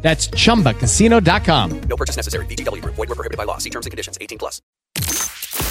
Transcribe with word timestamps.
That's 0.00 0.28
chumbacasino.com. 0.28 1.80
No 1.82 1.96
purchase 1.96 2.16
necessary. 2.16 2.46
VGW 2.46 2.82
Group. 2.82 2.94
Void 2.94 3.08
were 3.08 3.14
prohibited 3.14 3.36
by 3.36 3.44
law. 3.44 3.58
See 3.58 3.70
terms 3.70 3.84
and 3.86 3.90
conditions. 3.90 4.16
18 4.20 4.38
plus. 4.38 4.62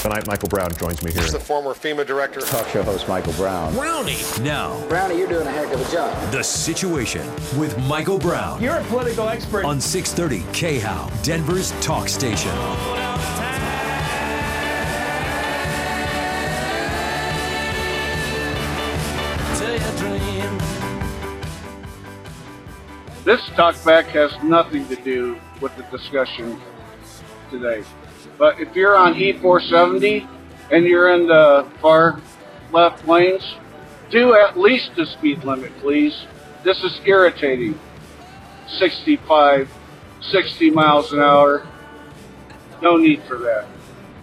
Tonight, 0.01 0.27
Michael 0.27 0.47
Brown 0.47 0.71
joins 0.73 1.03
me 1.03 1.11
here. 1.11 1.21
He's 1.23 1.33
the 1.33 1.39
former 1.39 1.71
FEMA 1.73 2.05
director. 2.05 2.39
Talk 2.41 2.67
show 2.69 2.83
host 2.83 3.07
Michael 3.09 3.33
Brown. 3.33 3.73
Brownie. 3.73 4.17
Now, 4.41 4.79
Brownie, 4.87 5.17
you're 5.17 5.27
doing 5.27 5.47
a 5.47 5.51
heck 5.51 5.73
of 5.73 5.81
a 5.85 5.91
job. 5.91 6.31
the 6.31 6.43
situation 6.43 7.25
with 7.57 7.77
Michael 7.87 8.17
Brown 8.19 8.61
You're 8.61 8.75
a 8.77 8.83
political 8.85 9.27
expert. 9.27 9.65
on 9.65 9.81
630 9.81 10.45
KHOW, 10.79 11.09
Denver's 11.23 11.71
talk 11.81 12.07
station. 12.07 12.51
This 23.27 23.41
talkback 23.57 24.05
has 24.05 24.31
nothing 24.41 24.87
to 24.87 24.95
do 24.95 25.37
with 25.59 25.75
the 25.75 25.83
discussion 25.97 26.61
today. 27.51 27.83
But 28.37 28.61
if 28.61 28.73
you're 28.73 28.95
on 28.95 29.15
E470 29.15 30.25
and 30.71 30.85
you're 30.85 31.13
in 31.13 31.27
the 31.27 31.67
far 31.81 32.21
left 32.71 33.05
lanes, 33.05 33.43
do 34.09 34.33
at 34.33 34.57
least 34.57 34.91
the 34.95 35.05
speed 35.05 35.43
limit, 35.43 35.77
please. 35.79 36.25
This 36.63 36.81
is 36.85 37.01
irritating. 37.03 37.77
65, 38.69 39.69
60 40.21 40.69
miles 40.69 41.11
an 41.11 41.19
hour. 41.19 41.67
No 42.81 42.95
need 42.95 43.21
for 43.23 43.39
that. 43.39 43.67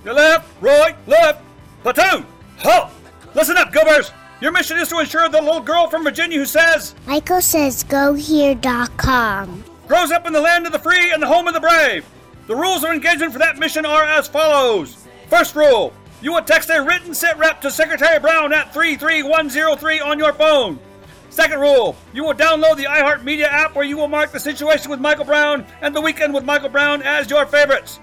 Your 0.02 0.14
left, 0.14 0.48
right, 0.62 0.96
left. 1.06 1.42
Platoon, 1.82 2.24
halt. 2.56 2.90
Listen 3.34 3.58
up, 3.58 3.70
Goobers. 3.70 4.12
Your 4.44 4.52
mission 4.52 4.76
is 4.76 4.90
to 4.90 4.98
ensure 4.98 5.26
the 5.30 5.40
little 5.40 5.62
girl 5.62 5.88
from 5.88 6.04
Virginia 6.04 6.38
who 6.38 6.44
says, 6.44 6.94
Michael 7.06 7.40
says 7.40 7.82
gohere.com. 7.82 9.64
grows 9.88 10.10
up 10.10 10.26
in 10.26 10.34
the 10.34 10.40
land 10.42 10.66
of 10.66 10.72
the 10.72 10.78
free 10.78 11.12
and 11.14 11.22
the 11.22 11.26
home 11.26 11.48
of 11.48 11.54
the 11.54 11.60
brave. 11.60 12.04
The 12.46 12.54
rules 12.54 12.84
of 12.84 12.90
engagement 12.90 13.32
for 13.32 13.38
that 13.38 13.56
mission 13.56 13.86
are 13.86 14.04
as 14.04 14.28
follows. 14.28 15.08
First 15.30 15.56
rule, 15.56 15.94
you 16.20 16.34
will 16.34 16.42
text 16.42 16.68
a 16.68 16.82
written 16.82 17.14
sit 17.14 17.38
rep 17.38 17.62
to 17.62 17.70
Secretary 17.70 18.20
Brown 18.20 18.52
at 18.52 18.74
33103 18.74 20.00
on 20.00 20.18
your 20.18 20.34
phone. 20.34 20.78
Second 21.30 21.60
rule, 21.60 21.96
you 22.12 22.22
will 22.22 22.34
download 22.34 22.76
the 22.76 22.84
iHeartMedia 22.84 23.44
app 23.44 23.74
where 23.74 23.86
you 23.86 23.96
will 23.96 24.08
mark 24.08 24.30
the 24.30 24.38
situation 24.38 24.90
with 24.90 25.00
Michael 25.00 25.24
Brown 25.24 25.64
and 25.80 25.96
the 25.96 26.02
weekend 26.02 26.34
with 26.34 26.44
Michael 26.44 26.68
Brown 26.68 27.00
as 27.00 27.30
your 27.30 27.46
favorites. 27.46 27.98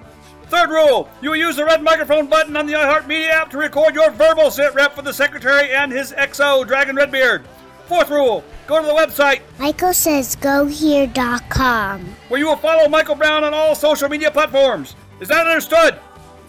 Third 0.51 0.69
rule, 0.69 1.09
you 1.21 1.29
will 1.29 1.37
use 1.37 1.55
the 1.55 1.63
red 1.63 1.81
microphone 1.81 2.27
button 2.27 2.57
on 2.57 2.65
the 2.65 2.73
iHeartMedia 2.73 3.29
app 3.29 3.49
to 3.51 3.57
record 3.57 3.95
your 3.95 4.11
verbal 4.11 4.51
sit 4.51 4.73
rep 4.73 4.93
for 4.93 5.01
the 5.01 5.13
Secretary 5.13 5.71
and 5.71 5.89
his 5.89 6.11
XO, 6.11 6.67
Dragon 6.67 6.97
Redbeard. 6.97 7.45
Fourth 7.85 8.09
rule, 8.09 8.43
go 8.67 8.81
to 8.81 8.85
the 8.85 8.93
website 8.93 9.39
Michael 9.59 9.93
says 9.93 10.35
gohere.com. 10.35 12.05
where 12.27 12.37
you 12.37 12.47
will 12.47 12.57
follow 12.57 12.89
Michael 12.89 13.15
Brown 13.15 13.45
on 13.45 13.53
all 13.53 13.75
social 13.75 14.09
media 14.09 14.29
platforms. 14.29 14.97
Is 15.21 15.29
that 15.29 15.47
understood? 15.47 15.97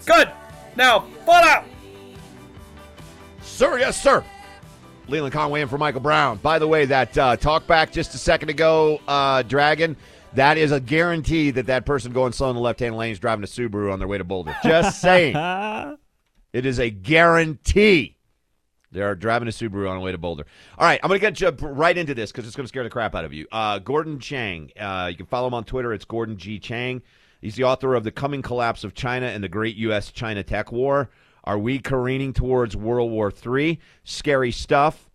Good. 0.05 0.29
Now, 0.75 1.05
fall 1.25 1.41
out. 1.41 1.63
Sir, 3.41 3.79
yes, 3.79 4.01
sir. 4.01 4.21
Leland 5.07 5.31
Conway 5.31 5.61
in 5.61 5.69
for 5.69 5.77
Michael 5.77 6.01
Brown. 6.01 6.39
By 6.39 6.59
the 6.59 6.67
way, 6.67 6.83
that 6.85 7.17
uh, 7.17 7.37
talk 7.37 7.67
back 7.67 7.93
just 7.93 8.13
a 8.15 8.17
second 8.17 8.49
ago, 8.49 8.99
uh, 9.07 9.43
Dragon, 9.43 9.95
that 10.35 10.57
is 10.57 10.71
a 10.71 10.79
guarantee 10.79 11.51
that 11.51 11.67
that 11.67 11.85
person 11.85 12.11
going 12.13 12.33
slow 12.33 12.49
in 12.49 12.55
the 12.55 12.61
left 12.61 12.79
hand 12.79 12.97
lane 12.97 13.11
is 13.11 13.19
driving 13.19 13.43
a 13.43 13.47
Subaru 13.47 13.91
on 13.91 13.99
their 13.99 14.07
way 14.07 14.17
to 14.17 14.23
Boulder. 14.23 14.55
Just 14.63 15.01
saying. 15.01 15.35
it 16.53 16.65
is 16.65 16.79
a 16.79 16.89
guarantee. 16.89 18.17
They 18.91 19.01
are 19.01 19.15
driving 19.15 19.47
a 19.47 19.51
Subaru 19.51 19.89
on 19.89 19.97
the 19.97 20.03
way 20.03 20.11
to 20.11 20.17
Boulder. 20.17 20.45
All 20.77 20.85
right, 20.85 20.99
I'm 21.01 21.07
going 21.07 21.19
to 21.19 21.25
get 21.25 21.33
jump 21.33 21.59
right 21.63 21.97
into 21.97 22.13
this 22.13 22.31
because 22.31 22.45
it's 22.45 22.55
going 22.55 22.65
to 22.65 22.69
scare 22.69 22.83
the 22.83 22.89
crap 22.89 23.15
out 23.15 23.25
of 23.25 23.33
you. 23.33 23.47
Uh, 23.51 23.79
Gordon 23.79 24.19
Chang. 24.19 24.71
Uh, 24.79 25.07
you 25.09 25.17
can 25.17 25.25
follow 25.25 25.47
him 25.47 25.55
on 25.55 25.63
Twitter. 25.63 25.93
It's 25.93 26.05
Gordon 26.05 26.37
G. 26.37 26.59
Chang. 26.59 27.01
He's 27.41 27.55
the 27.55 27.63
author 27.63 27.95
of 27.95 28.03
The 28.03 28.11
Coming 28.11 28.41
Collapse 28.41 28.83
of 28.83 28.93
China 28.93 29.25
and 29.25 29.43
the 29.43 29.49
Great 29.49 29.75
U.S. 29.77 30.11
China 30.11 30.43
Tech 30.43 30.71
War. 30.71 31.09
Are 31.43 31.57
we 31.57 31.79
careening 31.79 32.33
towards 32.33 32.75
World 32.75 33.11
War 33.11 33.33
III? 33.45 33.79
Scary 34.03 34.51
stuff. 34.51 35.09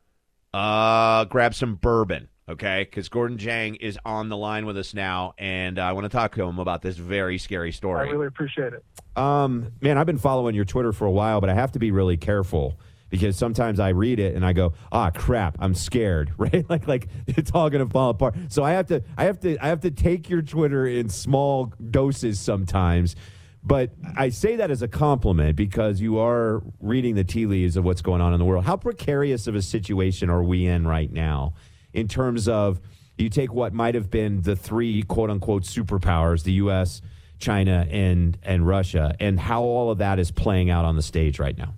Uh, 0.53 1.25
grab 1.27 1.55
some 1.55 1.77
bourbon, 1.77 2.29
okay? 2.49 2.85
Because 2.85 3.09
Gordon 3.09 3.39
Chang 3.39 3.77
is 3.77 3.99
on 4.05 4.29
the 4.29 4.37
line 4.37 4.67
with 4.67 4.77
us 4.79 4.95
now, 4.95 5.35
and 5.39 5.79
I 5.79 5.93
want 5.93 6.05
to 6.05 6.09
talk 6.09 6.35
to 6.37 6.43
him 6.43 6.59
about 6.59 6.83
this 6.83 6.97
very 6.97 7.39
scary 7.39 7.73
story. 7.73 8.09
I 8.09 8.11
really 8.11 8.27
appreciate 8.27 8.73
it. 8.73 8.85
Um, 9.17 9.73
man, 9.81 9.99
I've 9.99 10.07
been 10.07 10.19
following 10.19 10.55
your 10.55 10.65
Twitter 10.65 10.93
for 10.93 11.07
a 11.07 11.11
while, 11.11 11.41
but 11.41 11.51
I 11.51 11.55
have 11.55 11.73
to 11.73 11.79
be 11.79 11.91
really 11.91 12.17
careful 12.17 12.79
because 13.11 13.37
sometimes 13.37 13.81
I 13.81 13.91
read 13.91 14.21
it 14.21 14.35
and 14.35 14.45
I 14.45 14.53
go, 14.53 14.75
"Ah, 14.93 15.11
crap, 15.11 15.57
I'm 15.61 15.75
scared." 15.75 16.33
Right? 16.39 16.69
Like 16.71 16.87
like 16.87 17.09
it's 17.27 17.51
all 17.53 17.69
going 17.69 17.85
to 17.85 17.93
fall 17.93 18.11
apart. 18.11 18.37
So 18.49 18.63
I 18.63 18.73
have 18.73 18.87
to 18.87 19.03
I 19.17 19.25
have 19.25 19.41
to 19.41 19.59
I 19.59 19.69
have 19.69 19.81
to 19.81 19.91
take 19.91 20.31
your 20.31 20.41
Twitter 20.41 20.87
in 20.87 21.09
small 21.09 21.73
doses 21.91 22.39
sometimes. 22.39 23.17
But 23.65 23.91
I 24.17 24.29
say 24.29 24.57
that 24.57 24.71
as 24.71 24.83
a 24.83 24.89
compliment 24.89 25.57
because 25.57 26.01
you 26.01 26.19
are 26.21 26.63
reading 26.81 27.17
the 27.17 27.25
tea 27.25 27.45
leaves 27.45 27.77
of 27.77 27.85
what's 27.85 28.03
going 28.03 28.21
on 28.21 28.33
in 28.33 28.39
the 28.39 28.45
world. 28.45 28.65
How 28.65 28.77
precarious 28.77 29.47
of 29.49 29.57
a 29.57 29.63
situation 29.63 30.31
are 30.31 30.43
we 30.43 30.67
in 30.67 30.87
right 30.87 31.13
now 31.13 31.55
in 31.93 32.09
terms 32.09 32.49
of 32.49 32.81
you 33.17 33.29
take 33.29 33.53
what 33.53 33.73
might 33.73 33.95
have 33.95 34.11
been 34.11 34.43
the 34.43 34.57
three 34.57 35.03
quote 35.03 35.31
unquote 35.31 35.65
superpowers, 35.65 36.45
the 36.45 36.53
US, 36.53 37.03
China 37.39 37.87
and 37.91 38.39
and 38.43 38.67
Russia, 38.67 39.15
and 39.21 39.39
how 39.39 39.63
all 39.63 39.91
of 39.91 39.99
that 39.99 40.19
is 40.19 40.31
playing 40.31 40.71
out 40.71 40.85
on 40.85 40.97
the 40.97 41.03
stage 41.03 41.39
right 41.39 41.57
now? 41.57 41.75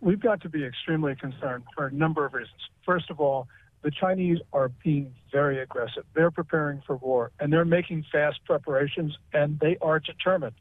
We've 0.00 0.20
got 0.20 0.40
to 0.42 0.48
be 0.48 0.64
extremely 0.64 1.14
concerned 1.14 1.64
for 1.76 1.86
a 1.86 1.92
number 1.92 2.24
of 2.24 2.34
reasons. 2.34 2.60
First 2.84 3.08
of 3.10 3.20
all, 3.20 3.46
the 3.82 3.90
Chinese 3.90 4.38
are 4.52 4.68
being 4.68 5.14
very 5.30 5.60
aggressive. 5.60 6.04
They're 6.14 6.30
preparing 6.30 6.82
for 6.86 6.96
war 6.96 7.30
and 7.38 7.52
they're 7.52 7.64
making 7.64 8.04
fast 8.10 8.40
preparations 8.44 9.16
and 9.32 9.58
they 9.60 9.76
are 9.80 9.98
determined. 10.00 10.54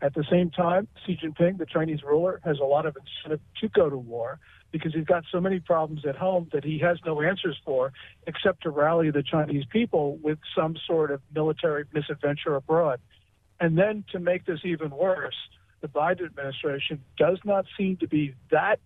At 0.00 0.14
the 0.14 0.24
same 0.30 0.50
time, 0.50 0.86
Xi 1.04 1.16
Jinping, 1.16 1.58
the 1.58 1.66
Chinese 1.66 2.04
ruler, 2.04 2.40
has 2.44 2.60
a 2.60 2.64
lot 2.64 2.86
of 2.86 2.96
incentive 2.96 3.40
to 3.60 3.68
go 3.68 3.90
to 3.90 3.96
war 3.96 4.38
because 4.70 4.94
he's 4.94 5.04
got 5.04 5.24
so 5.30 5.40
many 5.40 5.60
problems 5.60 6.04
at 6.06 6.16
home 6.16 6.48
that 6.52 6.64
he 6.64 6.78
has 6.78 6.98
no 7.06 7.22
answers 7.22 7.56
for 7.64 7.92
except 8.26 8.62
to 8.62 8.70
rally 8.70 9.10
the 9.10 9.22
Chinese 9.22 9.64
people 9.70 10.16
with 10.22 10.38
some 10.54 10.76
sort 10.86 11.10
of 11.10 11.20
military 11.34 11.84
misadventure 11.92 12.54
abroad. 12.54 13.00
And 13.60 13.76
then 13.76 14.04
to 14.12 14.18
make 14.18 14.44
this 14.44 14.60
even 14.64 14.90
worse, 14.90 15.36
the 15.80 15.88
Biden 15.88 16.26
administration 16.26 17.02
does 17.16 17.38
not 17.44 17.64
seem 17.76 17.96
to 17.98 18.08
be 18.08 18.34
that 18.50 18.80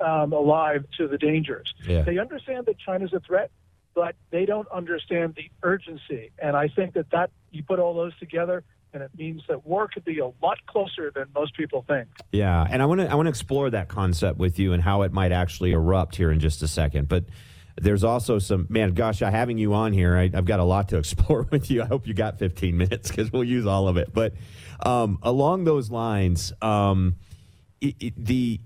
um, 0.00 0.32
alive 0.32 0.84
to 0.98 1.08
the 1.08 1.18
dangers. 1.18 1.72
Yeah. 1.86 2.02
They 2.02 2.18
understand 2.18 2.66
that 2.66 2.78
China's 2.78 3.12
a 3.12 3.20
threat, 3.20 3.50
but 3.94 4.14
they 4.30 4.44
don't 4.44 4.68
understand 4.68 5.34
the 5.34 5.50
urgency. 5.62 6.30
And 6.38 6.56
I 6.56 6.68
think 6.68 6.94
that 6.94 7.10
that 7.10 7.30
you 7.50 7.62
put 7.62 7.78
all 7.78 7.94
those 7.94 8.16
together, 8.18 8.64
and 8.92 9.02
it 9.02 9.10
means 9.16 9.42
that 9.48 9.66
war 9.66 9.88
could 9.88 10.04
be 10.04 10.18
a 10.18 10.26
lot 10.42 10.58
closer 10.66 11.10
than 11.14 11.26
most 11.34 11.56
people 11.56 11.84
think. 11.86 12.08
Yeah, 12.30 12.66
and 12.68 12.82
I 12.82 12.86
want 12.86 13.00
to 13.00 13.10
I 13.10 13.14
want 13.14 13.26
to 13.26 13.30
explore 13.30 13.70
that 13.70 13.88
concept 13.88 14.38
with 14.38 14.58
you 14.58 14.72
and 14.72 14.82
how 14.82 15.02
it 15.02 15.12
might 15.12 15.32
actually 15.32 15.72
erupt 15.72 16.16
here 16.16 16.30
in 16.30 16.40
just 16.40 16.62
a 16.62 16.68
second. 16.68 17.08
But 17.08 17.24
there's 17.80 18.04
also 18.04 18.38
some 18.38 18.66
man, 18.68 18.92
gosh, 18.94 19.22
I 19.22 19.30
having 19.30 19.58
you 19.58 19.74
on 19.74 19.92
here, 19.92 20.16
I, 20.16 20.30
I've 20.34 20.44
got 20.44 20.60
a 20.60 20.64
lot 20.64 20.88
to 20.90 20.96
explore 20.98 21.46
with 21.50 21.70
you. 21.70 21.82
I 21.82 21.86
hope 21.86 22.06
you 22.06 22.14
got 22.14 22.38
15 22.38 22.76
minutes 22.76 23.10
because 23.10 23.32
we'll 23.32 23.44
use 23.44 23.66
all 23.66 23.88
of 23.88 23.96
it. 23.96 24.12
But 24.12 24.34
um, 24.84 25.18
along 25.22 25.64
those 25.64 25.90
lines, 25.90 26.52
um, 26.60 27.16
it, 27.80 27.96
it, 28.00 28.24
the 28.24 28.60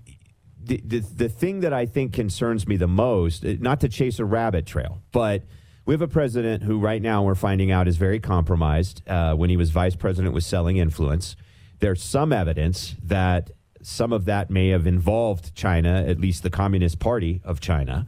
the, 0.61 0.81
the 0.85 0.99
the 0.99 1.29
thing 1.29 1.61
that 1.61 1.73
I 1.73 1.85
think 1.85 2.13
concerns 2.13 2.67
me 2.67 2.75
the 2.75 2.87
most, 2.87 3.45
eh, 3.45 3.55
not 3.59 3.79
to 3.81 3.89
chase 3.89 4.19
a 4.19 4.25
rabbit 4.25 4.65
trail, 4.65 5.01
but 5.11 5.43
we 5.87 5.93
have 5.93 6.01
a 6.01 6.07
president 6.07 6.63
who 6.63 6.79
right 6.79 7.01
now 7.01 7.23
we're 7.23 7.33
finding 7.33 7.71
out 7.71 7.87
is 7.87 7.95
very 7.95 8.19
compromised. 8.19 9.01
Uh, 9.07 9.33
when 9.33 9.49
he 9.49 9.55
was 9.55 9.71
vice 9.71 9.95
president, 9.95 10.33
was 10.33 10.45
selling 10.45 10.75
influence. 10.75 11.37
There's 11.79 12.03
some 12.03 12.33
evidence 12.33 12.97
that 13.01 13.51
some 13.81 14.11
of 14.11 14.25
that 14.25 14.49
may 14.49 14.67
have 14.69 14.85
involved 14.85 15.55
China, 15.55 16.03
at 16.05 16.19
least 16.19 16.43
the 16.43 16.49
Communist 16.49 16.99
Party 16.99 17.39
of 17.45 17.61
China. 17.61 18.05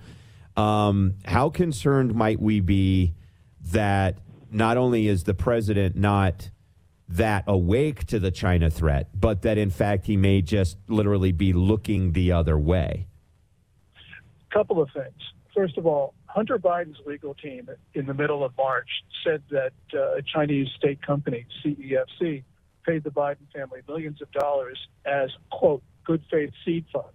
Um, 0.57 1.15
how 1.23 1.49
concerned 1.49 2.13
might 2.13 2.41
we 2.41 2.59
be 2.59 3.13
that 3.71 4.17
not 4.51 4.75
only 4.75 5.07
is 5.07 5.23
the 5.23 5.33
president 5.33 5.95
not 5.95 6.49
that 7.07 7.45
awake 7.47 8.05
to 8.07 8.19
the 8.19 8.29
China 8.29 8.69
threat, 8.69 9.07
but 9.17 9.43
that 9.43 9.57
in 9.57 9.69
fact 9.69 10.05
he 10.05 10.17
may 10.17 10.41
just 10.41 10.77
literally 10.89 11.31
be 11.31 11.53
looking 11.53 12.11
the 12.11 12.33
other 12.33 12.59
way? 12.59 13.07
couple 14.51 14.81
of 14.81 14.89
things. 14.93 15.13
First 15.55 15.77
of 15.77 15.85
all, 15.85 16.13
Hunter 16.27 16.59
Biden's 16.59 16.99
legal 17.05 17.33
team 17.33 17.69
in 17.93 18.05
the 18.05 18.13
middle 18.13 18.43
of 18.43 18.55
March 18.57 18.89
said 19.23 19.41
that 19.49 19.73
uh, 19.93 20.17
a 20.17 20.21
Chinese 20.21 20.67
state 20.77 21.01
company, 21.01 21.45
CEFC, 21.63 22.43
paid 22.85 23.03
the 23.03 23.09
Biden 23.09 23.51
family 23.53 23.81
millions 23.87 24.21
of 24.21 24.31
dollars 24.31 24.77
as, 25.05 25.29
quote, 25.51 25.83
good 26.05 26.23
faith 26.31 26.51
seed 26.65 26.85
funds. 26.93 27.13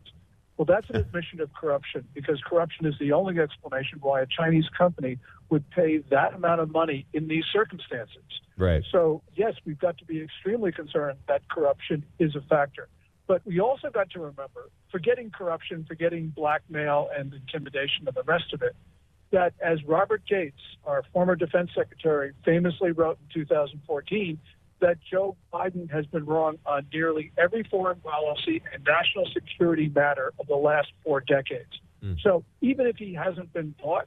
Well, 0.57 0.67
that's 0.67 0.89
an 0.91 0.97
admission 0.97 1.41
of 1.41 1.53
corruption 1.53 2.07
because 2.15 2.41
corruption 2.47 2.87
is 2.87 2.95
the 3.01 3.13
only 3.13 3.41
explanation 3.41 3.99
why 4.01 4.21
a 4.21 4.27
Chinese 4.27 4.69
company 4.77 5.19
would 5.51 5.69
pay 5.71 5.99
that 6.11 6.35
amount 6.35 6.61
of 6.61 6.71
money 6.71 7.07
in 7.13 7.27
these 7.27 7.45
circumstances. 7.53 8.23
Right. 8.57 8.85
So, 8.93 9.23
yes, 9.35 9.55
we've 9.65 9.79
got 9.79 9.99
to 9.99 10.05
be 10.05 10.23
extremely 10.23 10.71
concerned 10.71 11.19
that 11.27 11.49
corruption 11.49 12.05
is 12.21 12.37
a 12.37 12.41
factor. 12.43 12.89
But 13.27 13.43
we 13.47 13.61
also 13.61 13.91
got 13.91 14.11
to 14.11 14.19
remember, 14.19 14.69
forgetting 14.91 15.31
corruption, 15.31 15.85
forgetting 15.89 16.33
blackmail 16.37 17.09
and 17.17 17.33
intimidation 17.33 18.07
and 18.07 18.15
the 18.15 18.23
rest 18.23 18.53
of 18.53 18.63
it, 18.63 18.77
that 19.31 19.55
as 19.63 19.83
Robert 19.85 20.23
Gates, 20.29 20.61
our 20.85 21.03
former 21.13 21.35
defense 21.35 21.71
secretary, 21.75 22.33
famously 22.45 22.93
wrote 22.93 23.19
in 23.35 23.43
2014, 23.43 24.39
that 24.81 24.99
Joe 25.11 25.37
Biden 25.53 25.91
has 25.91 26.05
been 26.07 26.27
wrong 26.27 26.59
on 26.67 26.87
nearly 26.93 27.33
every 27.39 27.63
foreign 27.63 28.01
policy 28.01 28.63
and 28.73 28.85
national 28.85 29.27
security 29.33 29.91
matter 29.95 30.33
of 30.39 30.47
the 30.47 30.57
last 30.57 30.89
four 31.03 31.21
decades. 31.21 31.81
Hmm. 32.03 32.15
So 32.23 32.45
even 32.61 32.87
if 32.87 32.97
he 32.97 33.15
hasn't 33.15 33.53
been 33.53 33.75
bought, 33.83 34.07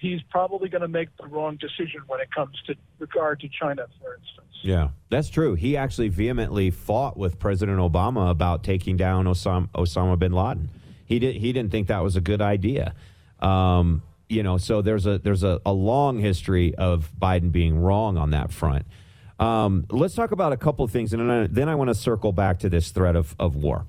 he's 0.00 0.22
probably 0.30 0.68
going 0.68 0.80
to 0.80 0.88
make 0.88 1.14
the 1.18 1.26
wrong 1.26 1.56
decision 1.56 2.00
when 2.06 2.20
it 2.20 2.30
comes 2.34 2.60
to 2.66 2.74
regard 2.98 3.40
to 3.40 3.48
China, 3.48 3.86
for 4.00 4.14
instance. 4.14 4.46
Yeah, 4.62 4.88
that's 5.10 5.28
true. 5.28 5.54
He 5.54 5.76
actually 5.76 6.08
vehemently 6.08 6.70
fought 6.70 7.16
with 7.16 7.38
President 7.38 7.78
Obama 7.78 8.30
about 8.30 8.64
taking 8.64 8.96
down 8.96 9.26
Osama, 9.26 9.68
Osama 9.70 10.18
bin 10.18 10.32
Laden. 10.32 10.70
He 11.04 11.18
did. 11.18 11.36
He 11.36 11.52
didn't 11.52 11.70
think 11.70 11.88
that 11.88 12.02
was 12.02 12.16
a 12.16 12.20
good 12.20 12.40
idea. 12.40 12.94
Um, 13.40 14.02
you 14.28 14.42
know, 14.42 14.58
so 14.58 14.80
there's 14.80 15.06
a 15.06 15.18
there's 15.18 15.42
a, 15.42 15.60
a 15.66 15.72
long 15.72 16.18
history 16.18 16.74
of 16.74 17.10
Biden 17.20 17.52
being 17.52 17.78
wrong 17.78 18.16
on 18.16 18.30
that 18.30 18.52
front. 18.52 18.86
Um, 19.38 19.86
let's 19.90 20.14
talk 20.14 20.32
about 20.32 20.52
a 20.52 20.56
couple 20.58 20.84
of 20.84 20.90
things, 20.90 21.14
and 21.14 21.22
then 21.22 21.30
I, 21.30 21.46
then 21.46 21.68
I 21.68 21.74
want 21.74 21.88
to 21.88 21.94
circle 21.94 22.30
back 22.30 22.58
to 22.60 22.68
this 22.68 22.90
threat 22.90 23.16
of, 23.16 23.34
of 23.38 23.56
war. 23.56 23.86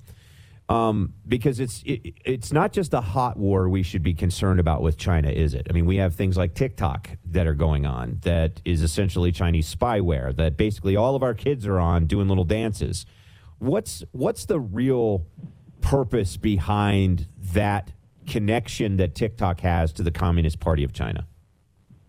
Um, 0.71 1.15
because 1.27 1.59
it's 1.59 1.83
it, 1.85 2.13
it's 2.23 2.53
not 2.53 2.71
just 2.71 2.93
a 2.93 3.01
hot 3.01 3.35
war 3.35 3.67
we 3.67 3.83
should 3.83 4.03
be 4.03 4.13
concerned 4.13 4.57
about 4.57 4.81
with 4.81 4.97
China, 4.97 5.29
is 5.29 5.53
it? 5.53 5.67
I 5.69 5.73
mean, 5.73 5.85
we 5.85 5.97
have 5.97 6.15
things 6.15 6.37
like 6.37 6.53
TikTok 6.53 7.09
that 7.25 7.45
are 7.45 7.53
going 7.53 7.85
on 7.85 8.19
that 8.21 8.61
is 8.63 8.81
essentially 8.81 9.33
Chinese 9.33 9.73
spyware 9.73 10.33
that 10.37 10.55
basically 10.55 10.95
all 10.95 11.13
of 11.13 11.23
our 11.23 11.33
kids 11.33 11.67
are 11.67 11.77
on 11.77 12.05
doing 12.05 12.29
little 12.29 12.45
dances. 12.45 13.05
What's 13.59 14.05
what's 14.13 14.45
the 14.45 14.61
real 14.61 15.25
purpose 15.81 16.37
behind 16.37 17.27
that 17.53 17.91
connection 18.25 18.95
that 18.95 19.13
TikTok 19.13 19.59
has 19.59 19.91
to 19.93 20.03
the 20.03 20.11
Communist 20.11 20.61
Party 20.61 20.85
of 20.85 20.93
China? 20.93 21.27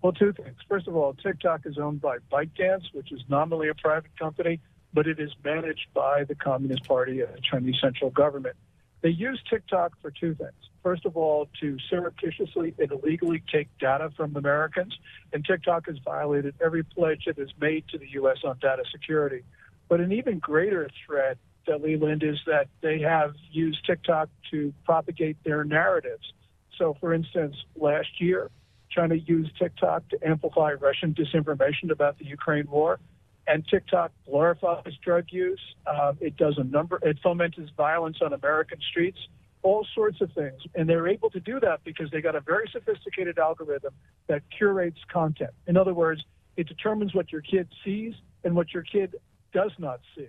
Well, 0.03 0.12
two 0.12 0.32
things. 0.32 0.56
First 0.69 0.87
of 0.87 0.94
all, 0.94 1.15
TikTok 1.15 1.67
is 1.67 1.79
owned 1.79 2.00
by 2.00 2.19
ByteDance, 2.31 2.93
which 2.93 3.11
is 3.11 3.23
nominally 3.29 3.70
a 3.70 3.75
private 3.75 4.17
company, 4.17 4.61
but 4.93 5.06
it 5.06 5.19
is 5.19 5.31
managed 5.44 5.87
by 5.94 6.25
the 6.25 6.35
Communist 6.35 6.85
Party 6.85 7.21
and 7.21 7.35
the 7.35 7.41
Chinese 7.41 7.77
central 7.81 8.11
government. 8.11 8.56
They 9.00 9.11
use 9.11 9.41
TikTok 9.49 9.93
for 10.00 10.11
two 10.11 10.35
things. 10.35 10.53
First 10.83 11.06
of 11.06 11.17
all, 11.17 11.49
to 11.61 11.77
surreptitiously 11.91 12.75
and 12.79 12.91
illegally 12.91 13.43
take 13.53 13.69
data 13.79 14.11
from 14.17 14.37
Americans, 14.37 14.97
and 15.33 15.44
TikTok 15.44 15.87
has 15.87 15.99
violated 16.05 16.55
every 16.61 16.83
pledge 16.83 17.25
it 17.27 17.39
has 17.39 17.50
made 17.61 17.87
to 17.89 17.99
the 17.99 18.09
U.S. 18.12 18.39
on 18.44 18.59
data 18.61 18.85
security. 18.91 19.43
But 19.89 20.00
an 20.00 20.12
even 20.12 20.39
greater 20.39 20.89
threat, 21.06 21.39
Leland, 21.69 22.23
is 22.23 22.39
that 22.47 22.69
they 22.81 23.00
have 23.00 23.35
used 23.50 23.85
TikTok 23.87 24.29
to 24.50 24.73
propagate 24.85 25.37
their 25.44 25.65
narratives. 25.65 26.33
So, 26.79 26.97
for 27.00 27.12
instance, 27.12 27.56
last 27.77 28.21
year, 28.21 28.50
China 28.91 29.15
used 29.15 29.56
TikTok 29.59 30.09
to 30.11 30.19
amplify 30.27 30.73
Russian 30.73 31.15
disinformation 31.15 31.91
about 31.91 32.19
the 32.19 32.27
Ukraine 32.27 32.69
war. 32.71 32.99
And 33.47 33.67
TikTok 33.67 34.12
glorifies 34.25 34.93
drug 35.03 35.27
use. 35.31 35.61
Um, 35.87 36.17
it 36.21 36.37
does 36.37 36.59
a 36.59 36.65
number, 36.65 36.99
it 37.03 37.19
foments 37.23 37.59
violence 37.77 38.19
on 38.23 38.33
American 38.33 38.79
streets, 38.91 39.19
all 39.62 39.87
sorts 39.94 40.21
of 40.21 40.33
things. 40.33 40.61
And 40.75 40.89
they're 40.89 41.09
able 41.09 41.31
to 41.31 41.41
do 41.41 41.59
that 41.61 41.83
because 41.85 42.11
they 42.11 42.21
got 42.21 42.37
a 42.37 42.41
very 42.41 42.69
sophisticated 42.73 43.39
algorithm 43.39 43.94
that 44.29 44.43
curates 44.56 44.99
content. 45.12 45.50
In 45.67 45.77
other 45.77 45.94
words, 45.94 46.23
it 46.56 46.69
determines 46.69 47.15
what 47.15 47.33
your 47.33 47.41
kid 47.41 47.69
sees 47.85 48.15
and 48.44 48.55
what 48.55 48.73
your 48.73 48.83
kid 48.83 49.17
does 49.53 49.73
not 49.79 50.00
see. 50.17 50.29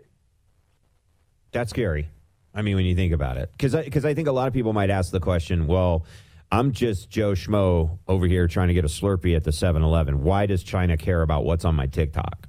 That's 1.51 1.69
scary. 1.69 2.09
I 2.55 2.61
mean, 2.61 2.75
when 2.75 2.85
you 2.85 2.95
think 2.95 3.13
about 3.13 3.37
it, 3.37 3.51
because 3.51 3.75
because 3.75 4.05
I, 4.05 4.09
I 4.09 4.13
think 4.13 4.27
a 4.27 4.31
lot 4.31 4.47
of 4.47 4.53
people 4.53 4.73
might 4.73 4.89
ask 4.89 5.11
the 5.11 5.19
question, 5.19 5.67
well, 5.67 6.05
I'm 6.51 6.71
just 6.71 7.09
Joe 7.09 7.31
Schmo 7.31 7.97
over 8.07 8.27
here 8.27 8.47
trying 8.47 8.67
to 8.67 8.75
get 8.75 8.85
a 8.85 8.87
Slurpee 8.87 9.35
at 9.35 9.43
the 9.43 9.49
7-Eleven. 9.49 10.21
Why 10.21 10.45
does 10.45 10.63
China 10.63 10.97
care 10.97 11.23
about 11.23 11.45
what's 11.45 11.65
on 11.65 11.75
my 11.75 11.87
TikTok? 11.87 12.47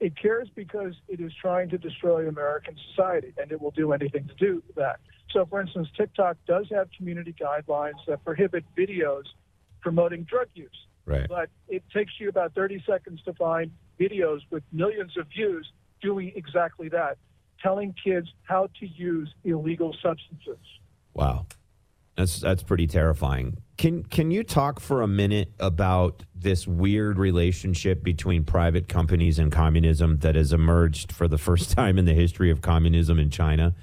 It 0.00 0.16
cares 0.20 0.48
because 0.54 0.94
it 1.08 1.20
is 1.20 1.32
trying 1.40 1.68
to 1.68 1.78
destroy 1.78 2.26
American 2.26 2.74
society, 2.88 3.34
and 3.38 3.52
it 3.52 3.60
will 3.60 3.70
do 3.70 3.92
anything 3.92 4.26
to 4.28 4.34
do 4.34 4.62
that. 4.74 4.98
So, 5.30 5.44
for 5.44 5.60
instance, 5.60 5.88
TikTok 5.96 6.38
does 6.46 6.66
have 6.70 6.88
community 6.96 7.34
guidelines 7.38 8.04
that 8.08 8.24
prohibit 8.24 8.64
videos 8.76 9.24
promoting 9.80 10.24
drug 10.24 10.48
use. 10.54 10.86
Right. 11.04 11.28
But 11.28 11.50
it 11.68 11.82
takes 11.92 12.12
you 12.18 12.28
about 12.28 12.54
30 12.54 12.82
seconds 12.86 13.20
to 13.24 13.34
find 13.34 13.70
videos 13.98 14.40
with 14.50 14.62
millions 14.72 15.16
of 15.18 15.26
views 15.28 15.70
doing 16.00 16.32
exactly 16.34 16.88
that, 16.88 17.18
telling 17.62 17.94
kids 18.02 18.28
how 18.44 18.68
to 18.80 18.86
use 18.86 19.32
illegal 19.44 19.94
substances. 20.02 20.58
Wow. 21.14 21.46
That's 22.16 22.40
that's 22.40 22.62
pretty 22.62 22.86
terrifying. 22.86 23.56
Can 23.78 24.02
can 24.04 24.30
you 24.30 24.44
talk 24.44 24.80
for 24.80 25.02
a 25.02 25.08
minute 25.08 25.52
about 25.58 26.24
this 26.34 26.66
weird 26.66 27.18
relationship 27.18 28.02
between 28.02 28.44
private 28.44 28.88
companies 28.88 29.38
and 29.38 29.50
communism 29.50 30.18
that 30.18 30.34
has 30.34 30.52
emerged 30.52 31.12
for 31.12 31.28
the 31.28 31.38
first 31.38 31.70
time 31.76 31.98
in 31.98 32.04
the 32.04 32.14
history 32.14 32.50
of 32.50 32.60
communism 32.60 33.18
in 33.18 33.30
China? 33.30 33.74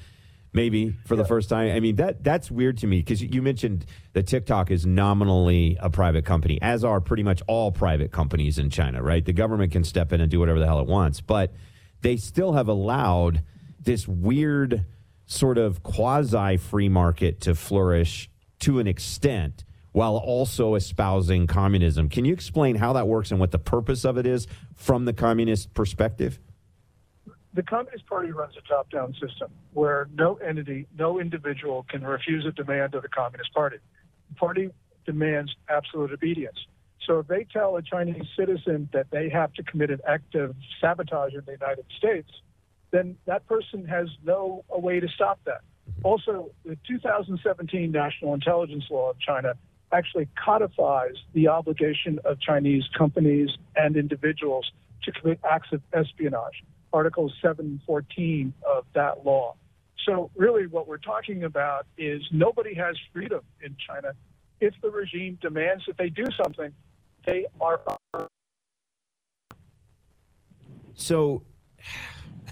Maybe 0.54 0.96
for 1.06 1.16
the 1.16 1.26
first 1.26 1.50
time. 1.50 1.76
I 1.76 1.80
mean 1.80 1.98
that 1.98 2.24
that's 2.24 2.50
weird 2.50 2.78
to 2.80 2.88
me 2.88 3.00
because 3.00 3.22
you 3.22 3.42
mentioned 3.42 3.86
that 4.14 4.28
TikTok 4.28 4.72
is 4.72 4.86
nominally 4.86 5.78
a 5.80 5.90
private 5.90 6.26
company, 6.26 6.60
as 6.62 6.84
are 6.84 7.02
pretty 7.02 7.24
much 7.24 7.42
all 7.48 7.72
private 7.72 8.12
companies 8.12 8.58
in 8.58 8.70
China. 8.70 9.02
Right? 9.04 9.24
The 9.24 9.34
government 9.34 9.72
can 9.72 9.84
step 9.84 10.14
in 10.14 10.22
and 10.22 10.32
do 10.32 10.40
whatever 10.40 10.60
the 10.60 10.66
hell 10.66 10.80
it 10.80 10.88
wants, 10.88 11.22
but 11.22 11.54
they 12.02 12.18
still 12.18 12.54
have 12.54 12.68
allowed 12.68 13.44
this 13.80 14.08
weird 14.08 14.86
sort 15.28 15.58
of 15.58 15.84
quasi 15.84 16.58
free 16.58 16.90
market 16.90 17.40
to 17.42 17.54
flourish 17.54 18.30
to 18.60 18.80
an 18.80 18.88
extent 18.88 19.64
while 19.92 20.18
also 20.18 20.76
espousing 20.76 21.48
communism. 21.48 22.10
Can 22.10 22.26
you 22.26 22.34
explain 22.34 22.76
how 22.76 22.94
that 22.94 23.08
works 23.08 23.30
and 23.32 23.40
what 23.40 23.52
the 23.52 23.60
purpose 23.60 24.06
of 24.06 24.18
it 24.18 24.26
is 24.26 24.48
from 24.76 25.06
the 25.06 25.14
communist 25.14 25.74
perspective? 25.74 26.40
The 27.54 27.64
Communist 27.64 28.06
Party 28.06 28.32
runs 28.32 28.54
a 28.56 28.68
top 28.68 28.92
down 28.92 29.14
system 29.14 29.50
where 29.74 30.08
no 30.14 30.36
entity, 30.36 30.86
no 30.98 31.20
individual 31.20 31.86
can 31.90 32.04
refuse 32.04 32.46
a 32.46 32.52
demand 32.52 32.94
of 32.94 33.02
the 33.02 33.10
Communist 33.10 33.52
Party. 33.54 33.78
The 34.30 34.36
party 34.36 34.70
demands 35.08 35.56
absolute 35.68 36.12
obedience. 36.12 36.58
So 37.08 37.20
if 37.20 37.28
they 37.28 37.48
tell 37.52 37.78
a 37.78 37.82
Chinese 37.82 38.26
citizen 38.38 38.90
that 38.94 39.08
they 39.10 39.30
have 39.30 39.54
to 39.54 39.64
commit 39.64 39.90
an 39.90 40.00
act 40.08 40.36
of 40.36 40.56
sabotage 40.80 41.34
in 41.34 41.42
the 41.46 41.54
United 41.54 41.86
States, 41.98 42.30
then 42.92 43.18
that 43.26 43.46
person 43.48 43.86
has 43.86 44.08
no 44.24 44.64
way 44.70 45.00
to 45.00 45.08
stop 45.08 45.40
that. 45.46 45.62
Also, 46.04 46.52
the 46.66 46.78
2017 46.88 47.92
National 47.92 48.34
Intelligence 48.34 48.86
Law 48.90 49.10
of 49.10 49.20
China 49.20 49.54
actually 49.92 50.28
codifies 50.44 51.16
the 51.34 51.48
obligation 51.48 52.20
of 52.26 52.40
Chinese 52.40 52.84
companies 52.98 53.50
and 53.76 53.96
individuals 53.96 54.72
to 55.04 55.12
commit 55.12 55.40
acts 55.50 55.70
of 55.72 55.82
espionage, 55.94 56.64
Article 56.92 57.32
714 57.42 58.54
of 58.66 58.86
that 58.94 59.26
law. 59.26 59.56
So, 60.06 60.30
really, 60.36 60.68
what 60.68 60.88
we're 60.88 60.98
talking 60.98 61.44
about 61.44 61.86
is 61.98 62.22
nobody 62.32 62.74
has 62.76 62.98
freedom 63.14 63.42
in 63.62 63.76
China. 63.86 64.14
If 64.60 64.74
the 64.82 64.90
regime 64.90 65.38
demands 65.42 65.86
that 65.88 65.98
they 65.98 66.10
do 66.10 66.26
something, 66.42 66.74
they 67.26 67.46
are. 67.60 67.80
So 70.96 71.44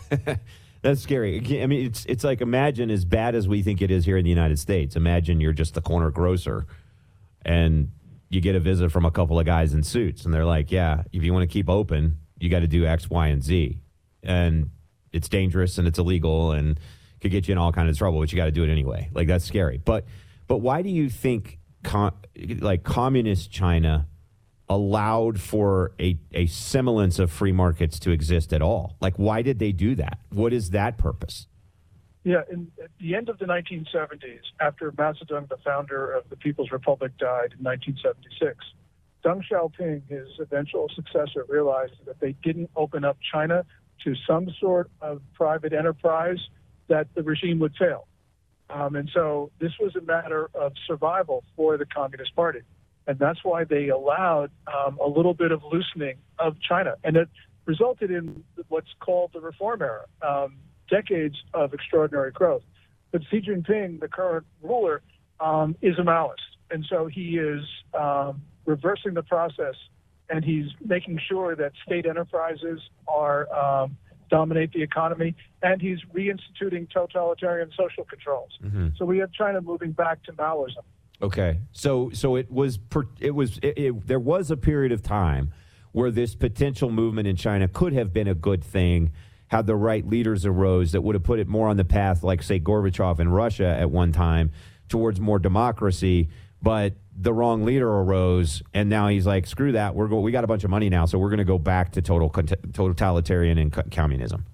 that's 0.82 1.02
scary. 1.02 1.62
I 1.62 1.68
mean, 1.68 1.86
it's 1.86 2.06
it's 2.06 2.24
like 2.24 2.42
imagine 2.42 2.90
as 2.92 3.06
bad 3.06 3.36
as 3.36 3.48
we 3.48 3.62
think 3.62 3.82
it 3.82 3.92
is 3.92 4.06
here 4.06 4.18
in 4.18 4.24
the 4.24 4.30
United 4.30 4.60
States. 4.60 4.96
Imagine 4.96 5.40
you're 5.40 5.54
just 5.54 5.74
the 5.74 5.82
corner 5.82 6.12
grocer, 6.12 6.66
and 7.44 7.92
you 8.30 8.42
get 8.42 8.56
a 8.56 8.60
visit 8.60 8.92
from 8.92 9.06
a 9.06 9.12
couple 9.12 9.40
of 9.40 9.46
guys 9.46 9.74
in 9.74 9.84
suits, 9.84 10.26
and 10.26 10.34
they're 10.34 10.46
like, 10.46 10.72
"Yeah, 10.72 11.04
if 11.12 11.24
you 11.24 11.34
want 11.34 11.44
to 11.44 11.54
keep 11.54 11.70
open, 11.70 12.20
you 12.40 12.50
got 12.50 12.60
to 12.60 12.68
do 12.68 12.86
X, 12.86 13.10
Y, 13.10 13.28
and 13.28 13.44
Z," 13.44 13.82
and 14.24 14.70
it's 15.12 15.30
dangerous 15.30 15.78
and 15.78 15.88
it's 15.88 15.98
illegal 15.98 16.52
and 16.52 16.78
could 17.22 17.32
get 17.32 17.48
you 17.48 17.54
in 17.54 17.58
all 17.58 17.72
kinds 17.72 17.90
of 17.90 17.98
trouble, 17.98 18.20
but 18.20 18.32
you 18.32 18.36
got 18.36 18.46
to 18.46 18.52
do 18.52 18.64
it 18.64 18.70
anyway. 18.70 19.10
Like 19.14 19.28
that's 19.28 19.46
scary. 19.46 19.80
But 19.84 20.06
but 20.48 20.58
why 20.58 20.82
do 20.82 20.90
you 20.90 21.10
think 21.10 21.60
com- 21.84 22.14
like 22.60 22.84
communist 22.84 23.52
China? 23.52 24.08
Allowed 24.68 25.40
for 25.40 25.92
a, 26.00 26.18
a 26.34 26.48
semblance 26.48 27.20
of 27.20 27.32
free 27.32 27.52
markets 27.52 28.00
to 28.00 28.12
exist 28.12 28.54
at 28.54 28.62
all? 28.62 28.96
Like, 29.00 29.16
why 29.18 29.42
did 29.42 29.60
they 29.60 29.72
do 29.72 29.96
that? 29.96 30.20
What 30.30 30.54
is 30.54 30.72
that 30.72 30.98
purpose? 30.98 31.48
Yeah, 32.24 32.42
in, 32.52 32.72
at 32.84 32.90
the 33.00 33.16
end 33.16 33.30
of 33.30 33.38
the 33.38 33.46
1970s, 33.46 34.40
after 34.60 34.92
Mao 34.98 35.14
Zedong, 35.14 35.48
the 35.48 35.58
founder 35.64 36.12
of 36.12 36.28
the 36.30 36.36
People's 36.36 36.72
Republic, 36.72 37.12
died 37.20 37.54
in 37.58 37.64
1976, 37.64 38.66
Deng 39.24 39.44
Xiaoping, 39.48 40.10
his 40.10 40.28
eventual 40.40 40.90
successor, 40.96 41.46
realized 41.48 41.94
that 42.06 42.20
they 42.20 42.36
didn't 42.44 42.72
open 42.76 43.06
up 43.06 43.18
China, 43.32 43.64
to 44.04 44.14
some 44.28 44.50
sort 44.60 44.90
of 45.02 45.22
private 45.34 45.74
enterprise, 45.74 46.40
that 46.88 47.08
the 47.16 47.24
regime 47.24 47.60
would 47.60 47.74
fail. 47.78 48.08
Um, 48.70 48.96
and 48.96 49.10
so 49.14 49.52
this 49.60 49.72
was 49.80 49.96
a 49.96 50.02
matter 50.02 50.50
of 50.54 50.74
survival 50.88 51.44
for 51.56 51.78
the 51.78 51.86
Communist 51.86 52.36
Party. 52.36 52.60
And 53.08 53.20
that's 53.20 53.44
why 53.44 53.64
they 53.64 53.90
allowed 53.90 54.52
um, 54.68 54.98
a 55.04 55.08
little 55.08 55.34
bit 55.34 55.52
of 55.52 55.62
loosening 55.64 56.16
of 56.40 56.60
China. 56.60 56.96
And 57.04 57.16
it 57.18 57.30
resulted 57.66 58.12
in 58.12 58.44
what's 58.70 58.94
called 59.00 59.32
the 59.34 59.42
reform 59.42 59.82
era, 59.82 60.06
um, 60.22 60.58
decades 60.90 61.36
of 61.54 61.74
extraordinary 61.74 62.32
growth. 62.32 62.64
But 63.12 63.22
Xi 63.30 63.42
Jinping, 63.42 64.00
the 64.00 64.08
current 64.08 64.46
ruler, 64.62 65.02
um, 65.40 65.76
is 65.82 65.98
a 66.00 66.02
Maoist. 66.02 66.36
And 66.72 66.86
so 66.90 67.08
he 67.08 67.38
is 67.38 67.64
um, 67.94 68.42
reversing 68.66 69.14
the 69.14 69.24
process 69.24 69.76
and 70.30 70.44
he's 70.44 70.66
making 70.84 71.20
sure 71.28 71.56
that 71.56 71.72
state 71.86 72.06
enterprises 72.06 72.80
are 73.08 73.54
um, 73.54 73.98
dominate 74.30 74.74
the 74.74 74.82
economy, 74.82 75.36
and 75.62 75.82
he's 75.82 76.00
reinstituting 76.14 76.90
totalitarian 76.92 77.70
social 77.78 78.04
controls. 78.06 78.52
Mm-hmm. 78.64 78.90
So 78.98 79.06
we 79.06 79.20
have 79.20 79.32
China 79.32 79.62
moving 79.62 79.92
back 79.92 80.24
to 80.24 80.34
Maoism. 80.34 80.84
Okay, 81.22 81.60
so 81.72 82.10
so 82.14 82.36
it 82.36 82.52
was 82.52 82.78
per, 82.78 83.04
it 83.20 83.32
was 83.32 83.58
it, 83.60 83.78
it, 83.78 84.08
there 84.08 84.20
was 84.20 84.52
a 84.52 84.58
period 84.58 84.92
of 84.92 85.02
time 85.02 85.54
where 85.94 86.12
this 86.12 86.36
potential 86.36 86.92
movement 86.92 87.28
in 87.28 87.36
China 87.38 87.68
could 87.68 87.94
have 87.94 88.12
been 88.12 88.28
a 88.28 88.36
good 88.36 88.64
thing 88.64 89.12
had 89.48 89.66
the 89.68 89.76
right 89.76 90.06
leaders 90.06 90.46
arose 90.46 90.92
that 90.92 91.02
would 91.02 91.16
have 91.16 91.24
put 91.24 91.40
it 91.40 91.48
more 91.48 91.70
on 91.70 91.78
the 91.78 91.86
path, 91.86 92.24
like 92.24 92.44
say 92.44 92.60
Gorbachev 92.60 93.20
in 93.20 93.30
Russia 93.30 93.68
at 93.68 93.90
one 93.90 94.12
time, 94.12 94.52
towards 94.90 95.20
more 95.20 95.40
democracy. 95.40 96.30
But 96.62 96.96
the 97.16 97.32
wrong 97.32 97.64
leader 97.64 97.90
arose, 97.90 98.62
and 98.74 98.90
now 98.90 99.08
he's 99.08 99.26
like, 99.26 99.46
"Screw 99.48 99.74
that! 99.74 99.96
We're 99.96 100.08
go- 100.08 100.20
we 100.20 100.32
got 100.32 100.44
a 100.44 100.48
bunch 100.48 100.64
of 100.64 100.70
money 100.70 100.90
now, 100.90 101.06
so 101.06 101.18
we're 101.18 101.30
going 101.30 101.38
to 101.38 101.46
go 101.46 101.60
back 101.60 101.92
to 101.94 102.02
total 102.02 102.30
totalitarian 102.30 103.58
and 103.58 103.72
co- 103.72 103.84
communism." 103.92 104.46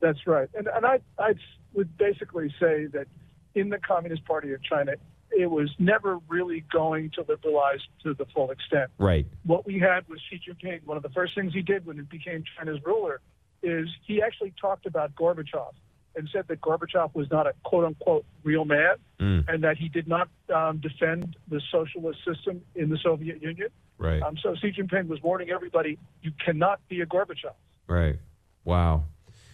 That's 0.00 0.26
right, 0.26 0.48
and 0.54 0.68
and 0.68 0.86
I 0.86 1.00
I 1.18 1.34
would 1.74 1.98
basically 1.98 2.54
say 2.58 2.86
that 2.86 3.06
in 3.54 3.68
the 3.68 3.78
Communist 3.78 4.24
Party 4.24 4.52
of 4.52 4.62
China, 4.62 4.92
it 5.32 5.46
was 5.50 5.70
never 5.78 6.18
really 6.28 6.64
going 6.72 7.10
to 7.14 7.24
liberalize 7.28 7.80
to 8.02 8.14
the 8.14 8.26
full 8.34 8.50
extent. 8.50 8.90
Right. 8.98 9.26
What 9.44 9.66
we 9.66 9.78
had 9.78 10.08
was 10.08 10.20
Xi 10.28 10.40
Jinping. 10.48 10.84
One 10.84 10.96
of 10.96 11.02
the 11.02 11.10
first 11.10 11.34
things 11.34 11.52
he 11.52 11.62
did 11.62 11.86
when 11.86 11.96
he 11.96 12.02
became 12.02 12.44
China's 12.58 12.78
ruler 12.84 13.20
is 13.62 13.88
he 14.06 14.22
actually 14.22 14.52
talked 14.60 14.86
about 14.86 15.14
Gorbachev 15.14 15.72
and 16.16 16.28
said 16.32 16.48
that 16.48 16.60
Gorbachev 16.60 17.14
was 17.14 17.30
not 17.30 17.46
a 17.46 17.52
quote 17.62 17.84
unquote 17.84 18.24
real 18.42 18.64
man 18.64 18.96
Mm. 19.20 19.44
and 19.52 19.62
that 19.64 19.76
he 19.76 19.88
did 19.90 20.08
not 20.08 20.28
um, 20.54 20.78
defend 20.78 21.36
the 21.48 21.60
socialist 21.70 22.20
system 22.24 22.62
in 22.74 22.88
the 22.88 22.96
Soviet 23.02 23.42
Union. 23.42 23.68
Right. 23.98 24.22
Um, 24.22 24.36
so 24.42 24.54
Xi 24.54 24.72
Jinping 24.72 25.08
was 25.08 25.22
warning 25.22 25.50
everybody 25.50 25.98
you 26.22 26.32
cannot 26.44 26.80
be 26.88 27.02
a 27.02 27.06
Gorbachev. 27.06 27.52
Right. 27.86 28.18
Wow. 28.64 29.04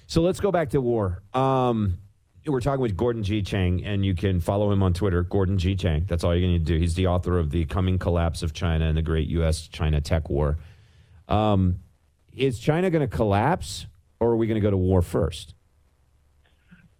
So 0.06 0.22
let's 0.22 0.38
go 0.38 0.52
back 0.52 0.70
to 0.70 0.80
war. 0.80 1.20
Um, 1.34 1.98
we're 2.46 2.60
talking 2.60 2.80
with 2.80 2.96
Gordon 2.96 3.22
G. 3.22 3.42
Chang, 3.42 3.84
and 3.84 4.04
you 4.04 4.14
can 4.14 4.40
follow 4.40 4.70
him 4.70 4.82
on 4.82 4.92
Twitter, 4.92 5.22
Gordon 5.22 5.58
G. 5.58 5.74
Chang. 5.74 6.04
That's 6.08 6.24
all 6.24 6.34
you're 6.34 6.48
going 6.48 6.58
to 6.58 6.72
do. 6.72 6.78
He's 6.78 6.94
the 6.94 7.08
author 7.08 7.38
of 7.38 7.50
The 7.50 7.64
Coming 7.66 7.98
Collapse 7.98 8.42
of 8.42 8.52
China 8.52 8.86
and 8.86 8.96
the 8.96 9.02
Great 9.02 9.28
U.S. 9.28 9.66
China 9.68 10.00
Tech 10.00 10.30
War. 10.30 10.58
Um, 11.28 11.80
is 12.34 12.58
China 12.58 12.90
going 12.90 13.08
to 13.08 13.14
collapse, 13.14 13.86
or 14.20 14.30
are 14.30 14.36
we 14.36 14.46
going 14.46 14.60
to 14.60 14.64
go 14.64 14.70
to 14.70 14.76
war 14.76 15.02
first? 15.02 15.54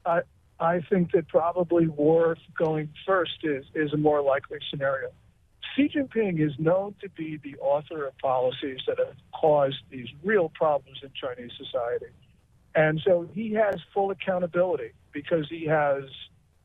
I 0.05 0.21
I 0.59 0.81
think 0.81 1.13
that 1.13 1.29
probably 1.29 1.87
war 1.87 2.37
going 2.57 2.89
first 3.05 3.39
is 3.43 3.65
is 3.75 3.93
a 3.93 3.97
more 3.97 4.23
likely 4.23 4.59
scenario. 4.71 5.11
Xi 5.75 5.91
Jinping 5.95 6.41
is 6.41 6.59
known 6.59 6.95
to 7.03 7.09
be 7.11 7.39
the 7.43 7.57
author 7.59 8.07
of 8.07 8.17
policies 8.19 8.81
that 8.87 8.99
have 8.99 9.15
caused 9.35 9.77
these 9.91 10.09
real 10.25 10.49
problems 10.49 10.99
in 11.03 11.11
Chinese 11.15 11.51
society. 11.59 12.07
And 12.75 13.01
so 13.05 13.29
he 13.35 13.53
has 13.55 13.77
full 13.93 14.11
accountability 14.11 14.93
because 15.17 15.47
he 15.49 15.65
has 15.65 16.05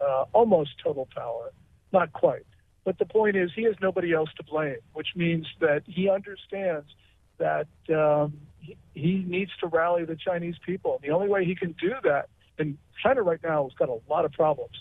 uh, 0.02 0.26
almost 0.34 0.72
total 0.84 1.08
power. 1.16 1.54
Not 1.94 2.12
quite. 2.12 2.46
But 2.84 3.00
the 3.00 3.06
point 3.06 3.38
is, 3.38 3.50
he 3.56 3.64
has 3.64 3.76
nobody 3.82 4.12
else 4.14 4.30
to 4.36 4.44
blame, 4.44 4.82
which 4.92 5.08
means 5.16 5.48
that 5.62 5.84
he 5.86 6.10
understands 6.10 6.88
that 7.38 7.68
um, 7.96 8.34
he, 8.60 8.76
he 8.94 9.24
needs 9.26 9.52
to 9.62 9.68
rally 9.68 10.04
the 10.04 10.18
Chinese 10.18 10.56
people. 10.66 10.96
And 10.96 11.10
the 11.10 11.16
only 11.16 11.30
way 11.30 11.46
he 11.46 11.56
can 11.56 11.74
do 11.80 11.94
that, 12.04 12.28
and 12.60 12.78
China 13.02 13.22
right 13.22 13.40
now 13.42 13.64
has 13.64 13.74
got 13.80 13.88
a 13.88 14.00
lot 14.10 14.26
of 14.26 14.34
problems. 14.34 14.76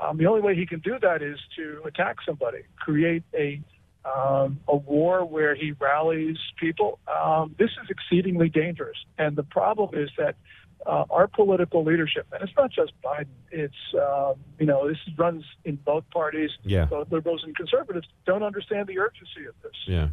Um, 0.00 0.16
the 0.16 0.26
only 0.26 0.40
way 0.40 0.56
he 0.56 0.66
can 0.66 0.80
do 0.80 0.98
that 1.00 1.22
is 1.22 1.38
to 1.56 1.82
attack 1.84 2.16
somebody, 2.26 2.62
create 2.76 3.22
a 3.34 3.60
um, 4.04 4.58
a 4.66 4.74
war 4.74 5.24
where 5.24 5.54
he 5.54 5.70
rallies 5.78 6.36
people. 6.58 6.98
Um, 7.06 7.54
this 7.56 7.70
is 7.70 7.88
exceedingly 7.88 8.48
dangerous, 8.48 8.96
and 9.16 9.36
the 9.36 9.44
problem 9.44 9.90
is 9.94 10.10
that 10.18 10.34
uh, 10.86 11.04
our 11.10 11.26
political 11.28 11.84
leadership, 11.84 12.26
and 12.32 12.42
it's 12.42 12.52
not 12.56 12.70
just 12.70 12.92
Biden. 13.04 13.26
It's 13.50 13.74
um, 13.94 14.34
you 14.58 14.66
know 14.66 14.88
this 14.88 14.98
runs 15.16 15.44
in 15.64 15.76
both 15.76 16.04
parties, 16.10 16.50
Yeah. 16.64 16.86
both 16.86 17.10
liberals 17.12 17.42
and 17.44 17.54
conservatives, 17.56 18.06
don't 18.26 18.42
understand 18.42 18.88
the 18.88 18.98
urgency 18.98 19.46
of 19.48 19.54
this. 19.62 19.72
Yeah. 19.86 20.08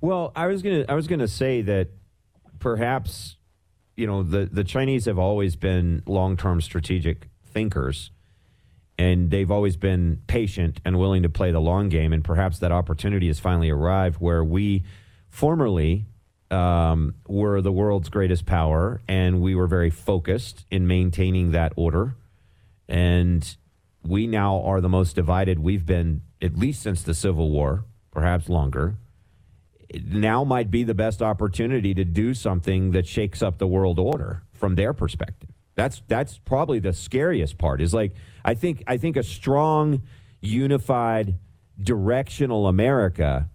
Well, 0.00 0.32
I 0.36 0.46
was 0.46 0.62
gonna 0.62 0.84
I 0.88 0.94
was 0.94 1.06
gonna 1.06 1.28
say 1.28 1.62
that 1.62 1.88
perhaps 2.58 3.36
you 3.96 4.06
know 4.06 4.22
the 4.22 4.48
the 4.50 4.64
Chinese 4.64 5.06
have 5.06 5.18
always 5.18 5.56
been 5.56 6.02
long 6.06 6.36
term 6.36 6.60
strategic 6.60 7.28
thinkers, 7.44 8.10
and 8.98 9.30
they've 9.30 9.50
always 9.50 9.76
been 9.76 10.20
patient 10.26 10.80
and 10.84 10.98
willing 10.98 11.22
to 11.22 11.28
play 11.28 11.50
the 11.50 11.60
long 11.60 11.88
game. 11.88 12.12
And 12.12 12.22
perhaps 12.22 12.58
that 12.58 12.72
opportunity 12.72 13.26
has 13.28 13.38
finally 13.40 13.70
arrived 13.70 14.16
where 14.20 14.44
we 14.44 14.84
formerly 15.28 16.06
um, 16.50 17.14
were 17.26 17.60
the 17.60 17.72
world's 17.72 18.08
greatest 18.08 18.46
power, 18.46 19.00
and 19.08 19.40
we 19.40 19.54
were 19.54 19.66
very 19.66 19.90
focused 19.90 20.66
in 20.70 20.86
maintaining 20.86 21.52
that 21.52 21.72
order. 21.76 22.16
And 22.88 23.56
we 24.02 24.26
now 24.26 24.60
are 24.62 24.80
the 24.80 24.88
most 24.88 25.14
divided 25.14 25.58
we've 25.58 25.86
been, 25.86 26.22
at 26.42 26.56
least 26.56 26.82
since 26.82 27.02
the 27.02 27.14
Civil 27.14 27.50
War, 27.50 27.84
perhaps 28.10 28.48
longer. 28.48 28.96
Now 30.04 30.44
might 30.44 30.70
be 30.70 30.84
the 30.84 30.94
best 30.94 31.20
opportunity 31.20 31.94
to 31.94 32.04
do 32.04 32.34
something 32.34 32.92
that 32.92 33.06
shakes 33.06 33.42
up 33.42 33.58
the 33.58 33.66
world 33.66 33.98
order 33.98 34.42
from 34.52 34.74
their 34.74 34.92
perspective. 34.92 35.50
That's 35.74 36.02
that's 36.08 36.38
probably 36.38 36.78
the 36.78 36.92
scariest 36.92 37.58
part. 37.58 37.80
Is 37.80 37.94
like 37.94 38.14
I 38.44 38.54
think 38.54 38.82
I 38.86 38.98
think 38.98 39.16
a 39.16 39.22
strong, 39.22 40.02
unified, 40.40 41.38
directional 41.80 42.66
America 42.66 43.48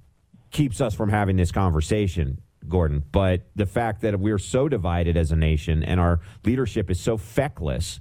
keeps 0.51 0.81
us 0.81 0.93
from 0.93 1.09
having 1.09 1.35
this 1.35 1.51
conversation, 1.51 2.41
Gordon. 2.69 3.03
But 3.11 3.47
the 3.55 3.65
fact 3.65 4.01
that 4.01 4.19
we're 4.19 4.37
so 4.37 4.67
divided 4.67 5.17
as 5.17 5.31
a 5.31 5.35
nation 5.35 5.83
and 5.83 5.99
our 5.99 6.19
leadership 6.43 6.89
is 6.89 6.99
so 6.99 7.17
feckless 7.17 7.99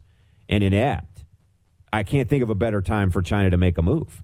and 0.48 0.62
inept, 0.62 1.24
I 1.92 2.02
can't 2.02 2.28
think 2.28 2.42
of 2.42 2.50
a 2.50 2.54
better 2.54 2.82
time 2.82 3.10
for 3.10 3.22
China 3.22 3.50
to 3.50 3.56
make 3.56 3.78
a 3.78 3.82
move. 3.82 4.22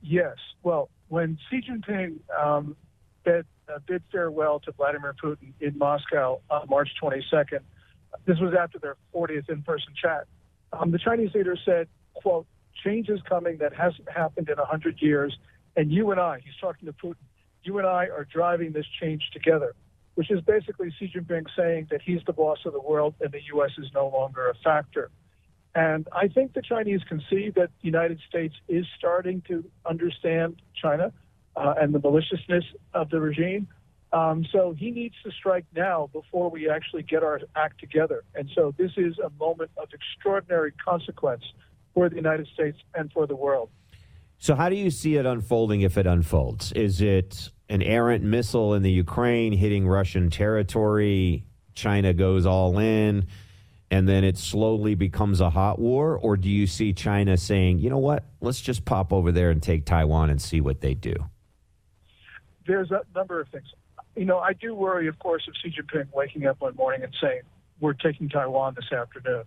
Yes. 0.00 0.36
Well, 0.62 0.88
when 1.08 1.38
Xi 1.50 1.60
Jinping 1.60 2.18
um, 2.38 2.76
bid, 3.24 3.44
uh, 3.68 3.78
bid 3.86 4.02
farewell 4.10 4.60
to 4.60 4.72
Vladimir 4.72 5.14
Putin 5.22 5.52
in 5.60 5.76
Moscow 5.76 6.40
on 6.48 6.66
March 6.68 6.90
22nd, 7.02 7.60
this 8.24 8.38
was 8.38 8.54
after 8.58 8.78
their 8.78 8.96
40th 9.14 9.50
in-person 9.50 9.92
chat. 10.00 10.26
Um, 10.72 10.90
the 10.90 10.98
Chinese 10.98 11.34
leader 11.34 11.56
said, 11.64 11.88
"quote 12.14 12.46
Change 12.84 13.08
is 13.08 13.20
coming 13.28 13.58
that 13.58 13.74
hasn't 13.74 14.08
happened 14.10 14.48
in 14.48 14.56
100 14.56 15.00
years, 15.00 15.36
and 15.76 15.90
you 15.90 16.10
and 16.10 16.20
I." 16.20 16.40
He's 16.40 16.56
talking 16.60 16.86
to 16.86 16.92
Putin. 16.92 17.16
You 17.66 17.78
and 17.78 17.86
I 17.86 18.06
are 18.06 18.24
driving 18.32 18.72
this 18.72 18.86
change 19.00 19.30
together, 19.32 19.74
which 20.14 20.30
is 20.30 20.40
basically 20.40 20.94
Xi 20.96 21.10
Jinping 21.12 21.46
saying 21.56 21.88
that 21.90 22.00
he's 22.00 22.20
the 22.24 22.32
boss 22.32 22.58
of 22.64 22.72
the 22.72 22.80
world 22.80 23.14
and 23.20 23.32
the 23.32 23.42
U.S. 23.54 23.72
is 23.76 23.90
no 23.92 24.06
longer 24.08 24.48
a 24.48 24.54
factor. 24.62 25.10
And 25.74 26.06
I 26.12 26.28
think 26.28 26.54
the 26.54 26.62
Chinese 26.62 27.00
can 27.08 27.20
see 27.28 27.50
that 27.56 27.70
the 27.80 27.86
United 27.86 28.20
States 28.28 28.54
is 28.68 28.86
starting 28.96 29.42
to 29.48 29.64
understand 29.84 30.62
China 30.80 31.12
uh, 31.56 31.74
and 31.76 31.92
the 31.92 31.98
maliciousness 31.98 32.64
of 32.94 33.10
the 33.10 33.20
regime. 33.20 33.66
Um, 34.12 34.46
so 34.52 34.72
he 34.72 34.92
needs 34.92 35.16
to 35.24 35.32
strike 35.32 35.66
now 35.74 36.08
before 36.12 36.50
we 36.50 36.70
actually 36.70 37.02
get 37.02 37.24
our 37.24 37.40
act 37.56 37.80
together. 37.80 38.22
And 38.36 38.48
so 38.54 38.72
this 38.78 38.92
is 38.96 39.18
a 39.18 39.30
moment 39.38 39.72
of 39.76 39.88
extraordinary 39.92 40.72
consequence 40.72 41.42
for 41.92 42.08
the 42.08 42.14
United 42.14 42.46
States 42.54 42.78
and 42.94 43.12
for 43.12 43.26
the 43.26 43.34
world. 43.34 43.70
So, 44.38 44.54
how 44.54 44.68
do 44.68 44.76
you 44.76 44.90
see 44.90 45.16
it 45.16 45.26
unfolding 45.26 45.80
if 45.80 45.96
it 45.96 46.06
unfolds? 46.06 46.72
Is 46.72 47.00
it 47.00 47.50
an 47.68 47.82
errant 47.82 48.22
missile 48.22 48.74
in 48.74 48.82
the 48.82 48.90
Ukraine 48.90 49.52
hitting 49.52 49.86
Russian 49.86 50.30
territory? 50.30 51.44
China 51.74 52.12
goes 52.12 52.46
all 52.46 52.78
in, 52.78 53.26
and 53.90 54.08
then 54.08 54.24
it 54.24 54.38
slowly 54.38 54.94
becomes 54.94 55.40
a 55.40 55.50
hot 55.50 55.78
war? 55.78 56.16
Or 56.16 56.36
do 56.36 56.48
you 56.48 56.66
see 56.66 56.92
China 56.92 57.36
saying, 57.36 57.78
you 57.78 57.90
know 57.90 57.98
what, 57.98 58.24
let's 58.40 58.60
just 58.60 58.84
pop 58.84 59.12
over 59.12 59.30
there 59.30 59.50
and 59.50 59.62
take 59.62 59.84
Taiwan 59.84 60.30
and 60.30 60.40
see 60.40 60.60
what 60.60 60.80
they 60.80 60.94
do? 60.94 61.14
There's 62.66 62.90
a 62.90 63.02
number 63.14 63.40
of 63.40 63.48
things. 63.48 63.66
You 64.16 64.24
know, 64.24 64.38
I 64.38 64.54
do 64.54 64.74
worry, 64.74 65.06
of 65.08 65.18
course, 65.18 65.46
of 65.46 65.54
Xi 65.62 65.70
Jinping 65.70 66.06
waking 66.12 66.46
up 66.46 66.60
one 66.60 66.74
morning 66.74 67.02
and 67.02 67.14
saying, 67.20 67.42
we're 67.80 67.92
taking 67.92 68.28
Taiwan 68.28 68.74
this 68.74 68.90
afternoon. 68.90 69.44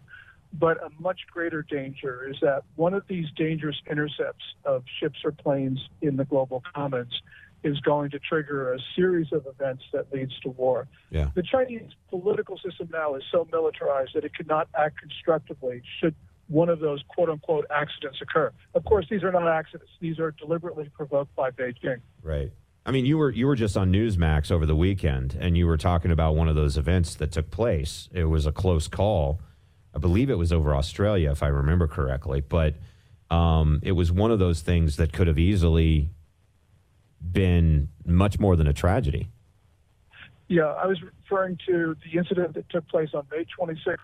But 0.53 0.77
a 0.83 0.89
much 0.99 1.21
greater 1.31 1.61
danger 1.61 2.27
is 2.29 2.37
that 2.41 2.63
one 2.75 2.93
of 2.93 3.03
these 3.07 3.25
dangerous 3.35 3.75
intercepts 3.89 4.43
of 4.65 4.83
ships 4.99 5.19
or 5.23 5.31
planes 5.31 5.79
in 6.01 6.15
the 6.15 6.25
global 6.25 6.63
commons 6.73 7.21
is 7.63 7.79
going 7.81 8.09
to 8.11 8.19
trigger 8.19 8.73
a 8.73 8.79
series 8.95 9.31
of 9.31 9.45
events 9.45 9.83
that 9.93 10.11
leads 10.13 10.37
to 10.41 10.49
war. 10.49 10.87
Yeah. 11.09 11.29
The 11.35 11.43
Chinese 11.43 11.91
political 12.09 12.57
system 12.57 12.89
now 12.91 13.15
is 13.15 13.23
so 13.31 13.47
militarized 13.51 14.11
that 14.15 14.23
it 14.23 14.33
cannot 14.33 14.69
act 14.77 14.99
constructively 14.99 15.81
should 15.99 16.15
one 16.47 16.69
of 16.69 16.79
those 16.79 17.03
quote 17.07 17.29
unquote 17.29 17.65
accidents 17.69 18.19
occur. 18.21 18.51
Of 18.73 18.83
course, 18.85 19.05
these 19.09 19.23
are 19.23 19.31
not 19.31 19.47
accidents. 19.47 19.91
These 19.99 20.19
are 20.19 20.31
deliberately 20.31 20.89
provoked 20.95 21.35
by 21.35 21.51
Beijing. 21.51 22.01
Right. 22.23 22.51
I 22.85 22.91
mean, 22.91 23.05
you 23.05 23.17
were 23.17 23.29
you 23.29 23.45
were 23.45 23.55
just 23.55 23.77
on 23.77 23.91
Newsmax 23.91 24.51
over 24.51 24.65
the 24.65 24.75
weekend, 24.75 25.37
and 25.39 25.57
you 25.57 25.67
were 25.67 25.77
talking 25.77 26.11
about 26.11 26.35
one 26.35 26.47
of 26.47 26.55
those 26.55 26.77
events 26.77 27.13
that 27.15 27.31
took 27.31 27.51
place. 27.51 28.09
It 28.11 28.25
was 28.25 28.45
a 28.45 28.51
close 28.51 28.87
call. 28.87 29.41
I 29.93 29.99
believe 29.99 30.29
it 30.29 30.37
was 30.37 30.51
over 30.51 30.75
Australia, 30.75 31.31
if 31.31 31.43
I 31.43 31.47
remember 31.47 31.87
correctly. 31.87 32.41
But 32.41 32.75
um, 33.29 33.79
it 33.83 33.91
was 33.91 34.11
one 34.11 34.31
of 34.31 34.39
those 34.39 34.61
things 34.61 34.95
that 34.95 35.13
could 35.13 35.27
have 35.27 35.37
easily 35.37 36.09
been 37.21 37.89
much 38.05 38.39
more 38.39 38.55
than 38.55 38.67
a 38.67 38.73
tragedy. 38.73 39.29
Yeah, 40.47 40.63
I 40.65 40.87
was 40.87 40.97
referring 41.01 41.57
to 41.67 41.95
the 42.11 42.17
incident 42.17 42.55
that 42.55 42.69
took 42.69 42.87
place 42.87 43.09
on 43.13 43.25
May 43.31 43.45
26th 43.45 43.97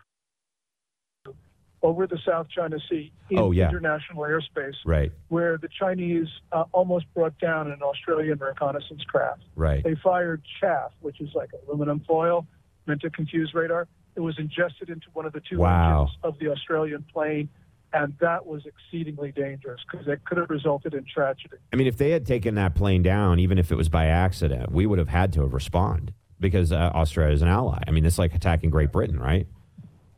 over 1.81 2.07
the 2.07 2.17
South 2.25 2.47
China 2.49 2.77
Sea 2.89 3.11
in 3.29 3.37
Oh, 3.39 3.51
yeah. 3.51 3.69
international 3.69 4.23
airspace, 4.23 4.73
Right. 4.85 5.11
where 5.27 5.57
the 5.57 5.67
Chinese 5.67 6.27
uh, 6.51 6.63
almost 6.71 7.05
brought 7.13 7.37
down 7.39 7.71
an 7.71 7.81
Australian 7.81 8.39
reconnaissance 8.39 9.03
craft. 9.03 9.43
Right. 9.55 9.83
They 9.83 9.95
fired 9.95 10.41
chaff, 10.59 10.93
which 11.01 11.21
is 11.21 11.29
like 11.35 11.51
aluminum 11.67 11.99
foil 12.01 12.47
meant 12.87 13.01
to 13.01 13.09
confuse 13.09 13.53
radar. 13.53 13.87
It 14.15 14.19
was 14.21 14.37
ingested 14.39 14.89
into 14.89 15.07
one 15.13 15.25
of 15.25 15.33
the 15.33 15.41
two 15.41 15.59
Wow. 15.59 16.01
engines 16.03 16.17
of 16.23 16.39
the 16.39 16.49
Australian 16.51 17.03
plane, 17.11 17.49
and 17.95 18.13
that 18.19 18.45
was 18.45 18.63
exceedingly 18.65 19.31
dangerous 19.31 19.79
because 19.89 20.05
it 20.07 20.23
could 20.25 20.37
have 20.37 20.49
resulted 20.49 20.93
in 20.93 21.05
tragedy. 21.05 21.55
I 21.71 21.77
mean, 21.77 21.87
if 21.87 21.97
they 21.97 22.11
had 22.11 22.25
taken 22.25 22.55
that 22.55 22.75
plane 22.75 23.01
down, 23.01 23.39
even 23.39 23.57
if 23.57 23.71
it 23.71 23.75
was 23.75 23.87
by 23.87 24.07
accident, 24.07 24.71
we 24.71 24.85
would 24.85 24.99
have 24.99 25.07
had 25.07 25.31
to 25.33 25.41
have 25.43 25.53
responded 25.53 26.13
because 26.39 26.73
uh, 26.73 26.91
Australia 26.93 27.33
is 27.33 27.41
an 27.41 27.47
ally. 27.47 27.81
I 27.87 27.91
mean, 27.91 28.05
it's 28.05 28.17
like 28.19 28.35
attacking 28.35 28.69
Great 28.69 28.91
Britain, 28.91 29.17
right? 29.17 29.47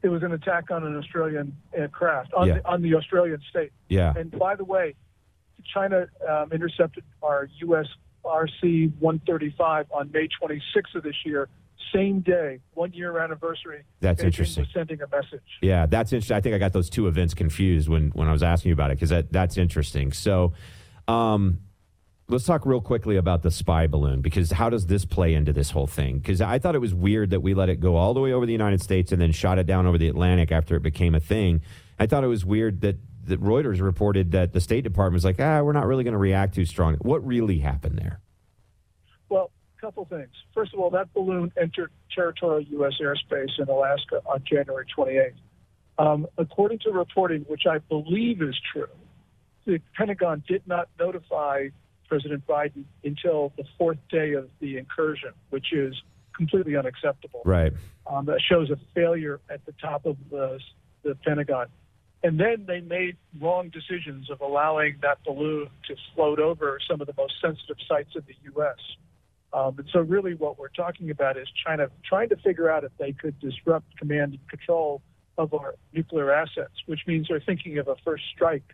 It 0.01 0.09
was 0.09 0.23
an 0.23 0.31
attack 0.31 0.71
on 0.71 0.83
an 0.85 0.97
Australian 0.97 1.55
aircraft 1.73 2.33
on, 2.33 2.47
Yeah. 2.47 2.55
the, 2.55 2.67
on 2.67 2.81
the 2.81 2.95
Australian 2.95 3.41
state. 3.47 3.71
Yeah. 3.89 4.13
And 4.17 4.31
by 4.31 4.55
the 4.55 4.65
way, 4.65 4.95
China 5.71 6.07
um, 6.27 6.51
intercepted 6.51 7.03
our 7.21 7.47
U.S. 7.59 7.85
RC 8.25 8.91
135 8.99 9.85
on 9.91 10.11
May 10.11 10.27
26th 10.41 10.95
of 10.95 11.03
this 11.03 11.15
year, 11.25 11.47
same 11.93 12.21
day, 12.21 12.59
one 12.73 12.93
year 12.93 13.17
anniversary. 13.19 13.83
That's 13.99 14.21
Beijing 14.21 14.25
interesting. 14.25 14.63
Was 14.63 14.73
sending 14.73 15.01
a 15.01 15.07
message. 15.07 15.43
Yeah, 15.61 15.85
that's 15.85 16.13
interesting. 16.13 16.37
I 16.37 16.41
think 16.41 16.55
I 16.55 16.57
got 16.57 16.73
those 16.73 16.89
two 16.89 17.07
events 17.07 17.33
confused 17.33 17.89
when 17.89 18.09
when 18.09 18.27
I 18.27 18.31
was 18.31 18.43
asking 18.43 18.69
you 18.69 18.73
about 18.73 18.91
it 18.91 18.95
because 18.95 19.09
that 19.09 19.31
that's 19.31 19.57
interesting. 19.57 20.11
So, 20.11 20.53
um, 21.07 21.59
let's 22.29 22.45
talk 22.45 22.65
real 22.65 22.81
quickly 22.81 23.17
about 23.17 23.41
the 23.41 23.51
spy 23.51 23.87
balloon 23.87 24.21
because 24.21 24.51
how 24.51 24.69
does 24.69 24.87
this 24.87 25.05
play 25.05 25.33
into 25.33 25.53
this 25.53 25.71
whole 25.71 25.87
thing? 25.87 26.17
Because 26.17 26.41
I 26.41 26.59
thought 26.59 26.75
it 26.75 26.79
was 26.79 26.93
weird 26.93 27.29
that 27.29 27.41
we 27.41 27.53
let 27.53 27.69
it 27.69 27.79
go 27.79 27.95
all 27.95 28.13
the 28.13 28.19
way 28.19 28.33
over 28.33 28.45
the 28.45 28.51
United 28.51 28.81
States 28.81 29.11
and 29.11 29.21
then 29.21 29.31
shot 29.31 29.59
it 29.59 29.65
down 29.65 29.85
over 29.85 29.97
the 29.97 30.07
Atlantic 30.07 30.51
after 30.51 30.75
it 30.75 30.81
became 30.83 31.15
a 31.15 31.19
thing. 31.19 31.61
I 31.99 32.05
thought 32.05 32.23
it 32.23 32.27
was 32.27 32.45
weird 32.45 32.81
that. 32.81 32.97
That 33.27 33.41
Reuters 33.43 33.81
reported 33.81 34.31
that 34.31 34.53
the 34.53 34.61
State 34.61 34.85
Department 34.85 35.15
was 35.15 35.25
like, 35.25 35.35
ah, 35.37 35.61
we're 35.61 35.73
not 35.73 35.85
really 35.85 36.05
going 36.05 36.13
to 36.13 36.17
react 36.17 36.55
too 36.55 36.63
strong. 36.63 36.95
What 37.01 37.27
really 37.27 37.59
happened 37.59 37.97
there? 37.97 38.21
Couple 39.79 40.05
things. 40.05 40.29
First 40.55 40.73
of 40.73 40.79
all, 40.79 40.89
that 40.91 41.13
balloon 41.13 41.51
entered 41.55 41.91
territorial 42.13 42.61
U.S. 42.61 42.93
airspace 42.99 43.59
in 43.59 43.69
Alaska 43.69 44.21
on 44.25 44.43
January 44.43 44.85
28th. 44.97 45.33
Um, 45.99 46.27
according 46.37 46.79
to 46.79 46.91
reporting, 46.91 47.41
which 47.47 47.63
I 47.69 47.77
believe 47.77 48.41
is 48.41 48.55
true, 48.73 48.87
the 49.65 49.79
Pentagon 49.95 50.43
did 50.47 50.67
not 50.67 50.89
notify 50.99 51.67
President 52.07 52.47
Biden 52.47 52.85
until 53.03 53.53
the 53.57 53.65
fourth 53.77 53.99
day 54.09 54.33
of 54.33 54.49
the 54.59 54.77
incursion, 54.77 55.31
which 55.49 55.73
is 55.73 55.93
completely 56.35 56.75
unacceptable. 56.75 57.41
Right. 57.45 57.73
Um, 58.09 58.25
that 58.25 58.41
shows 58.41 58.69
a 58.69 58.77
failure 58.95 59.41
at 59.49 59.65
the 59.65 59.73
top 59.73 60.05
of 60.05 60.17
the, 60.31 60.59
the 61.03 61.15
Pentagon. 61.15 61.67
And 62.23 62.39
then 62.39 62.65
they 62.67 62.81
made 62.81 63.17
wrong 63.39 63.69
decisions 63.69 64.29
of 64.31 64.41
allowing 64.41 64.97
that 65.01 65.23
balloon 65.23 65.69
to 65.87 65.95
float 66.15 66.39
over 66.39 66.79
some 66.89 66.99
of 67.01 67.07
the 67.07 67.13
most 67.17 67.33
sensitive 67.41 67.77
sites 67.87 68.09
in 68.15 68.23
the 68.27 68.35
U.S. 68.55 68.77
Um, 69.53 69.75
and 69.77 69.87
so, 69.91 69.99
really, 69.99 70.35
what 70.35 70.59
we're 70.59 70.67
talking 70.69 71.09
about 71.09 71.37
is 71.37 71.47
China 71.65 71.89
trying 72.07 72.29
to 72.29 72.35
figure 72.37 72.69
out 72.69 72.83
if 72.83 72.91
they 72.97 73.13
could 73.13 73.39
disrupt 73.39 73.97
command 73.97 74.33
and 74.33 74.49
control 74.49 75.01
of 75.37 75.53
our 75.53 75.75
nuclear 75.93 76.31
assets, 76.31 76.73
which 76.85 77.01
means 77.07 77.27
they're 77.29 77.39
thinking 77.39 77.77
of 77.77 77.87
a 77.87 77.95
first 78.03 78.23
strike 78.33 78.73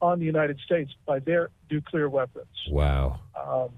on 0.00 0.18
the 0.18 0.24
United 0.24 0.58
States 0.64 0.92
by 1.06 1.18
their 1.18 1.50
nuclear 1.70 2.08
weapons. 2.08 2.46
Wow. 2.70 3.20
Um, 3.38 3.70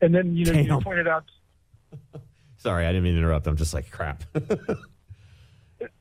and 0.00 0.14
then, 0.14 0.36
you 0.36 0.44
know, 0.44 0.76
you 0.76 0.80
pointed 0.82 1.08
out 1.08 1.24
Sorry, 2.56 2.86
I 2.86 2.88
didn't 2.88 3.04
mean 3.04 3.14
to 3.14 3.18
interrupt. 3.18 3.46
I'm 3.46 3.56
just 3.56 3.74
like 3.74 3.90
crap. 3.90 4.24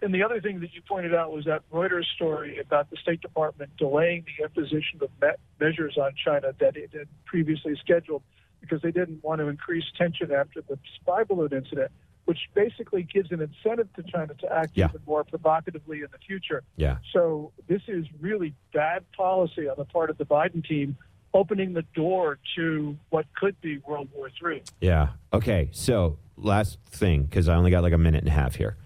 And 0.02 0.14
the 0.14 0.24
other 0.24 0.40
thing 0.40 0.62
that 0.62 0.74
you 0.74 0.82
pointed 0.82 1.14
out 1.14 1.34
was 1.34 1.44
that 1.44 1.62
Reuters 1.70 2.06
story 2.16 2.58
about 2.58 2.90
the 2.90 2.96
State 2.96 3.20
Department 3.20 3.76
delaying 3.78 4.24
the 4.38 4.46
imposition 4.46 5.00
of 5.02 5.10
me- 5.22 5.36
measures 5.60 5.98
on 5.98 6.12
China 6.24 6.54
that 6.60 6.78
it 6.78 6.92
had 6.94 7.08
previously 7.26 7.76
scheduled 7.82 8.22
because 8.64 8.82
they 8.82 8.92
didn't 8.92 9.22
want 9.24 9.40
to 9.42 9.48
increase 9.50 9.84
tension 9.98 10.32
after 10.32 10.62
the 10.62 10.80
spy 10.96 11.24
balloon 11.26 11.52
incident, 11.54 11.92
which 12.26 12.40
basically 12.54 13.04
gives 13.04 13.30
an 13.32 13.42
incentive 13.42 13.92
to 13.94 14.04
China 14.04 14.34
to 14.36 14.52
act 14.52 14.72
Yeah. 14.74 14.88
even 14.88 15.02
more 15.06 15.26
provocatively 15.26 15.98
in 15.98 16.08
the 16.12 16.18
future. 16.26 16.64
yeah. 16.78 16.98
So 17.12 17.52
this 17.68 17.82
is 17.90 18.06
really 18.22 18.54
bad 18.74 19.04
policy 19.12 19.68
on 19.68 19.76
the 19.78 19.84
part 19.86 20.10
of 20.10 20.18
the 20.18 20.26
Biden 20.26 20.66
team, 20.66 20.96
opening 21.34 21.74
the 21.74 21.82
door 21.94 22.40
to 22.56 22.98
what 23.10 23.26
could 23.36 23.60
be 23.60 23.80
World 23.80 24.08
War 24.14 24.30
III. 24.42 24.64
Yeah. 24.80 25.10
Okay. 25.34 25.68
So, 25.74 26.18
last 26.38 26.80
thing, 26.88 27.24
because 27.24 27.50
I 27.50 27.56
only 27.56 27.72
got 27.72 27.84
like 27.84 27.92
a 27.94 27.98
minute 27.98 28.20
and 28.20 28.30
a 28.30 28.32
half 28.32 28.56
here. 28.56 28.78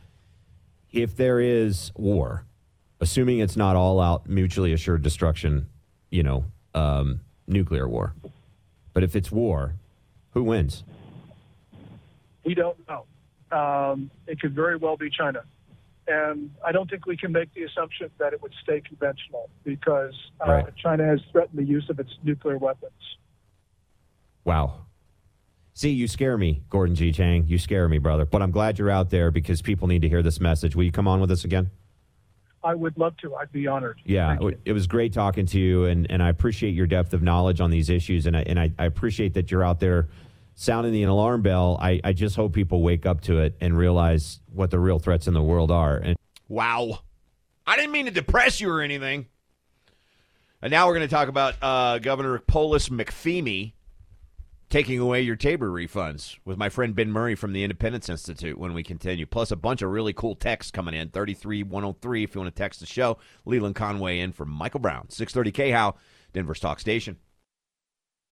If 0.91 1.15
there 1.15 1.39
is 1.39 1.91
war, 1.95 2.45
assuming 2.99 3.39
it's 3.39 3.55
not 3.57 3.75
all 3.75 3.99
out 3.99 4.27
mutually 4.27 4.73
assured 4.73 5.03
destruction, 5.03 5.67
you 6.09 6.23
know, 6.23 6.45
um, 6.73 7.19
nuclear 7.47 7.87
war, 7.87 8.15
but 8.97 9.03
if 9.03 9.15
it's 9.15 9.31
war, 9.31 9.75
who 10.31 10.41
wins? 10.41 10.83
We 12.43 12.55
don't 12.55 12.79
know. 12.89 13.05
Um, 13.55 14.09
it 14.25 14.41
could 14.41 14.55
very 14.55 14.75
well 14.75 14.97
be 14.97 15.11
China. 15.11 15.43
And 16.07 16.49
I 16.65 16.71
don't 16.71 16.89
think 16.89 17.05
we 17.05 17.15
can 17.15 17.31
make 17.31 17.53
the 17.53 17.61
assumption 17.61 18.09
that 18.17 18.33
it 18.33 18.41
would 18.41 18.55
stay 18.63 18.81
conventional 18.81 19.51
because 19.63 20.15
uh, 20.43 20.49
Right. 20.49 20.75
China 20.77 21.05
has 21.05 21.19
threatened 21.31 21.59
the 21.59 21.63
use 21.63 21.87
of 21.91 21.99
its 21.99 22.09
nuclear 22.23 22.57
weapons. 22.57 22.91
Wow. 24.45 24.87
See, 25.75 25.91
you 25.91 26.07
scare 26.07 26.35
me, 26.35 26.63
Gordon 26.71 26.95
G. 26.95 27.11
Chang. 27.11 27.45
You 27.45 27.59
scare 27.59 27.87
me, 27.87 27.99
brother. 27.99 28.25
But 28.25 28.41
I'm 28.41 28.49
glad 28.49 28.79
you're 28.79 28.89
out 28.89 29.11
there 29.11 29.29
because 29.29 29.61
people 29.61 29.87
need 29.87 30.01
to 30.01 30.09
hear 30.09 30.23
this 30.23 30.39
message. 30.39 30.75
Will 30.75 30.85
you 30.85 30.91
come 30.91 31.07
on 31.07 31.21
with 31.21 31.29
us 31.29 31.45
again? 31.45 31.69
I 32.63 32.75
would 32.75 32.97
love 32.97 33.15
to. 33.17 33.35
I'd 33.35 33.51
be 33.51 33.67
honored. 33.67 34.01
Yeah, 34.05 34.35
Thank 34.37 34.57
it 34.65 34.73
was 34.73 34.87
great 34.87 35.13
talking 35.13 35.45
to 35.47 35.59
you, 35.59 35.85
and, 35.85 36.09
and 36.09 36.21
I 36.21 36.29
appreciate 36.29 36.71
your 36.71 36.87
depth 36.87 37.13
of 37.13 37.21
knowledge 37.21 37.61
on 37.61 37.69
these 37.69 37.89
issues, 37.89 38.25
and 38.25 38.35
I, 38.35 38.41
and 38.41 38.59
I, 38.59 38.71
I 38.79 38.85
appreciate 38.85 39.33
that 39.35 39.51
you're 39.51 39.63
out 39.63 39.79
there 39.79 40.09
sounding 40.55 40.91
the 40.91 41.03
alarm 41.03 41.43
bell. 41.43 41.77
I, 41.79 42.01
I 42.03 42.13
just 42.13 42.35
hope 42.35 42.53
people 42.53 42.81
wake 42.81 43.05
up 43.05 43.21
to 43.21 43.39
it 43.39 43.55
and 43.61 43.77
realize 43.77 44.39
what 44.51 44.71
the 44.71 44.79
real 44.79 44.97
threats 44.97 45.27
in 45.27 45.33
the 45.35 45.43
world 45.43 45.69
are. 45.71 45.97
And 45.97 46.17
Wow. 46.49 46.99
I 47.65 47.75
didn't 47.75 47.91
mean 47.91 48.05
to 48.05 48.11
depress 48.11 48.59
you 48.59 48.71
or 48.71 48.81
anything. 48.81 49.27
And 50.61 50.71
now 50.71 50.87
we're 50.87 50.95
going 50.95 51.07
to 51.07 51.13
talk 51.13 51.27
about 51.27 51.55
uh, 51.61 51.99
Governor 51.99 52.39
Polis 52.39 52.89
McPhemie 52.89 53.73
taking 54.69 54.99
away 54.99 55.21
your 55.21 55.35
Tabor 55.35 55.69
refunds 55.69 56.37
with 56.43 56.57
my 56.57 56.69
friend 56.69 56.93
Ben 56.95 57.09
Murrey 57.09 57.37
from 57.37 57.53
the 57.53 57.63
Independence 57.63 58.09
Institute 58.09 58.57
when 58.57 58.73
we 58.73 58.83
continue. 58.83 59.25
Plus 59.25 59.51
a 59.51 59.55
bunch 59.55 59.81
of 59.81 59.91
really 59.91 60.13
cool 60.13 60.35
texts 60.35 60.71
coming 60.71 60.93
in. 60.93 61.09
33103 61.09 62.23
if 62.23 62.35
you 62.35 62.41
want 62.41 62.53
to 62.53 62.57
text 62.59 62.79
the 62.79 62.85
show. 62.85 63.17
Leland 63.45 63.75
Conway 63.75 64.19
in 64.19 64.31
for 64.31 64.45
Michael 64.45 64.79
Brown. 64.79 65.09
630 65.09 65.71
KHOW, 65.71 65.95
Denver's 66.33 66.59
Talk 66.59 66.79
Station. 66.79 67.17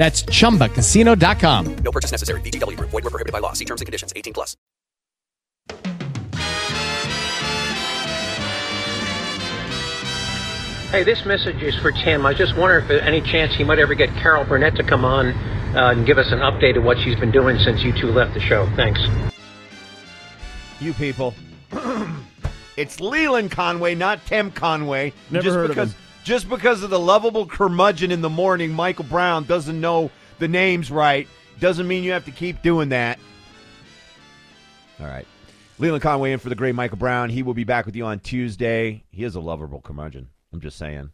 That's 0.00 0.22
chumbacasino.com. 0.22 1.76
No 1.84 1.92
purchase 1.92 2.10
necessary. 2.10 2.40
VGW 2.40 2.74
Group. 2.74 2.88
Void 2.88 3.04
were 3.04 3.10
prohibited 3.10 3.34
by 3.34 3.40
law. 3.40 3.52
See 3.52 3.66
terms 3.66 3.82
and 3.82 3.86
conditions. 3.86 4.14
18 4.16 4.32
plus. 4.32 4.56
Hey, 10.90 11.04
this 11.04 11.26
message 11.26 11.62
is 11.62 11.78
for 11.80 11.92
Tim. 11.92 12.24
I 12.24 12.32
just 12.32 12.56
wonder 12.56 12.78
if 12.78 12.88
there's 12.88 13.02
any 13.02 13.20
chance 13.20 13.54
he 13.54 13.62
might 13.62 13.78
ever 13.78 13.94
get 13.94 14.08
Carol 14.14 14.46
Burnett 14.46 14.74
to 14.76 14.82
come 14.82 15.04
on 15.04 15.32
uh, 15.76 15.90
and 15.90 16.06
give 16.06 16.16
us 16.16 16.32
an 16.32 16.38
update 16.38 16.78
of 16.78 16.82
what 16.84 16.96
she's 16.98 17.16
been 17.16 17.30
doing 17.30 17.58
since 17.58 17.82
you 17.82 17.92
two 17.92 18.08
left 18.08 18.32
the 18.32 18.40
show. 18.40 18.66
Thanks. 18.76 19.00
You 20.80 20.94
people. 20.94 21.34
it's 22.78 23.00
Leland 23.00 23.50
Conway, 23.50 23.94
not 23.94 24.24
Tim 24.24 24.50
Conway. 24.50 25.12
Never 25.30 25.44
just 25.44 25.54
heard 25.54 25.70
of 25.70 25.76
him. 25.76 25.94
Just 26.24 26.48
because 26.48 26.82
of 26.82 26.90
the 26.90 26.98
lovable 26.98 27.46
curmudgeon 27.46 28.10
in 28.10 28.20
the 28.20 28.28
morning, 28.28 28.72
Michael 28.72 29.04
Brown 29.04 29.44
doesn't 29.44 29.80
know 29.80 30.10
the 30.38 30.48
names 30.48 30.90
right, 30.90 31.26
doesn't 31.60 31.88
mean 31.88 32.04
you 32.04 32.12
have 32.12 32.24
to 32.26 32.30
keep 32.30 32.62
doing 32.62 32.90
that. 32.90 33.18
All 35.00 35.06
right. 35.06 35.26
Leland 35.78 36.02
Conway 36.02 36.32
in 36.32 36.38
for 36.38 36.50
the 36.50 36.54
great 36.54 36.74
Michael 36.74 36.98
Brown. 36.98 37.30
He 37.30 37.42
will 37.42 37.54
be 37.54 37.64
back 37.64 37.86
with 37.86 37.96
you 37.96 38.04
on 38.04 38.20
Tuesday. 38.20 39.04
He 39.10 39.24
is 39.24 39.34
a 39.34 39.40
lovable 39.40 39.80
curmudgeon. 39.80 40.28
I'm 40.52 40.60
just 40.60 40.76
saying. 40.76 41.10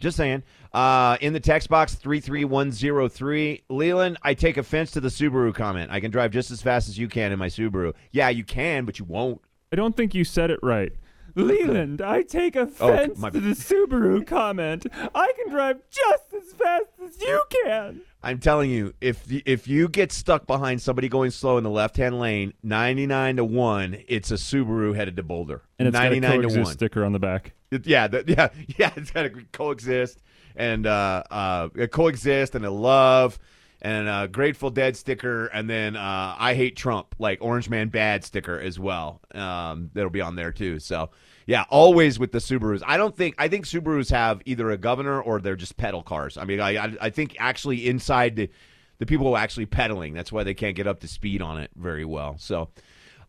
Just 0.00 0.16
saying. 0.16 0.44
Uh, 0.72 1.18
in 1.20 1.34
the 1.34 1.40
text 1.40 1.68
box, 1.68 1.94
33103. 1.94 3.64
Leland, 3.68 4.16
I 4.22 4.32
take 4.32 4.56
offense 4.56 4.92
to 4.92 5.00
the 5.00 5.08
Subaru 5.08 5.54
comment. 5.54 5.90
I 5.90 6.00
can 6.00 6.10
drive 6.10 6.30
just 6.30 6.50
as 6.50 6.62
fast 6.62 6.88
as 6.88 6.96
you 6.96 7.08
can 7.08 7.32
in 7.32 7.38
my 7.38 7.48
Subaru. 7.48 7.92
Yeah, 8.12 8.30
you 8.30 8.44
can, 8.44 8.86
but 8.86 8.98
you 8.98 9.04
won't. 9.04 9.42
I 9.72 9.76
don't 9.76 9.96
think 9.96 10.14
you 10.14 10.24
said 10.24 10.50
it 10.50 10.60
right. 10.62 10.92
Leland, 11.34 12.00
I 12.02 12.22
take 12.22 12.56
offense 12.56 13.18
Oh, 13.22 13.30
to 13.30 13.40
the 13.40 13.50
Subaru 13.50 14.26
comment. 14.26 14.86
I 15.14 15.32
can 15.36 15.50
drive 15.52 15.78
just 15.90 16.24
as 16.36 16.52
fast 16.54 16.86
as 17.04 17.20
you 17.20 17.42
can. 17.64 18.00
I'm 18.22 18.38
telling 18.40 18.70
you, 18.70 18.94
if 19.00 19.24
if 19.46 19.68
you 19.68 19.88
get 19.88 20.10
stuck 20.10 20.46
behind 20.46 20.82
somebody 20.82 21.08
going 21.08 21.30
slow 21.30 21.56
in 21.56 21.64
the 21.64 21.70
left 21.70 21.96
hand 21.96 22.18
lane, 22.18 22.52
99 22.62 23.36
to 23.36 23.44
1, 23.44 23.98
it's 24.08 24.30
a 24.30 24.34
Subaru 24.34 24.94
headed 24.94 25.16
to 25.16 25.22
Boulder. 25.22 25.62
And 25.78 25.86
it's 25.86 25.94
got 25.94 26.06
a 26.06 26.20
99 26.20 26.30
to 26.30 26.36
coexist 26.42 26.64
1. 26.64 26.72
sticker 26.74 27.04
on 27.04 27.12
the 27.12 27.20
back. 27.20 27.52
It- 27.70 27.86
yeah, 27.86 28.08
the, 28.08 28.24
yeah, 28.26 28.48
yeah. 28.78 28.90
It's 28.96 29.10
got 29.12 29.22
to 29.22 29.30
coexist 29.52 30.20
and 30.56 30.86
uh, 30.86 31.22
uh, 31.30 31.68
coexist 31.92 32.54
and 32.56 32.64
a 32.64 32.70
love 32.70 33.38
and 33.80 34.08
a 34.08 34.28
Grateful 34.28 34.70
Dead 34.70 34.96
sticker, 34.96 35.46
and 35.46 35.68
then 35.70 35.96
uh, 35.96 36.36
I 36.38 36.54
hate 36.54 36.76
Trump, 36.76 37.14
like 37.18 37.38
Orange 37.40 37.68
Man 37.68 37.88
Bad 37.88 38.24
sticker 38.24 38.58
as 38.58 38.78
well. 38.78 39.20
Um, 39.34 39.90
that'll 39.94 40.10
be 40.10 40.20
on 40.20 40.34
there 40.36 40.52
too. 40.52 40.78
So 40.78 41.10
yeah, 41.46 41.64
always 41.70 42.18
with 42.18 42.32
the 42.32 42.38
Subarus. 42.38 42.82
I 42.86 42.96
don't 42.96 43.16
think 43.16 43.34
I 43.38 43.48
think 43.48 43.66
Subarus 43.66 44.10
have 44.10 44.42
either 44.44 44.70
a 44.70 44.76
governor 44.76 45.20
or 45.20 45.40
they're 45.40 45.56
just 45.56 45.76
pedal 45.76 46.02
cars. 46.02 46.36
I 46.36 46.44
mean, 46.44 46.60
I 46.60 46.96
I, 47.00 47.10
think 47.10 47.36
actually 47.38 47.88
inside 47.88 48.36
the 48.36 48.50
the 48.98 49.06
people 49.06 49.26
who 49.26 49.34
are 49.34 49.38
actually 49.38 49.66
pedaling. 49.66 50.12
That's 50.12 50.32
why 50.32 50.42
they 50.42 50.54
can't 50.54 50.76
get 50.76 50.86
up 50.86 51.00
to 51.00 51.08
speed 51.08 51.42
on 51.42 51.58
it 51.60 51.70
very 51.76 52.04
well. 52.04 52.36
So. 52.38 52.70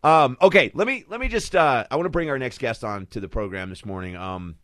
Um, 0.02 0.38
okay, 0.42 0.72
let 0.74 0.88
me 0.88 1.04
let 1.10 1.20
me 1.20 1.28
just 1.28 1.58
uh, 1.58 1.86
I 1.92 1.98
want 1.98 2.06
to 2.06 2.10
bring 2.10 2.30
our 2.30 2.40
next 2.40 2.60
guest 2.60 2.86
on 2.86 3.08
to 3.08 3.20
the 3.20 3.28
program 3.28 3.70
this 3.70 3.86
morning. 3.86 4.16
Um, 4.16 4.56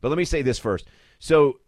but 0.00 0.08
let 0.08 0.18
me 0.18 0.24
say 0.24 0.42
this 0.42 0.58
first. 0.58 0.88
So 1.20 1.60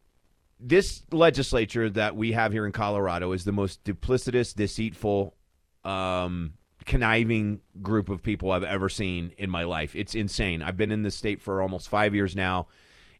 this 0.61 1.03
legislature 1.13 1.89
that 1.91 2.17
we 2.17 2.33
have 2.33 2.53
here 2.53 2.67
in 2.67 2.73
Colorado 2.73 3.33
is 3.33 3.45
the 3.45 3.53
most 3.53 3.85
duplicitous, 3.85 4.55
deceitful, 4.55 5.37
um, 5.85 6.55
conniving 6.85 7.61
group 7.81 8.09
of 8.09 8.23
people 8.23 8.51
I've 8.51 8.65
ever 8.65 8.89
seen 8.89 9.33
in 9.39 9.51
my 9.51 9.65
life. 9.65 9.95
It's 9.95 10.15
insane. 10.15 10.63
I've 10.63 10.77
been 10.77 10.91
in 10.91 11.03
this 11.03 11.17
state 11.17 11.41
for 11.41 11.63
almost 11.63 11.89
five 11.89 12.15
years 12.15 12.35
now, 12.35 12.69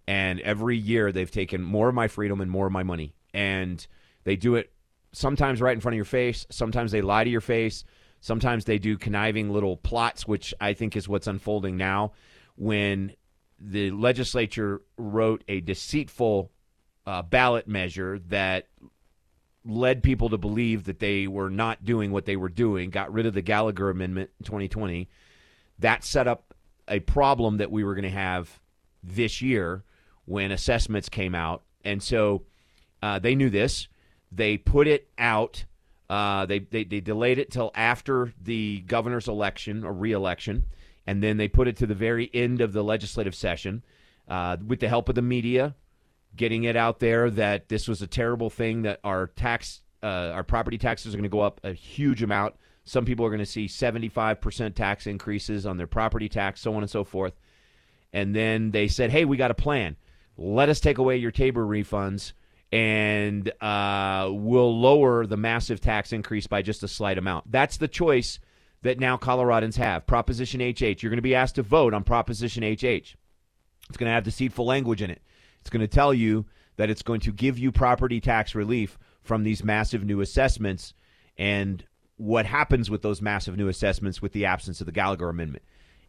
and 0.07 0.41
every 0.41 0.77
year 0.77 1.13
they've 1.13 1.31
taken 1.31 1.63
more 1.63 1.89
of 1.89 1.95
my 1.95 2.09
freedom 2.09 2.41
and 2.41 2.51
more 2.51 2.67
of 2.67 2.73
my 2.73 2.83
money, 2.83 3.15
and 3.33 3.87
they 4.25 4.37
do 4.37 4.57
it 4.57 4.73
sometimes 5.13 5.61
right 5.61 5.75
in 5.75 5.81
front 5.81 5.95
of 5.95 5.97
your 5.97 6.05
face. 6.05 6.47
Sometimes 6.51 6.93
they 6.93 7.03
lie 7.03 7.25
to 7.25 7.31
your 7.31 7.41
face. 7.41 7.85
Sometimes 8.21 8.65
they 8.65 8.79
do 8.79 8.99
conniving 8.99 9.51
little 9.51 9.77
plots, 9.77 10.27
which 10.27 10.53
I 10.61 10.73
think 10.73 10.97
is 10.97 11.09
what's 11.09 11.29
unfolding 11.29 11.77
now. 11.77 12.13
When 12.57 13.13
the 13.61 13.93
legislature 13.93 14.83
wrote 14.97 15.45
a 15.47 15.61
deceitful 15.61 16.51
uh, 17.09 17.23
ballot 17.23 17.67
measure 17.67 18.19
that 18.29 18.67
led 19.65 20.03
people 20.03 20.29
to 20.29 20.37
believe 20.37 20.85
that 20.85 20.99
they 20.99 21.27
were 21.27 21.49
not 21.49 21.83
doing 21.83 22.13
what 22.13 22.27
they 22.27 22.37
were 22.37 22.51
doing, 22.51 22.91
got 22.91 23.11
rid 23.11 23.25
of 23.25 23.33
the 23.33 23.41
Gallagher 23.41 23.89
Amendment 23.89 24.29
in 24.39 24.45
2020. 24.45 25.09
That 25.79 26.05
set 26.05 26.29
up 26.29 26.55
a 26.87 27.01
problem 27.01 27.57
that 27.57 27.71
we 27.71 27.83
were 27.83 27.95
going 27.95 28.03
to 28.03 28.11
have 28.11 28.61
this 29.03 29.41
year 29.41 29.85
when 30.27 30.53
assessments 30.53 31.09
came 31.09 31.35
out. 31.35 31.63
And 31.83 32.03
so 32.03 32.43
uh, 33.03 33.19
they 33.19 33.35
knew 33.35 33.49
this. 33.49 33.89
They 34.31 34.59
put 34.59 34.87
it 34.87 35.09
out. 35.17 35.65
Uh, 36.11 36.45
they, 36.45 36.59
they, 36.59 36.85
they 36.85 37.01
delayed 37.01 37.39
it 37.39 37.51
till 37.51 37.71
after 37.75 38.35
the 38.43 38.81
governor's 38.81 39.29
election 39.29 39.83
or 39.83 39.95
reelection. 39.95 40.65
And 41.07 41.23
then 41.23 41.39
they 41.39 41.49
put 41.49 41.69
it 41.69 41.77
to 41.79 41.87
the 41.87 41.95
very 41.95 42.31
end 42.35 42.61
of 42.61 42.75
the 42.75 42.85
legislative 42.85 43.35
session 43.35 43.83
uh, 44.29 44.59
with 44.67 44.81
the 44.81 44.89
help 44.89 45.09
of 45.09 45.15
the 45.15 45.23
media, 45.23 45.75
getting 46.39 46.65
it 46.65 46.77
out 46.77 47.01
there 47.01 47.29
that 47.31 47.69
this 47.69 47.87
was 47.87 48.01
a 48.01 48.07
terrible 48.07 48.49
thing 48.49 48.83
that 48.83 49.01
our 49.05 49.27
tax 49.27 49.83
uh, 50.03 50.31
our 50.33 50.45
property 50.45 50.79
taxes 50.79 51.13
are 51.13 51.17
going 51.17 51.25
to 51.25 51.29
go 51.29 51.41
up 51.41 51.61
a 51.65 51.73
huge 51.73 52.23
amount. 52.23 52.55
Some 52.85 53.05
people 53.05 53.27
are 53.27 53.31
going 53.31 53.41
to 53.41 53.47
see 53.47 53.67
75% 53.67 54.75
tax 54.75 55.09
increases 55.09 55.67
on 55.67 55.77
their 55.77 55.89
property 55.89 56.29
tax 56.29 56.61
so 56.61 56.73
on 56.75 56.83
and 56.83 56.91
so 56.91 57.05
forth. 57.05 57.35
And 58.13 58.35
then 58.35 58.71
they 58.71 58.89
said 58.89 59.11
hey 59.11 59.25
we 59.25 59.37
got 59.37 59.51
a 59.51 59.55
plan. 59.55 59.97
Let 60.39 60.69
us 60.69 60.81
take 60.81 60.99
away 60.99 61.17
your 61.17 61.33
tabor 61.33 61.67
refunds 61.67 62.33
and 62.71 63.51
uh, 63.61 64.29
we'll 64.31 64.79
lower 64.79 65.27
the 65.27 65.37
massive 65.37 65.81
tax 65.81 66.13
increase 66.13 66.47
by 66.47 66.63
just 66.63 66.83
a 66.83 66.89
slight 66.89 67.19
amount. 67.19 67.51
That's 67.51 67.79
the 67.79 67.89
choice 67.89 68.39
that 68.83 69.01
now 69.01 69.17
coloradans 69.17 69.77
have. 69.77 70.07
Proposition 70.07 70.61
hh 70.61 71.03
you're 71.03 71.11
going 71.11 71.17
to 71.17 71.23
be 71.23 71.35
asked 71.35 71.57
to 71.57 71.63
vote 71.63 71.93
on 71.93 72.05
proposition 72.05 72.63
hh 72.63 73.17
it's 73.89 73.97
going 73.97 74.09
to 74.09 74.15
have 74.15 74.25
deceitful 74.25 74.65
language 74.65 75.03
in 75.03 75.11
it. 75.11 75.23
It's 75.69 75.71
going 75.75 75.87
to 75.87 75.87
tell 75.87 76.15
you 76.15 76.47
that 76.77 76.89
it's 76.89 77.03
going 77.03 77.21
to 77.21 77.31
give 77.31 77.59
you 77.59 77.71
property 77.71 78.23
tax 78.23 78.55
relief 78.55 78.99
from 79.21 79.43
these 79.43 79.63
massive 79.63 80.03
new 80.03 80.23
assessments 80.23 80.95
and 81.37 81.85
what 82.17 82.47
happens 82.47 82.89
with 82.89 83.03
those 83.03 83.21
massive 83.21 83.55
new 83.55 83.69
assessments 83.69 84.23
with 84.23 84.33
the 84.33 84.47
absence 84.47 84.81
of 84.81 84.87
the 84.87 84.93
Gallagher 84.93 85.29
Amendment. 85.29 85.63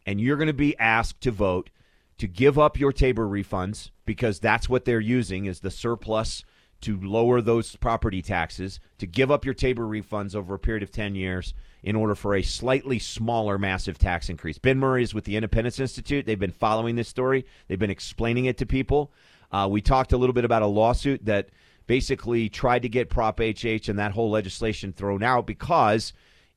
And 0.06 0.18
you're 0.18 0.38
going 0.38 0.46
to 0.46 0.54
be 0.54 0.78
asked 0.78 1.20
to 1.20 1.30
vote 1.30 1.68
to 2.16 2.26
give 2.26 2.58
up 2.58 2.80
your 2.80 2.90
Tabor 2.90 3.26
refunds 3.26 3.90
because 4.06 4.40
that's 4.40 4.66
what 4.66 4.86
they're 4.86 4.98
using 4.98 5.44
is 5.44 5.60
the 5.60 5.70
surplus 5.70 6.42
to 6.80 6.98
lower 6.98 7.42
those 7.42 7.76
property 7.76 8.22
taxes, 8.22 8.80
to 8.96 9.06
give 9.06 9.30
up 9.30 9.44
your 9.44 9.52
Tabor 9.52 9.84
refunds 9.84 10.34
over 10.34 10.54
a 10.54 10.58
period 10.58 10.82
of 10.82 10.90
10 10.90 11.14
years 11.14 11.52
in 11.82 11.96
order 11.96 12.14
for 12.14 12.34
a 12.34 12.42
slightly 12.42 12.98
smaller 12.98 13.58
massive 13.58 13.98
tax 13.98 14.30
increase. 14.30 14.56
Ben 14.56 14.80
Murrey 14.80 15.02
is 15.02 15.12
with 15.12 15.24
the 15.24 15.36
Independence 15.36 15.78
Institute. 15.78 16.24
They've 16.24 16.38
been 16.38 16.50
following 16.50 16.96
this 16.96 17.08
story, 17.08 17.44
they've 17.68 17.78
been 17.78 17.90
explaining 17.90 18.46
it 18.46 18.56
to 18.56 18.64
people. 18.64 19.12
Uh, 19.52 19.68
we 19.70 19.80
talked 19.80 20.12
a 20.12 20.16
little 20.16 20.32
bit 20.32 20.44
about 20.44 20.62
a 20.62 20.66
lawsuit 20.66 21.24
that 21.24 21.48
basically 21.86 22.48
tried 22.48 22.82
to 22.82 22.88
get 22.88 23.10
Prop 23.10 23.40
HH 23.40 23.88
and 23.88 23.98
that 23.98 24.12
whole 24.12 24.30
legislation 24.30 24.92
thrown 24.92 25.22
out 25.22 25.46
because 25.46 26.12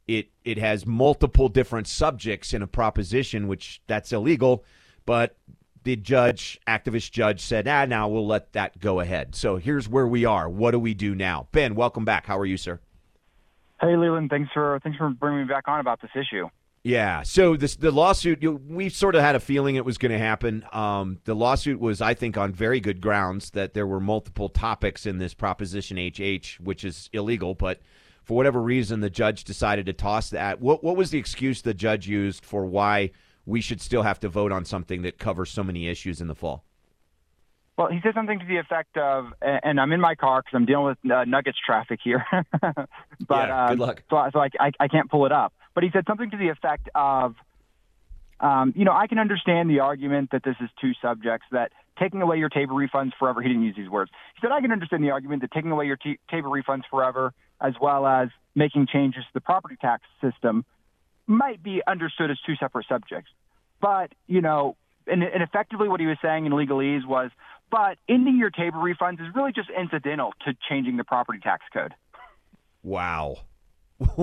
it 0.07 0.29
it 0.43 0.57
has 0.57 0.85
multiple 0.85 1.49
different 1.49 1.87
subjects 1.87 2.53
in 2.53 2.61
a 2.61 2.67
proposition, 2.67 3.47
which 3.47 3.81
that's 3.87 4.11
illegal. 4.11 4.63
But 5.05 5.37
the 5.83 5.95
judge, 5.95 6.59
activist 6.67 7.11
judge, 7.11 7.41
said, 7.41 7.67
"Ah, 7.67 7.85
now 7.85 8.07
we'll 8.07 8.27
let 8.27 8.53
that 8.53 8.79
go 8.79 8.99
ahead." 8.99 9.35
So 9.35 9.57
here's 9.57 9.89
where 9.89 10.07
we 10.07 10.25
are. 10.25 10.49
What 10.49 10.71
do 10.71 10.79
we 10.79 10.93
do 10.93 11.15
now? 11.15 11.47
Ben, 11.51 11.75
welcome 11.75 12.05
back. 12.05 12.25
How 12.25 12.37
are 12.37 12.45
you, 12.45 12.57
sir? 12.57 12.79
Hey, 13.81 13.95
Leland, 13.95 14.29
thanks 14.29 14.51
for 14.53 14.79
thanks 14.83 14.97
for 14.97 15.09
bringing 15.09 15.41
me 15.41 15.45
back 15.45 15.67
on 15.67 15.79
about 15.79 16.01
this 16.01 16.11
issue. 16.15 16.47
Yeah. 16.83 17.23
So 17.23 17.55
this 17.55 17.77
the 17.77 17.91
lawsuit. 17.91 18.43
You, 18.43 18.61
we 18.67 18.89
sort 18.89 19.15
of 19.15 19.21
had 19.21 19.35
a 19.35 19.39
feeling 19.39 19.75
it 19.75 19.85
was 19.85 19.97
going 19.97 20.11
to 20.11 20.17
happen. 20.17 20.65
Um, 20.73 21.19
the 21.23 21.33
lawsuit 21.33 21.79
was, 21.79 22.01
I 22.01 22.13
think, 22.13 22.37
on 22.37 22.51
very 22.51 22.81
good 22.81 22.99
grounds 22.99 23.51
that 23.51 23.73
there 23.73 23.87
were 23.87 24.01
multiple 24.01 24.49
topics 24.49 25.05
in 25.05 25.17
this 25.17 25.33
Proposition 25.33 25.97
HH, 25.97 26.59
which 26.59 26.83
is 26.83 27.09
illegal, 27.13 27.55
but 27.55 27.79
for 28.23 28.35
whatever 28.35 28.61
reason, 28.61 28.99
the 28.99 29.09
judge 29.09 29.43
decided 29.45 29.85
to 29.85 29.93
toss 29.93 30.29
that. 30.31 30.59
What 30.59 30.83
What 30.83 30.97
was 30.97 31.11
the 31.11 31.19
excuse 31.19 31.61
the 31.61 31.73
judge 31.73 32.07
used 32.07 32.45
for 32.45 32.65
why 32.65 33.11
we 33.45 33.61
should 33.61 33.81
still 33.81 34.03
have 34.03 34.19
to 34.21 34.29
vote 34.29 34.51
on 34.51 34.65
something 34.65 35.03
that 35.03 35.17
covers 35.17 35.51
so 35.51 35.63
many 35.63 35.87
issues 35.87 36.19
in 36.19 36.27
the 36.27 36.35
fall? 36.35 36.65
Well, 37.77 37.87
he 37.87 37.99
said 38.03 38.13
something 38.13 38.39
to 38.39 38.45
the 38.45 38.57
effect 38.57 38.97
of, 38.97 39.33
and 39.41 39.79
I'm 39.79 39.91
in 39.91 39.99
my 39.99 40.13
car 40.13 40.41
because 40.41 40.55
I'm 40.55 40.65
dealing 40.65 40.85
with 40.85 41.11
uh, 41.11 41.25
Nuggets 41.25 41.57
traffic 41.65 41.99
here. 42.03 42.23
but 42.61 42.87
Yeah, 43.29 43.67
good 43.69 43.73
um, 43.73 43.79
luck. 43.79 44.03
So, 44.09 44.17
I- 44.17 44.29
so 44.31 44.39
I, 44.39 44.49
I, 44.59 44.71
I 44.79 44.87
can't 44.87 45.09
pull 45.09 45.25
it 45.25 45.31
up. 45.31 45.53
But 45.73 45.83
he 45.83 45.89
said 45.91 46.03
something 46.07 46.29
to 46.29 46.37
the 46.37 46.49
effect 46.49 46.89
of, 46.93 47.33
um, 48.39 48.73
you 48.75 48.85
know, 48.85 48.91
I 48.91 49.07
can 49.07 49.17
understand 49.17 49.71
the 49.71 49.79
argument 49.79 50.29
that 50.31 50.43
this 50.43 50.55
is 50.61 50.69
two 50.79 50.91
subjects 51.01 51.47
that 51.51 51.71
taking 51.99 52.21
away 52.21 52.37
your 52.37 52.49
Tabor 52.49 52.73
refunds 52.73 53.11
forever. 53.17 53.41
He 53.41 53.47
didn't 53.47 53.63
use 53.63 53.75
these 53.75 53.89
words. 53.89 54.11
He 54.35 54.41
said 54.41 54.51
I 54.51 54.61
can 54.61 54.71
understand 54.71 55.03
the 55.03 55.09
argument 55.09 55.41
that 55.41 55.51
taking 55.51 55.71
away 55.71 55.87
your 55.87 55.97
t- 55.97 56.19
Tabor 56.29 56.49
refunds 56.49 56.83
forever, 56.91 57.33
as 57.59 57.73
well 57.81 58.05
as 58.05 58.29
making 58.53 58.87
changes 58.91 59.23
to 59.23 59.29
the 59.33 59.41
property 59.41 59.77
tax 59.81 60.03
system, 60.21 60.63
might 61.25 61.63
be 61.63 61.81
understood 61.87 62.29
as 62.29 62.37
two 62.45 62.55
separate 62.55 62.85
subjects. 62.87 63.31
But 63.81 64.11
you 64.27 64.41
know, 64.41 64.75
and, 65.07 65.23
and 65.23 65.41
effectively 65.43 65.87
what 65.87 65.99
he 65.99 66.05
was 66.05 66.17
saying 66.21 66.45
in 66.45 66.51
legalese 66.51 67.05
was, 67.05 67.31
but 67.73 67.97
ending 68.07 68.37
your 68.37 68.51
Tabor 68.51 68.77
refunds 68.77 69.19
is 69.19 69.33
really 69.33 69.51
just 69.51 69.69
incidental 69.71 70.31
to 70.45 70.53
changing 70.69 70.95
the 70.97 71.03
property 71.03 71.39
tax 71.39 71.65
code. 71.73 71.95
Wow. 72.83 73.37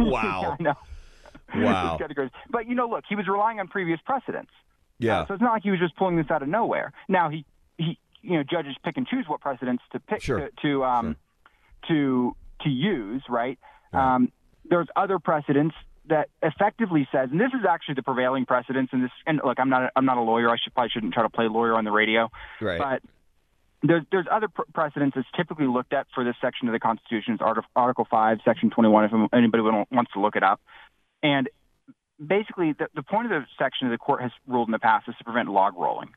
Wow. 0.00 0.56
Wow. 0.58 0.58
It's 1.54 1.98
kinda 1.98 2.14
crazy. 2.14 2.32
But 2.50 2.66
you 2.66 2.74
know, 2.74 2.88
look, 2.88 3.04
he 3.08 3.14
was 3.14 3.28
relying 3.28 3.60
on 3.60 3.68
previous 3.68 4.00
precedents. 4.04 4.50
Yeah. 4.98 5.20
Uh, 5.20 5.26
so 5.26 5.34
it's 5.34 5.42
not 5.42 5.52
like 5.52 5.62
he 5.62 5.70
was 5.70 5.80
just 5.80 5.96
pulling 5.96 6.16
this 6.16 6.30
out 6.30 6.42
of 6.42 6.48
nowhere. 6.48 6.92
Now 7.08 7.28
he 7.28 7.44
he 7.76 7.98
you 8.22 8.38
know 8.38 8.42
judges 8.42 8.74
pick 8.82 8.96
and 8.96 9.06
choose 9.06 9.26
what 9.28 9.40
precedents 9.40 9.82
to 9.92 10.00
pick 10.00 10.22
Sure. 10.22 10.40
to 10.40 10.50
to 10.62 10.84
um 10.84 11.16
to 11.88 12.34
to 12.62 12.70
use, 12.70 13.22
right? 13.28 13.58
Um, 13.92 14.32
there's 14.64 14.88
other 14.96 15.18
precedents 15.18 15.74
that 16.08 16.28
effectively 16.42 17.08
says, 17.12 17.28
and 17.30 17.40
this 17.40 17.52
is 17.54 17.66
actually 17.68 17.94
the 17.94 18.02
prevailing 18.02 18.46
precedence. 18.46 18.90
And 18.92 19.04
this, 19.04 19.10
and 19.26 19.40
look, 19.44 19.58
I'm 19.58 19.70
not, 19.70 19.84
a, 19.84 19.90
I'm 19.96 20.04
not 20.04 20.18
a 20.18 20.22
lawyer. 20.22 20.50
I 20.50 20.56
should 20.62 20.74
probably 20.74 20.90
shouldn't 20.90 21.14
try 21.14 21.22
to 21.22 21.28
play 21.28 21.48
lawyer 21.48 21.74
on 21.74 21.84
the 21.84 21.92
radio. 21.92 22.30
Right. 22.60 22.78
But 22.78 23.02
there's 23.82 24.04
there's 24.10 24.26
other 24.30 24.48
pr- 24.48 24.62
precedents 24.74 25.14
that's 25.14 25.28
typically 25.36 25.66
looked 25.66 25.92
at 25.92 26.06
for 26.14 26.24
this 26.24 26.34
section 26.40 26.68
of 26.68 26.72
the 26.72 26.80
Constitution. 26.80 27.34
It's 27.34 27.42
Article, 27.42 27.70
Article 27.76 28.06
Five, 28.10 28.38
Section 28.44 28.70
21. 28.70 29.04
If 29.04 29.12
anybody 29.32 29.62
wants 29.62 30.12
to 30.12 30.20
look 30.20 30.36
it 30.36 30.42
up, 30.42 30.60
and 31.22 31.48
basically 32.24 32.72
the, 32.72 32.88
the 32.94 33.02
point 33.02 33.32
of 33.32 33.42
the 33.42 33.46
section 33.58 33.86
of 33.86 33.92
the 33.92 33.98
court 33.98 34.22
has 34.22 34.32
ruled 34.46 34.68
in 34.68 34.72
the 34.72 34.78
past 34.78 35.08
is 35.08 35.14
to 35.18 35.24
prevent 35.24 35.48
log 35.48 35.76
rolling. 35.76 36.10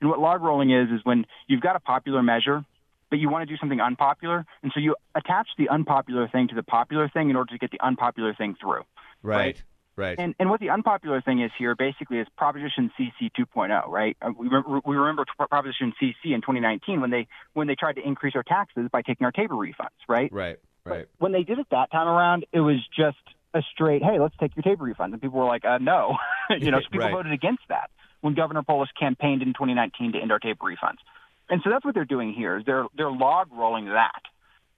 And 0.00 0.08
what 0.08 0.20
log 0.20 0.42
rolling 0.42 0.70
is 0.70 0.88
is 0.90 1.00
when 1.02 1.26
you've 1.48 1.60
got 1.60 1.76
a 1.76 1.80
popular 1.80 2.22
measure, 2.22 2.64
but 3.10 3.18
you 3.18 3.28
want 3.28 3.48
to 3.48 3.52
do 3.54 3.58
something 3.58 3.80
unpopular, 3.80 4.44
and 4.62 4.72
so 4.74 4.80
you 4.80 4.96
attach 5.14 5.48
the 5.56 5.68
unpopular 5.68 6.28
thing 6.28 6.48
to 6.48 6.54
the 6.54 6.62
popular 6.62 7.08
thing 7.08 7.30
in 7.30 7.36
order 7.36 7.52
to 7.52 7.58
get 7.58 7.70
the 7.70 7.80
unpopular 7.80 8.34
thing 8.34 8.56
through. 8.60 8.82
Right. 9.22 9.62
Right. 9.96 10.16
And, 10.16 10.36
and 10.38 10.48
what 10.48 10.60
the 10.60 10.70
unpopular 10.70 11.20
thing 11.20 11.40
is 11.42 11.50
here 11.58 11.74
basically 11.74 12.18
is 12.20 12.28
Proposition 12.36 12.92
CC 12.96 13.32
2.0, 13.36 13.88
right? 13.88 14.16
Uh, 14.22 14.30
We, 14.38 14.46
re- 14.46 14.80
we 14.86 14.94
remember 14.94 15.24
Proposition 15.50 15.92
CC 16.00 16.32
in 16.34 16.40
2019 16.40 17.00
when 17.00 17.10
they 17.10 17.26
when 17.54 17.66
they 17.66 17.74
tried 17.74 17.96
to 17.96 18.06
increase 18.06 18.34
our 18.36 18.44
taxes 18.44 18.88
by 18.92 19.02
taking 19.02 19.24
our 19.24 19.32
tabor 19.32 19.56
refunds, 19.56 19.98
right? 20.08 20.32
Right. 20.32 20.58
Right. 20.84 21.06
When 21.18 21.32
they 21.32 21.42
did 21.42 21.58
it 21.58 21.66
that 21.72 21.90
time 21.90 22.06
around, 22.06 22.46
it 22.52 22.60
was 22.60 22.76
just 22.96 23.16
a 23.54 23.60
straight, 23.72 24.02
hey, 24.04 24.20
let's 24.20 24.36
take 24.38 24.54
your 24.54 24.62
tabor 24.62 24.84
refunds, 24.84 25.12
and 25.14 25.20
people 25.20 25.40
were 25.40 25.46
like, 25.46 25.64
uh, 25.64 25.78
no, 25.78 26.16
you 26.50 26.70
know, 26.70 26.78
so 26.82 26.86
people 26.92 27.06
Right. 27.06 27.12
voted 27.12 27.32
against 27.32 27.62
that 27.68 27.90
when 28.20 28.34
Governor 28.34 28.62
Polis 28.62 28.88
campaigned 28.98 29.42
in 29.42 29.48
2019 29.48 30.12
to 30.12 30.18
end 30.18 30.30
our 30.32 30.38
tabor 30.38 30.64
refunds, 30.66 30.98
and 31.48 31.60
so 31.64 31.70
that's 31.70 31.84
what 31.84 31.94
they're 31.94 32.04
doing 32.04 32.32
here 32.32 32.58
is 32.58 32.64
they're 32.64 32.86
they're 32.96 33.10
log 33.10 33.48
rolling 33.52 33.86
that. 33.86 34.22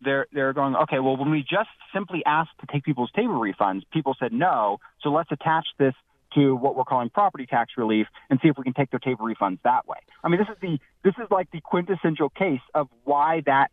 They're 0.02 0.26
they're 0.32 0.52
going 0.52 0.76
okay. 0.76 0.98
Well, 0.98 1.16
when 1.16 1.30
we 1.30 1.40
just 1.40 1.68
simply 1.92 2.22
asked 2.24 2.58
to 2.60 2.66
take 2.66 2.84
people's 2.84 3.10
tabor 3.14 3.34
refunds, 3.34 3.82
people 3.92 4.16
said 4.18 4.32
no. 4.32 4.78
So 5.02 5.10
let's 5.10 5.30
attach 5.30 5.66
this 5.78 5.94
to 6.34 6.54
what 6.54 6.76
we're 6.76 6.84
calling 6.84 7.10
property 7.10 7.46
tax 7.46 7.72
relief 7.76 8.06
and 8.30 8.38
see 8.40 8.48
if 8.48 8.56
we 8.56 8.64
can 8.64 8.72
take 8.72 8.90
their 8.90 9.00
tabor 9.00 9.24
refunds 9.24 9.58
that 9.64 9.86
way. 9.86 9.98
I 10.22 10.28
mean, 10.28 10.38
this 10.38 10.48
is 10.48 10.56
the 10.62 10.78
this 11.02 11.14
is 11.18 11.30
like 11.30 11.50
the 11.50 11.60
quintessential 11.60 12.30
case 12.30 12.60
of 12.74 12.88
why 13.04 13.42
that 13.46 13.70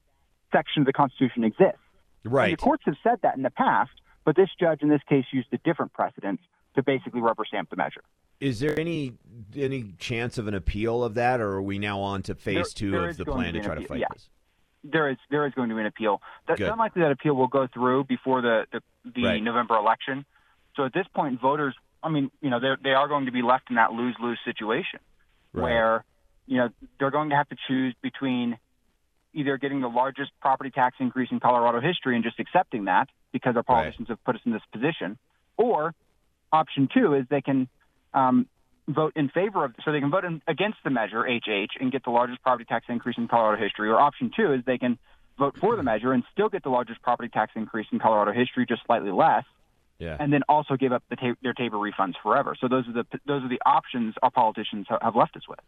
section 0.51 0.81
of 0.81 0.85
the 0.85 0.93
Constitution 0.93 1.43
exists. 1.43 1.77
And 2.23 2.33
Right. 2.33 2.57
the 2.57 2.61
courts 2.61 2.83
have 2.85 2.95
said 3.03 3.19
that 3.21 3.37
in 3.37 3.43
the 3.43 3.49
past, 3.51 3.91
but 4.25 4.35
this 4.35 4.49
judge 4.59 4.81
in 4.81 4.89
this 4.89 5.01
case 5.07 5.25
used 5.31 5.47
a 5.53 5.57
different 5.59 5.93
precedent 5.93 6.39
to 6.75 6.83
basically 6.83 7.21
rubber 7.21 7.45
stamp 7.45 7.69
the 7.69 7.75
measure. 7.75 8.03
Is 8.39 8.59
there 8.59 8.79
any 8.79 9.13
any 9.55 9.93
chance 9.97 10.37
of 10.37 10.47
an 10.47 10.53
appeal 10.53 11.03
of 11.03 11.15
that, 11.15 11.41
or 11.41 11.53
are 11.53 11.61
we 11.61 11.79
now 11.79 11.99
on 11.99 12.21
to 12.23 12.35
phase 12.35 12.55
There- 12.55 12.63
two 12.75 12.91
there 12.91 13.09
of 13.09 13.17
the 13.17 13.25
plan 13.25 13.53
to 13.53 13.59
to 13.59 13.65
try 13.65 13.75
to 13.75 13.87
fight 13.87 13.99
yeah. 13.99 14.07
this? 14.13 14.29
There 14.83 15.09
is 15.09 15.17
there 15.29 15.45
is 15.47 15.53
going 15.53 15.69
to 15.69 15.75
be 15.75 15.81
an 15.81 15.87
appeal. 15.87 16.21
That, 16.47 16.57
Good. 16.57 16.65
it's 16.67 16.71
unlikely 16.71 17.01
that 17.01 17.11
appeal 17.11 17.33
will 17.35 17.47
go 17.47 17.67
through 17.67 18.03
before 18.05 18.41
the 18.41 18.65
the, 18.71 18.81
the 19.15 19.23
Right. 19.23 19.43
November 19.43 19.75
election. 19.75 20.25
So 20.75 20.85
at 20.85 20.93
this 20.93 21.07
point, 21.15 21.41
voters, 21.41 21.73
I 22.03 22.09
mean, 22.09 22.29
you 22.41 22.49
know, 22.51 22.59
they 22.59 22.75
they 22.83 22.93
are 22.93 23.07
going 23.07 23.25
to 23.25 23.31
be 23.31 23.41
left 23.41 23.69
in 23.69 23.75
that 23.77 23.91
lose 23.93 24.15
lose 24.21 24.39
situation 24.45 24.99
Right. 25.53 25.63
where 25.63 26.05
you 26.45 26.57
know 26.57 26.69
they're 26.99 27.11
going 27.11 27.29
to 27.31 27.35
have 27.35 27.49
to 27.49 27.57
choose 27.67 27.95
between 28.03 28.57
either 29.33 29.57
getting 29.57 29.81
the 29.81 29.87
largest 29.89 30.31
property 30.41 30.69
tax 30.69 30.97
increase 30.99 31.29
in 31.31 31.39
Colorado 31.39 31.79
history 31.81 32.15
and 32.15 32.23
just 32.23 32.39
accepting 32.39 32.85
that 32.85 33.09
because 33.31 33.55
our 33.55 33.63
politicians 33.63 34.07
have 34.09 34.23
put 34.23 34.35
us 34.35 34.41
in 34.45 34.51
this 34.51 34.61
position, 34.71 35.17
or 35.57 35.93
option 36.51 36.87
two 36.93 37.13
is 37.15 37.25
they 37.29 37.41
can 37.41 37.67
um, 38.13 38.47
vote 38.87 39.13
in 39.15 39.29
favor 39.29 39.65
of, 39.65 39.73
so 39.83 39.91
they 39.91 39.99
can 39.99 40.09
vote 40.11 40.23
in, 40.25 40.41
against 40.47 40.77
the 40.83 40.89
measure 40.89 41.23
HH 41.27 41.71
and 41.79 41.91
get 41.91 42.03
the 42.03 42.09
largest 42.09 42.41
property 42.41 42.65
tax 42.65 42.85
increase 42.89 43.17
in 43.17 43.27
Colorado 43.27 43.61
history, 43.61 43.89
or 43.89 43.99
option 43.99 44.31
two 44.35 44.53
is 44.53 44.61
they 44.65 44.77
can 44.77 44.97
vote 45.37 45.57
for 45.59 45.75
the 45.75 45.83
measure 45.83 46.13
and 46.13 46.23
still 46.31 46.49
get 46.49 46.63
the 46.63 46.69
largest 46.69 47.01
property 47.01 47.29
tax 47.29 47.51
increase 47.55 47.87
in 47.91 47.99
Colorado 47.99 48.31
history, 48.31 48.65
just 48.67 48.81
slightly 48.85 49.11
less, 49.11 49.43
Yeah. 49.99 50.17
and 50.19 50.31
then 50.33 50.41
also 50.49 50.75
give 50.77 50.91
up 50.93 51.03
the 51.09 51.15
ta- 51.15 51.35
their 51.43 51.53
tabor 51.53 51.77
refunds 51.77 52.13
forever. 52.23 52.55
So 52.59 52.67
those 52.67 52.87
are 52.87 52.93
the 52.93 53.05
those 53.25 53.43
are 53.43 53.49
the 53.49 53.61
options 53.65 54.15
our 54.23 54.31
politicians 54.31 54.87
have 55.01 55.15
left 55.15 55.35
us 55.35 55.47
with. 55.47 55.59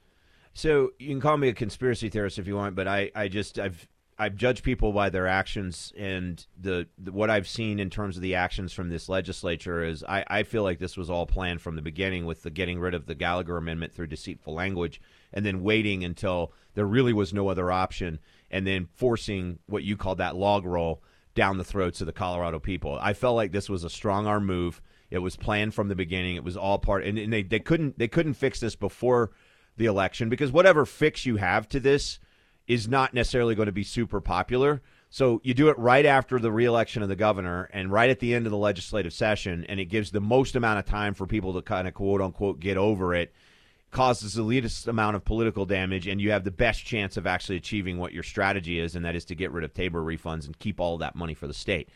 So 0.54 0.91
you 0.97 1.10
can 1.10 1.21
call 1.21 1.38
me 1.38 1.49
a 1.49 1.54
conspiracy 1.54 2.10
theorist 2.10 2.39
if 2.39 2.47
you 2.47 2.56
want, 2.56 2.75
but 2.75 2.88
I, 2.88 3.12
I 3.15 3.28
just 3.28 3.60
I've 3.60 3.88
I've 4.21 4.36
judged 4.36 4.65
people 4.65 4.91
by 4.91 5.10
their 5.10 5.27
actions, 5.27 5.93
and 5.97 6.45
the, 6.60 6.88
the 6.97 7.13
what 7.13 7.29
I've 7.29 7.47
seen 7.47 7.79
in 7.79 7.89
terms 7.89 8.17
of 8.17 8.21
the 8.21 8.36
actions 8.36 8.73
from 8.73 8.89
this 8.89 9.08
legislature 9.08 9.82
is 9.82 10.03
I, 10.03 10.25
I 10.27 10.43
feel 10.43 10.62
like 10.62 10.77
this 10.77 10.97
was 10.97 11.10
all 11.10 11.25
planned 11.25 11.62
from 11.62 11.77
the 11.77 11.82
beginning 11.82 12.25
with 12.25 12.43
the 12.43 12.49
getting 12.49 12.82
rid 12.82 12.93
of 12.93 13.05
the 13.05 13.15
Gallagher 13.15 13.55
amendment 13.55 13.93
through 13.93 14.08
deceitful 14.08 14.53
language, 14.53 14.99
and 15.32 15.45
then 15.45 15.63
waiting 15.63 16.03
until 16.03 16.51
there 16.73 16.86
really 16.86 17.13
was 17.13 17.34
no 17.34 17.47
other 17.47 17.71
option, 17.71 18.19
and 18.51 18.67
then 18.67 18.89
forcing 18.93 19.60
what 19.67 19.84
you 19.84 19.95
call 19.95 20.15
that 20.15 20.36
log 20.36 20.65
roll 20.65 21.01
down 21.34 21.58
the 21.58 21.63
throats 21.63 22.01
of 22.01 22.08
the 22.08 22.12
Colorado 22.12 22.60
people. 22.60 22.99
I 23.01 23.13
felt 23.13 23.38
like 23.38 23.53
this 23.53 23.69
was 23.69 23.86
a 23.86 23.89
strong 23.89 24.27
arm 24.27 24.45
move. 24.45 24.82
It 25.10 25.19
was 25.19 25.38
planned 25.38 25.73
from 25.73 25.88
the 25.88 25.95
beginning. 25.95 26.36
It 26.36 26.43
was 26.43 26.58
all 26.58 26.77
part, 26.77 27.05
and, 27.05 27.17
and 27.17 27.32
they, 27.32 27.43
they 27.43 27.60
couldn't 27.62 27.97
they 27.97 28.10
couldn't 28.10 28.34
fix 28.34 28.60
this 28.60 28.75
before 28.75 29.32
the 29.77 29.86
election 29.86 30.27
because 30.27 30.51
whatever 30.51 30.86
fix 30.86 31.25
you 31.25 31.38
have 31.38 31.69
to 31.69 31.79
this 31.79 32.19
is 32.69 32.88
not 32.88 33.15
necessarily 33.15 33.55
going 33.55 33.65
to 33.65 33.73
be 33.73 33.84
super 33.84 34.21
popular. 34.21 34.82
So 35.10 35.41
you 35.43 35.55
do 35.55 35.69
it 35.69 35.79
right 35.79 36.05
after 36.05 36.38
the 36.38 36.51
reelection 36.51 37.01
of 37.01 37.10
the 37.10 37.15
governor 37.15 37.67
and 37.73 37.91
right 37.91 38.12
at 38.12 38.19
the 38.19 38.36
end 38.36 38.45
of 38.45 38.51
the 38.51 38.60
legislative 38.60 39.12
session, 39.12 39.65
and 39.67 39.79
it 39.79 39.86
gives 39.86 40.12
the 40.12 40.21
most 40.21 40.55
amount 40.55 40.77
of 40.77 40.86
time 40.86 41.15
for 41.15 41.25
people 41.25 41.55
to 41.55 41.63
kind 41.63 41.88
of 41.88 41.95
quote 41.95 42.21
unquote 42.21 42.60
get 42.60 42.77
over 42.77 43.13
it. 43.15 43.34
Causes 43.91 44.36
the 44.36 44.43
least 44.43 44.88
amount 44.88 45.15
of 45.15 45.25
political 45.25 45.65
damage, 45.65 46.05
and 46.05 46.21
you 46.21 46.29
have 46.29 46.43
the 46.43 46.51
best 46.51 46.86
chance 46.86 47.17
of 47.17 47.25
actually 47.25 47.55
achieving 47.55 47.97
what 47.97 48.13
your 48.13 48.21
strategy 48.21 48.79
is, 48.79 48.95
and 48.95 49.03
that 49.03 49.15
is 49.15 49.25
to 49.25 49.36
get 49.36 49.51
rid 49.51 49.63
of 49.63 49.73
Tabor 49.73 50.03
refunds 50.03 50.45
and 50.45 50.60
keep 50.60 50.79
all 50.79 50.99
that 50.99 51.15
money 51.15 51.34
for 51.34 51.47
the 51.47 51.55
state. 51.55 51.89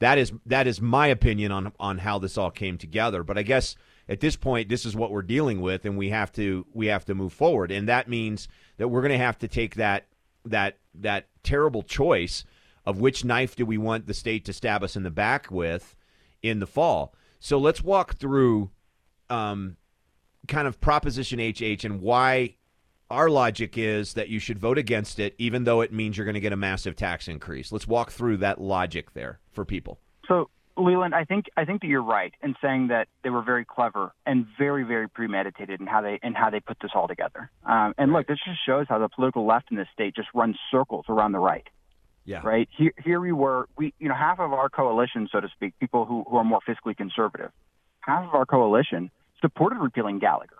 That 0.00 0.18
is 0.18 0.32
that 0.46 0.66
is 0.66 0.80
my 0.80 1.06
opinion 1.06 1.52
on 1.52 1.72
on 1.78 1.98
how 1.98 2.18
this 2.18 2.36
all 2.36 2.50
came 2.50 2.78
together. 2.78 3.22
But 3.22 3.38
I 3.38 3.42
guess 3.42 3.76
at 4.08 4.18
this 4.18 4.34
point, 4.34 4.68
this 4.68 4.84
is 4.84 4.96
what 4.96 5.12
we're 5.12 5.22
dealing 5.22 5.60
with, 5.60 5.84
and 5.84 5.96
we 5.96 6.10
have 6.10 6.32
to 6.32 6.66
we 6.74 6.86
have 6.86 7.04
to 7.04 7.14
move 7.14 7.32
forward, 7.32 7.70
and 7.70 7.88
that 7.88 8.08
means 8.08 8.48
that 8.78 8.88
we're 8.88 9.02
going 9.02 9.12
to 9.12 9.18
have 9.18 9.38
to 9.38 9.46
take 9.46 9.76
that 9.76 10.08
that 10.50 10.78
that 10.94 11.28
terrible 11.42 11.82
choice 11.82 12.44
of 12.84 13.00
which 13.00 13.24
knife 13.24 13.56
do 13.56 13.66
we 13.66 13.76
want 13.76 14.06
the 14.06 14.14
state 14.14 14.44
to 14.44 14.52
stab 14.52 14.82
us 14.82 14.96
in 14.96 15.02
the 15.02 15.10
back 15.10 15.50
with 15.50 15.96
in 16.42 16.60
the 16.60 16.66
fall. 16.66 17.14
So 17.40 17.58
let's 17.58 17.82
walk 17.82 18.16
through 18.16 18.70
um, 19.28 19.76
kind 20.46 20.68
of 20.68 20.80
Proposition 20.80 21.40
HH 21.40 21.84
and 21.84 22.00
why 22.00 22.56
our 23.10 23.28
logic 23.28 23.76
is 23.76 24.14
that 24.14 24.28
you 24.28 24.38
should 24.38 24.58
vote 24.58 24.78
against 24.78 25.18
it, 25.18 25.34
even 25.38 25.64
though 25.64 25.80
it 25.80 25.92
means 25.92 26.16
you're 26.16 26.24
going 26.24 26.34
to 26.34 26.40
get 26.40 26.52
a 26.52 26.56
massive 26.56 26.96
tax 26.96 27.28
increase. 27.28 27.70
Let's 27.70 27.86
walk 27.86 28.10
through 28.10 28.38
that 28.38 28.60
logic 28.60 29.12
there 29.14 29.40
for 29.52 29.64
people. 29.64 30.00
So, 30.26 30.50
Leland, 30.76 31.14
I 31.14 31.24
think 31.24 31.46
I 31.56 31.64
think 31.64 31.80
that 31.80 31.88
you're 31.88 32.02
right 32.02 32.34
in 32.42 32.54
saying 32.60 32.88
that 32.88 33.08
they 33.24 33.30
were 33.30 33.42
very 33.42 33.64
clever 33.64 34.12
and 34.26 34.46
very, 34.58 34.84
very 34.84 35.08
premeditated 35.08 35.80
in 35.80 35.86
how 35.86 36.02
they 36.02 36.18
in 36.22 36.34
how 36.34 36.50
they 36.50 36.60
put 36.60 36.78
this 36.80 36.90
all 36.94 37.08
together. 37.08 37.50
Um, 37.64 37.94
and 37.96 38.12
look, 38.12 38.26
this 38.26 38.38
just 38.44 38.58
shows 38.64 38.86
how 38.88 38.98
the 38.98 39.08
political 39.08 39.46
left 39.46 39.70
in 39.70 39.76
this 39.76 39.88
state 39.92 40.14
just 40.14 40.28
runs 40.34 40.56
circles 40.70 41.06
around 41.08 41.32
the 41.32 41.38
right. 41.38 41.66
Yeah. 42.24 42.40
Right 42.42 42.68
here, 42.76 42.92
here 43.04 43.20
we 43.20 43.32
were. 43.32 43.68
We, 43.78 43.94
you 43.98 44.08
know, 44.08 44.14
half 44.14 44.40
of 44.40 44.52
our 44.52 44.68
coalition, 44.68 45.28
so 45.30 45.40
to 45.40 45.48
speak, 45.48 45.78
people 45.78 46.04
who, 46.04 46.24
who 46.28 46.36
are 46.36 46.44
more 46.44 46.60
fiscally 46.68 46.96
conservative, 46.96 47.52
half 48.00 48.24
of 48.24 48.34
our 48.34 48.44
coalition 48.44 49.10
supported 49.40 49.78
repealing 49.78 50.18
Gallagher. 50.18 50.56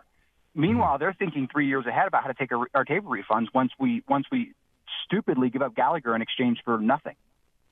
Meanwhile, 0.54 0.98
they're 0.98 1.16
thinking 1.18 1.48
three 1.52 1.66
years 1.66 1.84
ahead 1.86 2.06
about 2.06 2.22
how 2.22 2.28
to 2.28 2.34
take 2.34 2.52
our, 2.52 2.66
our 2.72 2.84
Tabor 2.84 3.08
refunds 3.08 3.48
once 3.52 3.72
we 3.78 4.02
once 4.08 4.26
we 4.32 4.52
stupidly 5.04 5.50
give 5.50 5.60
up 5.60 5.74
Gallagher 5.74 6.14
in 6.14 6.22
exchange 6.22 6.58
for 6.64 6.78
nothing. 6.78 7.16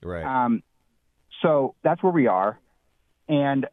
Right. 0.03 0.23
Um, 0.23 0.61
so 1.41 1.75
that's 1.83 2.01
where 2.01 2.11
we 2.11 2.27
are. 2.27 2.59
And 3.27 3.67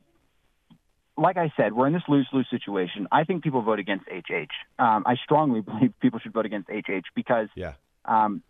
like 1.16 1.36
I 1.36 1.52
said, 1.56 1.72
we're 1.72 1.86
in 1.86 1.92
this 1.92 2.02
lose 2.08 2.26
lose 2.32 2.46
situation. 2.50 3.06
I 3.12 3.24
think 3.24 3.44
people 3.44 3.62
vote 3.62 3.78
against 3.78 4.06
HH. 4.06 4.52
Um, 4.78 5.04
I 5.06 5.16
strongly 5.22 5.60
believe 5.62 5.92
people 6.00 6.18
should 6.20 6.32
vote 6.32 6.46
against 6.46 6.68
HH 6.68 7.06
because 7.14 7.48
yeah. 7.54 7.74
um, 8.04 8.42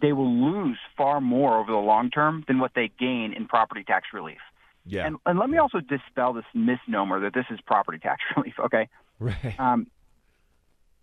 they 0.00 0.12
will 0.12 0.32
lose 0.32 0.78
far 0.96 1.20
more 1.20 1.58
over 1.58 1.72
the 1.72 1.78
long 1.78 2.10
term 2.10 2.44
than 2.46 2.58
what 2.58 2.72
they 2.74 2.90
gain 2.98 3.32
in 3.36 3.46
property 3.46 3.84
tax 3.84 4.08
relief. 4.12 4.38
Yeah. 4.86 5.06
And, 5.06 5.16
and 5.26 5.38
let 5.38 5.50
me 5.50 5.58
also 5.58 5.80
dispel 5.80 6.32
this 6.32 6.44
misnomer 6.54 7.20
that 7.20 7.34
this 7.34 7.44
is 7.50 7.60
property 7.66 7.98
tax 7.98 8.22
relief. 8.36 8.54
Okay. 8.58 8.88
Right. 9.18 9.58
Um, 9.58 9.86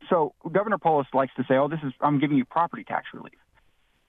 so 0.10 0.34
Governor 0.52 0.78
Polis 0.78 1.08
likes 1.14 1.34
to 1.36 1.44
say, 1.48 1.56
"Oh, 1.56 1.68
this 1.68 1.80
is 1.84 1.92
I'm 2.00 2.20
giving 2.20 2.38
you 2.38 2.46
property 2.46 2.84
tax 2.84 3.08
relief." 3.14 3.38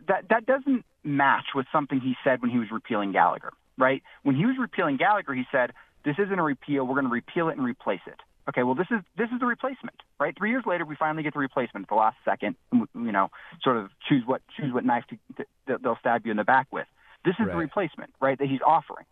That 0.09 0.29
that 0.31 0.47
doesn't 0.47 0.85
match 1.05 1.47
with 1.55 1.67
something 1.71 2.01
he 2.01 2.17
said 2.25 2.43
when 2.43 2.51
he 2.51 2.59
was 2.59 2.71
repealing 2.71 3.13
Gallagher, 3.13 3.53
right? 3.77 4.03
When 4.23 4.35
he 4.35 4.47
was 4.47 4.57
repealing 4.59 4.97
Gallagher, 4.97 5.35
he 5.35 5.45
said, 5.53 5.73
"This 6.05 6.17
isn't 6.19 6.39
a 6.39 6.43
repeal. 6.43 6.85
We're 6.87 6.95
going 6.95 7.05
to 7.07 7.11
repeal 7.13 7.49
it 7.49 7.57
and 7.57 7.65
replace 7.65 8.01
it." 8.07 8.21
Okay, 8.49 8.63
well, 8.63 8.75
this 8.75 8.87
is 8.91 9.01
this 9.17 9.29
is 9.31 9.39
the 9.41 9.47
replacement, 9.47 10.03
right? 10.19 10.35
Three 10.37 10.51
years 10.51 10.65
later, 10.67 10.87
we 10.87 10.97
finally 10.97 11.23
get 11.23 11.35
the 11.35 11.39
replacement 11.39 11.85
at 11.85 11.89
the 11.91 11.95
last 11.95 12.17
second. 12.25 12.57
You 12.73 12.87
know, 12.95 13.31
sort 13.63 13.77
of 13.77 13.91
choose 14.09 14.23
what 14.27 14.41
choose 14.57 14.73
what 14.73 14.85
knife 14.85 15.05
to, 15.11 15.45
to, 15.67 15.79
they'll 15.83 15.99
stab 16.01 16.25
you 16.25 16.31
in 16.31 16.39
the 16.39 16.45
back 16.45 16.67
with. 16.73 16.87
This 17.25 17.35
is 17.39 17.47
the 17.47 17.57
replacement, 17.57 18.15
right? 18.21 18.39
That 18.39 18.49
he's 18.49 18.63
offering. 18.65 19.05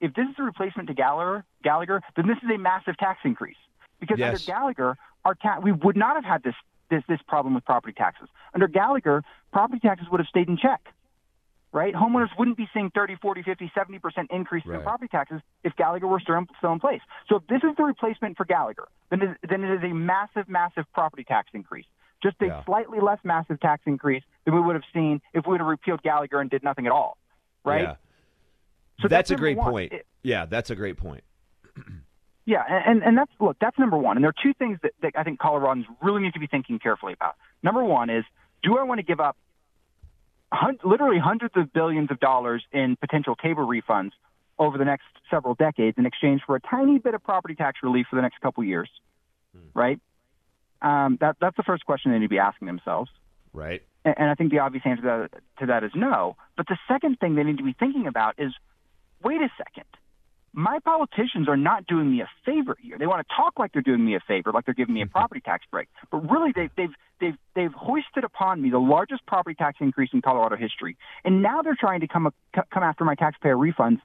If 0.00 0.12
this 0.12 0.26
is 0.28 0.34
a 0.38 0.42
replacement 0.42 0.88
to 0.88 0.94
Gallagher, 0.94 1.44
Gallagher, 1.62 2.02
then 2.16 2.26
this 2.26 2.36
is 2.42 2.50
a 2.54 2.58
massive 2.58 2.98
tax 2.98 3.20
increase 3.24 3.56
because 4.00 4.18
Yes. 4.18 4.26
under 4.28 4.52
Gallagher, 4.52 4.98
our 5.24 5.34
ta- 5.34 5.60
we 5.60 5.72
would 5.72 5.96
not 5.96 6.16
have 6.16 6.24
had 6.24 6.42
this 6.42 6.56
this 6.90 7.02
this 7.08 7.20
problem 7.26 7.54
with 7.54 7.64
property 7.64 7.94
taxes. 7.96 8.28
Under 8.54 8.68
Gallagher, 8.68 9.22
property 9.52 9.80
taxes 9.80 10.06
would 10.10 10.20
have 10.20 10.28
stayed 10.28 10.48
in 10.48 10.56
check, 10.56 10.80
right? 11.72 11.94
Homeowners 11.94 12.28
wouldn't 12.38 12.56
be 12.56 12.68
seeing 12.72 12.90
30, 12.94 13.16
40, 13.16 13.42
50, 13.42 13.72
70% 13.76 14.26
increase 14.30 14.64
in 14.64 14.82
property 14.82 15.08
taxes 15.08 15.40
if 15.62 15.74
Gallagher 15.76 16.06
were 16.06 16.20
still 16.20 16.36
in, 16.36 16.46
still 16.58 16.72
in 16.72 16.80
place. 16.80 17.00
So 17.28 17.36
if 17.36 17.46
this 17.48 17.62
is 17.68 17.76
the 17.76 17.84
replacement 17.84 18.36
for 18.36 18.44
Gallagher, 18.44 18.86
then 19.10 19.22
it, 19.22 19.36
then 19.48 19.64
it 19.64 19.74
is 19.74 19.90
a 19.90 19.94
massive, 19.94 20.48
massive 20.48 20.84
property 20.92 21.24
tax 21.24 21.48
increase. 21.54 21.86
Just 22.22 22.36
a 22.40 22.46
Yeah. 22.46 22.64
slightly 22.64 23.00
less 23.00 23.18
massive 23.24 23.60
tax 23.60 23.82
increase 23.86 24.22
than 24.44 24.54
we 24.54 24.60
would 24.60 24.76
have 24.76 24.84
seen 24.94 25.20
if 25.32 25.46
we 25.46 25.52
would 25.52 25.60
have 25.60 25.66
repealed 25.68 26.02
Gallagher 26.02 26.40
and 26.40 26.48
did 26.48 26.62
nothing 26.62 26.86
at 26.86 26.92
all, 26.92 27.18
right? 27.64 27.82
Yeah. 27.82 27.94
So 29.00 29.08
that's, 29.08 29.28
that's 29.28 29.30
a 29.32 29.36
great 29.36 29.56
one. 29.56 29.70
point. 29.70 29.92
It- 29.92 30.06
yeah, 30.22 30.46
that's 30.46 30.70
a 30.70 30.74
great 30.74 30.96
point. 30.96 31.24
Yeah, 32.46 32.62
and, 32.68 33.02
and 33.02 33.16
that's 33.16 33.30
look, 33.40 33.56
that's 33.60 33.78
number 33.78 33.96
one. 33.96 34.16
And 34.16 34.24
there 34.24 34.30
are 34.30 34.42
two 34.42 34.52
things 34.54 34.78
that, 34.82 34.92
that 35.00 35.12
I 35.16 35.22
think 35.22 35.40
Coloradans 35.40 35.84
really 36.02 36.22
need 36.22 36.34
to 36.34 36.40
be 36.40 36.46
thinking 36.46 36.78
carefully 36.78 37.14
about. 37.14 37.36
Number 37.62 37.82
one 37.82 38.10
is, 38.10 38.24
do 38.62 38.76
I 38.76 38.82
want 38.82 38.98
to 38.98 39.02
give 39.02 39.18
up 39.18 39.36
hun- 40.52 40.78
literally 40.84 41.18
hundreds 41.18 41.56
of 41.56 41.72
billions 41.72 42.10
of 42.10 42.20
dollars 42.20 42.62
in 42.72 42.96
potential 42.96 43.34
cable 43.34 43.66
refunds 43.66 44.12
over 44.58 44.76
the 44.76 44.84
next 44.84 45.06
several 45.30 45.54
decades 45.54 45.96
in 45.98 46.06
exchange 46.06 46.42
for 46.46 46.54
a 46.54 46.60
tiny 46.60 46.98
bit 46.98 47.14
of 47.14 47.22
property 47.22 47.54
tax 47.54 47.78
relief 47.82 48.06
for 48.10 48.16
the 48.16 48.22
next 48.22 48.40
couple 48.40 48.62
years? 48.62 48.90
Right. 49.72 49.98
Um, 50.82 51.16
that 51.20 51.36
that's 51.40 51.56
the 51.56 51.62
first 51.62 51.86
question 51.86 52.12
they 52.12 52.18
need 52.18 52.26
to 52.26 52.28
be 52.30 52.38
asking 52.38 52.66
themselves. 52.66 53.10
Right. 53.54 53.82
And, 54.04 54.14
and 54.18 54.30
I 54.30 54.34
think 54.34 54.50
the 54.50 54.58
obvious 54.58 54.84
answer 54.84 55.02
to 55.02 55.28
that, 55.32 55.42
to 55.60 55.66
that 55.66 55.82
is 55.82 55.92
no. 55.94 56.36
But 56.58 56.66
the 56.68 56.76
second 56.88 57.18
thing 57.20 57.36
they 57.36 57.42
need 57.42 57.58
to 57.58 57.64
be 57.64 57.72
thinking 57.72 58.06
about 58.06 58.34
is, 58.38 58.52
wait 59.22 59.40
a 59.40 59.48
second 59.56 59.86
my 60.54 60.78
politicians 60.78 61.48
are 61.48 61.56
not 61.56 61.86
doing 61.86 62.10
me 62.10 62.20
a 62.20 62.28
favor 62.46 62.76
here. 62.80 62.96
They 62.96 63.08
want 63.08 63.26
to 63.26 63.34
talk 63.34 63.58
like 63.58 63.72
they're 63.72 63.82
doing 63.82 64.04
me 64.04 64.14
a 64.14 64.20
favor, 64.20 64.52
like 64.52 64.64
they're 64.64 64.74
giving 64.74 64.94
me 64.94 65.02
a 65.02 65.06
property 65.18 65.40
tax 65.40 65.66
break. 65.70 65.88
But 66.10 66.30
really, 66.30 66.52
they've 66.54 66.70
they've 66.76 66.94
they've 67.20 67.36
they've 67.54 67.72
hoisted 67.72 68.24
upon 68.24 68.62
me 68.62 68.70
the 68.70 68.78
largest 68.78 69.26
property 69.26 69.56
tax 69.56 69.78
increase 69.80 70.10
in 70.12 70.22
Colorado 70.22 70.56
history, 70.56 70.96
and 71.24 71.42
now 71.42 71.62
they're 71.62 71.76
trying 71.78 72.00
to 72.00 72.08
come 72.08 72.32
come 72.52 72.82
after 72.82 73.04
my 73.04 73.14
taxpayer 73.14 73.56
refunds. 73.56 74.00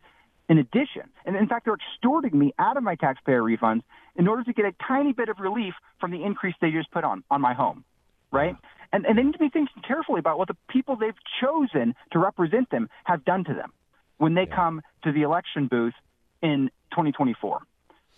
In 0.50 0.58
addition, 0.58 1.04
and 1.26 1.36
in 1.36 1.48
fact, 1.48 1.66
they're 1.66 1.76
extorting 1.76 2.38
me 2.38 2.56
out 2.58 2.76
of 2.76 2.82
my 2.82 2.96
taxpayer 2.96 3.44
refunds 3.44 3.84
in 4.16 4.28
order 4.28 4.44
to 4.44 4.52
get 4.52 4.66
a 4.66 4.74
tiny 4.88 5.14
bit 5.14 5.30
of 5.30 5.40
relief 5.40 5.76
from 6.00 6.10
the 6.10 6.24
increase 6.24 6.56
they 6.60 6.72
just 6.72 6.90
put 6.90 7.04
on 7.04 7.24
on 7.30 7.40
my 7.40 7.54
home, 7.54 7.84
right? 8.32 8.56
And 8.92 9.06
and 9.06 9.16
they 9.16 9.22
need 9.22 9.34
to 9.34 9.40
be 9.40 9.50
thinking 9.50 9.84
carefully 9.88 10.18
about 10.18 10.40
what 10.40 10.48
the 10.48 10.58
people 10.68 10.96
they've 10.96 11.14
chosen 11.40 11.94
to 12.14 12.18
represent 12.18 12.72
them 12.72 12.90
have 13.04 13.24
done 13.24 13.44
to 13.44 13.54
them 13.54 13.72
when 14.18 14.34
they 14.34 14.48
come 14.48 14.82
to 15.04 15.12
the 15.12 15.22
election 15.22 15.68
booth 15.68 15.94
in 16.42 16.70
2024. 16.92 17.62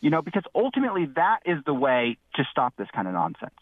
You 0.02 0.10
know, 0.10 0.22
because 0.22 0.44
ultimately 0.56 1.06
that 1.16 1.40
is 1.46 1.60
the 1.66 1.74
way 1.76 2.18
to 2.36 2.44
stop 2.50 2.76
this 2.76 2.88
kind 2.94 3.08
of 3.08 3.14
nonsense. 3.14 3.54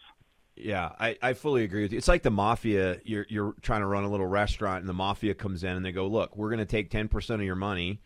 Yeah, 0.56 0.90
I, 0.98 1.16
I 1.22 1.32
fully 1.34 1.64
agree 1.64 1.82
with 1.82 1.92
you. 1.92 1.98
It's 1.98 2.08
like 2.08 2.22
the 2.22 2.30
mafia. 2.30 2.98
You're 3.04 3.26
you're 3.28 3.54
trying 3.62 3.80
to 3.80 3.86
run 3.86 4.04
a 4.04 4.10
little 4.10 4.26
restaurant, 4.26 4.80
and 4.80 4.88
the 4.88 4.94
mafia 4.94 5.34
comes 5.34 5.64
in 5.64 5.76
and 5.76 5.84
they 5.84 5.92
go, 5.92 6.06
"Look, 6.06 6.36
we're 6.36 6.48
going 6.48 6.58
to 6.58 6.66
take 6.66 6.90
ten 6.90 7.08
percent 7.08 7.40
of 7.40 7.46
your 7.46 7.56
money, 7.56 8.00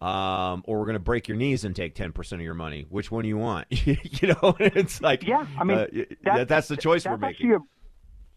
um, 0.00 0.62
or 0.66 0.78
we're 0.78 0.86
going 0.86 0.94
to 0.94 1.00
break 1.00 1.28
your 1.28 1.36
knees 1.36 1.64
and 1.64 1.74
take 1.76 1.94
ten 1.94 2.12
percent 2.12 2.40
of 2.40 2.44
your 2.44 2.54
money. 2.54 2.86
Which 2.88 3.10
one 3.10 3.22
do 3.22 3.28
you 3.28 3.38
want?" 3.38 3.66
you 3.86 3.96
know, 4.28 4.56
it's 4.58 5.00
like, 5.00 5.24
Yeah, 5.24 5.46
I 5.58 5.64
mean, 5.64 5.78
uh, 5.78 5.86
y- 5.92 6.06
that, 6.24 6.48
that's 6.48 6.68
the 6.68 6.76
choice 6.76 7.04
that's 7.04 7.12
we're 7.12 7.28
making. 7.28 7.52
A, 7.52 7.58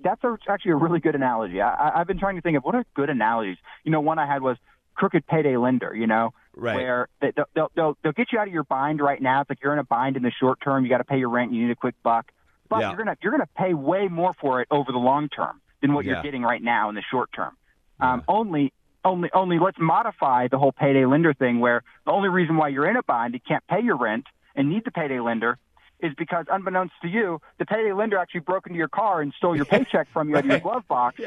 that's 0.01 0.23
a, 0.23 0.38
actually 0.47 0.71
a 0.71 0.75
really 0.75 0.99
good 0.99 1.15
analogy. 1.15 1.62
I, 1.62 1.99
I've 1.99 2.08
been 2.08 2.19
trying 2.19 2.36
to 2.36 2.41
think 2.41 2.58
of 2.58 2.63
what 2.63 2.75
are 2.75 2.86
good 2.93 3.10
analogies. 3.10 3.58
You 3.84 3.91
know, 3.91 4.01
one 4.01 4.19
I 4.19 4.28
had 4.28 4.41
was 4.41 4.58
crooked 4.96 5.26
payday 5.28 5.58
lender. 5.58 5.94
You 5.96 6.08
know, 6.08 6.34
Right. 6.58 6.76
where 6.76 7.08
they, 7.22 7.32
they'll, 7.36 7.46
they'll 7.54 7.72
they'll 7.76 7.98
they'll 8.04 8.12
get 8.14 8.28
you 8.32 8.40
out 8.40 8.48
of 8.48 8.54
your 8.54 8.64
bind 8.64 9.02
right 9.02 9.22
now. 9.22 9.42
It's 9.42 9.50
like 9.50 9.60
you're 9.64 9.74
in 9.74 9.80
a 9.80 9.84
bind 9.84 10.16
in 10.18 10.24
the 10.24 10.32
short 10.32 10.60
term. 10.64 10.84
You 10.84 10.90
got 10.90 11.00
to 11.00 11.04
pay 11.04 11.18
your 11.20 11.30
rent. 11.30 11.52
You 11.54 11.66
need 11.66 11.72
a 11.72 11.76
quick 11.76 11.96
buck, 12.04 12.32
but 12.70 12.80
Yeah. 12.80 12.90
you're 12.90 12.98
gonna 12.98 13.18
you're 13.22 13.32
gonna 13.32 13.50
pay 13.58 13.74
way 13.74 14.08
more 14.08 14.34
for 14.40 14.62
it 14.62 14.68
over 14.72 14.92
the 14.92 14.98
long 14.98 15.28
term 15.30 15.62
than 15.82 15.94
what 15.94 16.06
Yeah. 16.06 16.14
you're 16.14 16.24
getting 16.24 16.44
right 16.44 16.62
now 16.64 16.90
in 16.90 16.96
the 16.96 17.04
short 17.12 17.30
term. 17.34 17.56
Um, 18.00 18.24
only 18.28 18.74
only 19.04 19.30
only 19.34 19.60
let's 19.60 19.78
modify 19.80 20.48
the 20.48 20.58
whole 20.58 20.72
payday 20.72 21.06
lender 21.06 21.34
thing 21.34 21.60
where 21.60 21.84
the 22.06 22.12
only 22.12 22.30
reason 22.30 22.56
why 22.58 22.70
you're 22.70 22.90
in 22.90 22.96
a 22.98 23.04
bind, 23.04 23.34
you 23.34 23.40
can't 23.46 23.66
pay 23.68 23.82
your 23.82 23.98
rent 23.98 24.26
and 24.56 24.70
need 24.70 24.84
the 24.86 24.92
payday 24.92 25.20
lender 25.20 25.58
is 26.02 26.14
because 26.18 26.46
unbeknownst 26.52 26.94
to 27.02 27.08
you, 27.08 27.40
the 27.58 27.66
payday 27.66 27.94
lender 27.94 28.18
actually 28.18 28.42
broke 28.42 28.68
into 28.68 28.78
your 28.78 28.90
car 28.90 29.22
and 29.22 29.34
stole 29.38 29.56
your 29.56 29.66
paycheck 29.66 30.08
from 30.12 30.30
you 30.30 30.36
out 30.36 30.44
of 30.44 30.50
your 30.50 30.60
glove 30.68 30.84
box. 30.90 31.20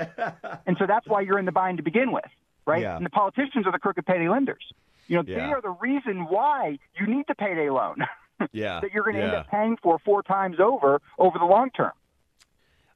And 0.67 0.77
so 0.79 0.87
that's 0.87 1.07
why 1.07 1.23
you're 1.23 1.39
in 1.39 1.47
the 1.47 1.53
bind 1.53 1.79
to 1.79 1.83
begin 1.83 2.13
with, 2.13 2.25
right? 2.69 2.83
Yeah. 2.83 2.97
And 2.97 3.05
the 3.05 3.11
politicians 3.11 3.67
are 3.67 3.73
the 3.73 3.79
crooked 3.79 4.07
payday 4.07 4.29
lenders. 4.29 4.63
You 5.09 5.17
know, 5.17 5.23
they 5.23 5.41
are 5.41 5.63
the 5.63 5.71
reason 5.71 6.27
why 6.27 6.79
you 7.01 7.07
need 7.07 7.25
the 7.27 7.35
payday 7.35 7.71
loan 7.71 7.97
yeah, 8.53 8.81
that 8.81 8.93
you're 8.93 9.03
going 9.03 9.17
to 9.17 9.23
end 9.23 9.35
up 9.35 9.51
paying 9.51 9.79
for 9.83 9.99
four 10.05 10.23
times 10.23 10.57
over 10.61 11.01
over 11.19 11.39
the 11.39 11.47
long 11.47 11.71
term. 11.71 11.93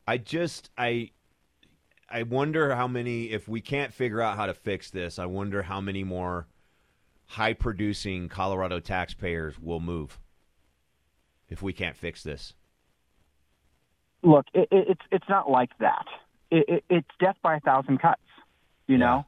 I 0.07 0.19
just 0.19 0.71
I 0.77 1.11
I 2.11 2.23
wonder 2.25 2.75
how 2.75 2.87
many 2.87 3.31
if 3.31 3.49
we 3.49 3.63
can't 3.63 3.95
figure 3.95 4.21
out 4.21 4.37
how 4.37 4.45
to 4.45 4.55
fix 4.55 4.91
this, 4.91 5.19
I 5.19 5.25
wonder 5.25 5.63
how 5.63 5.81
many 5.81 6.05
more 6.05 6.47
high 7.29 7.55
producing 7.55 8.29
Colorado 8.29 8.79
taxpayers 8.79 9.59
will 9.59 9.81
move 9.81 10.21
if 11.49 11.63
we 11.63 11.73
can't 11.73 11.97
fix 11.97 12.23
this. 12.23 12.53
Look, 14.23 14.47
it, 14.53 14.69
it, 14.71 14.89
it's 14.91 15.01
it's 15.11 15.29
not 15.31 15.51
like 15.51 15.71
that. 15.79 16.05
It, 16.51 16.69
it, 16.69 16.85
it's 16.91 17.09
death 17.19 17.37
by 17.43 17.57
a 17.57 17.61
thousand 17.61 18.03
cuts. 18.03 18.21
You 18.87 18.99
know, 18.99 19.25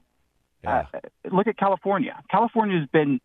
Yeah. 0.65 0.85
Uh, 0.93 0.99
look 1.31 1.47
at 1.47 1.57
California. 1.57 2.21
California's 2.29 2.87
been 2.91 3.19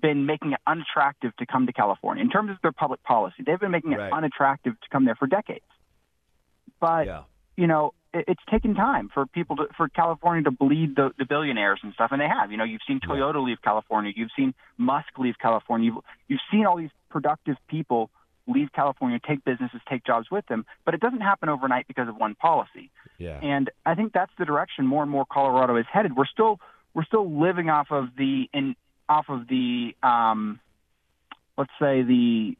been 0.00 0.26
making 0.26 0.52
it 0.52 0.60
unattractive 0.66 1.34
to 1.38 1.46
come 1.46 1.66
to 1.66 1.72
California 1.72 2.22
in 2.22 2.28
terms 2.30 2.50
of 2.50 2.56
their 2.62 2.72
public 2.72 3.02
policy. 3.02 3.42
They've 3.46 3.58
been 3.58 3.70
making 3.70 3.92
it 3.92 3.98
Right. 3.98 4.12
unattractive 4.12 4.78
to 4.78 4.88
come 4.90 5.06
there 5.06 5.14
for 5.14 5.26
decades. 5.26 5.64
But 6.80 7.06
Yeah. 7.06 7.22
you 7.56 7.66
know, 7.66 7.94
it, 8.12 8.24
it's 8.28 8.42
taken 8.50 8.74
time 8.74 9.08
for 9.08 9.26
people 9.26 9.56
to 9.56 9.68
for 9.76 9.88
California 9.88 10.44
to 10.44 10.50
bleed 10.50 10.96
the, 10.96 11.12
the 11.18 11.24
billionaires 11.24 11.80
and 11.82 11.92
stuff, 11.94 12.12
and 12.12 12.20
they 12.20 12.28
have. 12.28 12.50
You 12.50 12.58
know, 12.58 12.64
you've 12.64 12.82
seen 12.86 13.00
Toyota 13.00 13.42
leave 13.42 13.62
California, 13.62 14.12
you've 14.14 14.30
seen 14.36 14.54
Musk 14.76 15.18
leave 15.18 15.38
California, 15.38 15.90
you've 15.92 16.04
you've 16.28 16.40
seen 16.50 16.66
all 16.66 16.76
these 16.76 16.90
productive 17.08 17.56
people 17.68 18.10
leave 18.48 18.68
California, 18.72 19.18
take 19.26 19.44
businesses, 19.44 19.80
take 19.88 20.04
jobs 20.04 20.30
with 20.30 20.46
them, 20.46 20.64
but 20.84 20.94
it 20.94 21.00
doesn't 21.00 21.20
happen 21.20 21.48
overnight 21.48 21.86
because 21.88 22.08
of 22.08 22.16
one 22.16 22.34
policy. 22.36 22.90
Yeah. 23.18 23.40
And 23.42 23.70
I 23.84 23.94
think 23.96 24.12
that's 24.12 24.30
the 24.38 24.44
direction 24.44 24.86
more 24.86 25.02
and 25.02 25.10
more 25.10 25.24
Colorado 25.24 25.76
is 25.76 25.86
headed. 25.92 26.14
We're 26.16 26.26
still 26.26 26.60
we're 26.96 27.04
still 27.04 27.30
living 27.30 27.68
off 27.68 27.88
of 27.92 28.08
the 28.16 28.48
in 28.54 28.74
off 29.08 29.26
of 29.28 29.46
the 29.48 29.94
um, 30.02 30.58
let's 31.58 31.70
say 31.78 32.02
the 32.02 32.56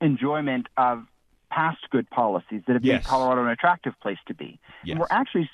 enjoyment 0.00 0.66
of 0.76 1.04
past 1.50 1.78
good 1.90 2.08
policies 2.10 2.62
that 2.66 2.74
have 2.74 2.84
Yes. 2.84 3.02
made 3.04 3.08
Colorado 3.08 3.42
an 3.44 3.48
attractive 3.48 3.94
place 4.00 4.18
to 4.26 4.34
be. 4.34 4.60
Yes. 4.84 4.92
And 4.92 5.00
we're 5.00 5.06
actually 5.10 5.50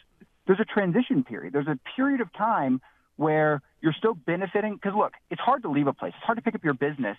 there's 0.46 0.60
a 0.60 0.64
transition 0.64 1.22
period. 1.24 1.52
There's 1.52 1.68
a 1.68 1.78
period 1.96 2.20
of 2.20 2.32
time 2.32 2.80
where 3.16 3.62
you're 3.80 3.92
still 3.92 4.14
benefiting 4.14 4.74
because 4.74 4.94
look, 4.96 5.12
it's 5.30 5.40
hard 5.40 5.62
to 5.62 5.70
leave 5.70 5.86
a 5.86 5.92
place. 5.92 6.12
It's 6.16 6.24
hard 6.24 6.36
to 6.38 6.42
pick 6.42 6.54
up 6.54 6.64
your 6.64 6.74
business 6.74 7.16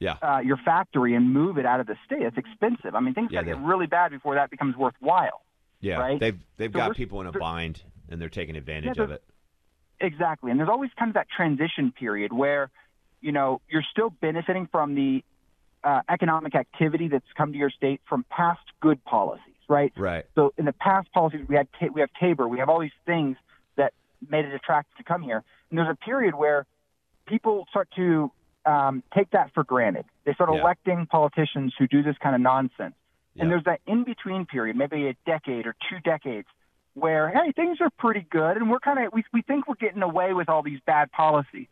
Yeah. 0.00 0.16
uh, 0.22 0.40
your 0.44 0.58
factory 0.58 1.14
and 1.14 1.32
move 1.32 1.56
it 1.58 1.64
out 1.66 1.80
of 1.80 1.86
the 1.86 1.96
state. 2.04 2.22
It's 2.22 2.36
expensive. 2.36 2.94
I 2.94 3.00
mean, 3.00 3.14
things 3.14 3.30
Yeah, 3.32 3.40
got 3.42 3.46
get 3.46 3.58
really 3.60 3.86
bad 3.86 4.10
before 4.10 4.34
that 4.34 4.50
becomes 4.50 4.76
worthwhile. 4.76 5.42
Yeah. 5.80 5.96
right? 5.98 6.20
They've 6.20 6.38
they've 6.58 6.72
So 6.72 6.78
got 6.78 6.96
people 6.96 7.20
in 7.22 7.26
a 7.26 7.32
bind 7.32 7.82
and 8.10 8.20
they're 8.20 8.28
taking 8.28 8.56
advantage 8.56 8.98
Yeah, 8.98 9.04
of 9.04 9.10
it. 9.12 9.22
Exactly. 10.02 10.50
And 10.50 10.58
there's 10.58 10.68
always 10.68 10.90
kind 10.98 11.08
of 11.08 11.14
that 11.14 11.28
transition 11.34 11.92
period 11.92 12.32
where, 12.32 12.70
you 13.20 13.32
know, 13.32 13.60
you're 13.70 13.84
still 13.90 14.10
benefiting 14.10 14.68
from 14.70 14.94
the 14.94 15.22
uh, 15.84 16.00
economic 16.08 16.54
activity 16.54 17.08
that's 17.08 17.24
come 17.36 17.52
to 17.52 17.58
your 17.58 17.70
state 17.70 18.00
from 18.08 18.24
past 18.28 18.60
good 18.80 19.02
policies, 19.04 19.54
right? 19.68 19.92
Right. 19.96 20.26
So 20.34 20.52
in 20.58 20.64
the 20.64 20.72
past 20.72 21.12
policies, 21.12 21.46
we 21.48 21.54
had 21.54 21.68
ta- 21.78 21.92
we 21.94 22.00
have 22.00 22.10
Tabor, 22.20 22.46
we 22.48 22.58
have 22.58 22.68
all 22.68 22.80
these 22.80 22.90
things 23.06 23.36
that 23.76 23.92
made 24.28 24.44
it 24.44 24.54
attractive 24.54 24.96
to 24.98 25.04
come 25.04 25.22
here. 25.22 25.42
And 25.70 25.78
there's 25.78 25.88
a 25.90 25.96
period 25.96 26.34
where 26.34 26.66
people 27.26 27.66
start 27.70 27.88
to 27.96 28.30
um, 28.66 29.02
take 29.14 29.30
that 29.30 29.52
for 29.54 29.64
granted. 29.64 30.04
They 30.24 30.34
start 30.34 30.50
Yeah. 30.52 30.60
electing 30.60 31.06
politicians 31.06 31.74
who 31.78 31.86
do 31.86 32.02
this 32.02 32.16
kind 32.18 32.34
of 32.34 32.40
nonsense. 32.40 32.94
Yeah. 33.34 33.42
And 33.42 33.50
there's 33.50 33.64
that 33.64 33.80
in 33.86 34.04
between 34.04 34.46
period, 34.46 34.76
maybe 34.76 35.08
a 35.08 35.14
decade 35.26 35.66
or 35.66 35.74
two 35.88 35.98
decades, 36.04 36.48
where 36.94 37.28
hey, 37.30 37.52
things 37.52 37.78
are 37.80 37.90
pretty 37.98 38.26
good, 38.30 38.56
and 38.56 38.70
we're 38.70 38.80
kind 38.80 39.04
of 39.04 39.12
we 39.12 39.24
we 39.32 39.42
think 39.42 39.66
we're 39.68 39.74
getting 39.74 40.02
away 40.02 40.32
with 40.34 40.48
all 40.48 40.62
these 40.62 40.80
bad 40.86 41.10
policies, 41.12 41.66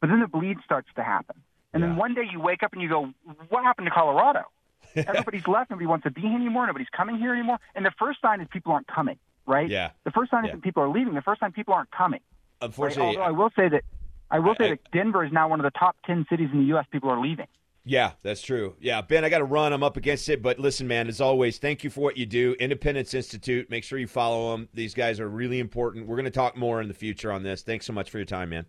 but 0.00 0.08
then 0.10 0.20
the 0.20 0.28
bleed 0.28 0.58
starts 0.64 0.88
to 0.96 1.02
happen, 1.02 1.36
and 1.72 1.82
then 1.82 1.96
one 1.96 2.14
day 2.14 2.22
you 2.30 2.40
wake 2.40 2.62
up 2.62 2.72
and 2.72 2.82
you 2.82 2.88
go, 2.88 3.10
what 3.48 3.64
happened 3.64 3.86
to 3.86 3.90
Colorado? 3.90 4.42
Everybody's 4.96 5.46
left. 5.48 5.70
Nobody 5.70 5.86
wants 5.86 6.04
to 6.04 6.10
be 6.10 6.20
here 6.20 6.34
anymore. 6.36 6.66
Nobody's 6.66 6.88
coming 6.96 7.16
here 7.18 7.32
anymore. 7.32 7.58
And 7.74 7.84
the 7.84 7.90
first 7.98 8.20
sign 8.20 8.40
is 8.40 8.46
people 8.52 8.70
aren't 8.72 8.86
coming, 8.86 9.18
right? 9.44 9.68
Yeah. 9.68 9.90
The 10.04 10.12
first 10.12 10.30
sign 10.30 10.44
Yeah. 10.44 10.50
is 10.50 10.56
that 10.56 10.62
people 10.62 10.84
are 10.84 10.88
leaving. 10.88 11.14
The 11.14 11.22
first 11.22 11.40
sign 11.40 11.50
people 11.50 11.74
aren't 11.74 11.90
coming. 11.90 12.20
Right? 12.60 12.66
Unfortunately, 12.68 13.16
Although 13.16 13.22
I 13.22 13.30
will 13.32 13.50
say 13.56 13.68
that 13.70 13.82
I 14.30 14.38
will 14.38 14.52
I- 14.52 14.56
say 14.56 14.68
that 14.70 14.90
Denver 14.92 15.24
is 15.24 15.32
now 15.32 15.48
one 15.48 15.58
of 15.58 15.64
the 15.64 15.76
top 15.76 15.96
ten 16.06 16.26
cities 16.30 16.50
in 16.52 16.58
the 16.60 16.64
U.S. 16.66 16.86
People 16.92 17.10
are 17.10 17.18
leaving. 17.20 17.48
Yeah, 17.86 18.12
that's 18.22 18.40
true. 18.40 18.76
Yeah, 18.80 19.02
Ben, 19.02 19.24
I 19.24 19.28
got 19.28 19.38
to 19.38 19.44
run. 19.44 19.74
I'm 19.74 19.82
up 19.82 19.98
against 19.98 20.28
it. 20.30 20.42
But 20.42 20.58
listen, 20.58 20.88
man, 20.88 21.06
as 21.06 21.20
always, 21.20 21.58
thank 21.58 21.84
you 21.84 21.90
for 21.90 22.00
what 22.00 22.16
you 22.16 22.24
do. 22.24 22.56
Independence 22.58 23.12
Institute, 23.12 23.68
make 23.68 23.84
sure 23.84 23.98
you 23.98 24.06
follow 24.06 24.52
them. 24.52 24.68
These 24.72 24.94
guys 24.94 25.20
are 25.20 25.28
really 25.28 25.58
important. 25.60 26.06
We're 26.06 26.16
going 26.16 26.24
to 26.24 26.30
talk 26.30 26.56
more 26.56 26.80
in 26.80 26.88
the 26.88 26.94
future 26.94 27.30
on 27.30 27.42
this. 27.42 27.62
Thanks 27.62 27.84
so 27.84 27.92
much 27.92 28.10
for 28.10 28.18
your 28.18 28.24
time, 28.24 28.50
man. 28.50 28.64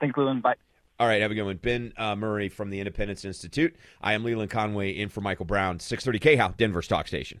Thanks, 0.00 0.16
Leland. 0.16 0.42
Bye. 0.42 0.54
All 0.98 1.06
right, 1.06 1.20
have 1.20 1.30
a 1.30 1.34
good 1.34 1.42
one. 1.42 1.56
Ben 1.56 1.92
uh, 1.96 2.14
Murrey 2.14 2.50
from 2.50 2.70
the 2.70 2.78
Independence 2.78 3.24
Institute. 3.24 3.76
I 4.00 4.14
am 4.14 4.24
Leland 4.24 4.50
Conway 4.50 4.92
in 4.92 5.08
for 5.08 5.20
Michael 5.20 5.46
Brown, 5.46 5.78
630 5.78 6.36
KHOW, 6.36 6.54
Denver's 6.56 6.88
talk 6.88 7.08
station. 7.08 7.40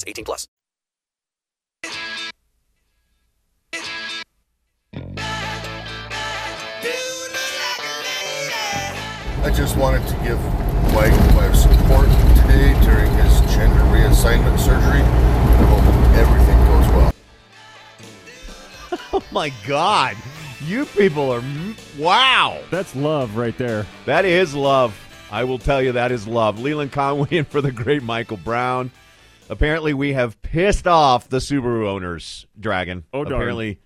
18 0.07 0.25
plus. 0.25 0.47
I 9.43 9.49
just 9.49 9.75
wanted 9.75 10.07
to 10.07 10.13
give 10.23 10.39
Mike 10.93 11.11
my 11.35 11.51
support 11.53 12.07
today 12.41 12.73
during 12.85 13.11
his 13.15 13.39
gender 13.53 13.81
reassignment 13.85 14.59
surgery. 14.59 15.01
I 15.01 15.65
hope 15.67 16.15
everything 16.15 16.57
goes 16.67 16.87
well. 16.93 17.13
Oh 19.13 19.23
my 19.31 19.51
God. 19.67 20.15
You 20.65 20.85
people 20.85 21.31
are. 21.31 21.43
Wow. 21.97 22.61
That's 22.69 22.95
love 22.95 23.35
right 23.35 23.57
there. 23.57 23.85
That 24.05 24.25
is 24.25 24.53
love. 24.53 24.97
I 25.31 25.43
will 25.43 25.59
tell 25.59 25.81
you 25.81 25.93
that 25.93 26.11
is 26.11 26.27
love. 26.27 26.59
Leland 26.59 26.91
Conway 26.91 27.27
in 27.31 27.45
for 27.45 27.61
the 27.61 27.71
great 27.71 28.03
Michael 28.03 28.37
Brown. 28.37 28.91
Apparently, 29.51 29.93
we 29.93 30.13
have 30.13 30.41
pissed 30.41 30.87
off 30.87 31.27
the 31.27 31.39
Subaru 31.39 31.85
owners, 31.85 32.47
Dragon. 32.57 33.03
Oh, 33.13 33.25
darn. 33.25 33.35
Apparently, 33.35 33.81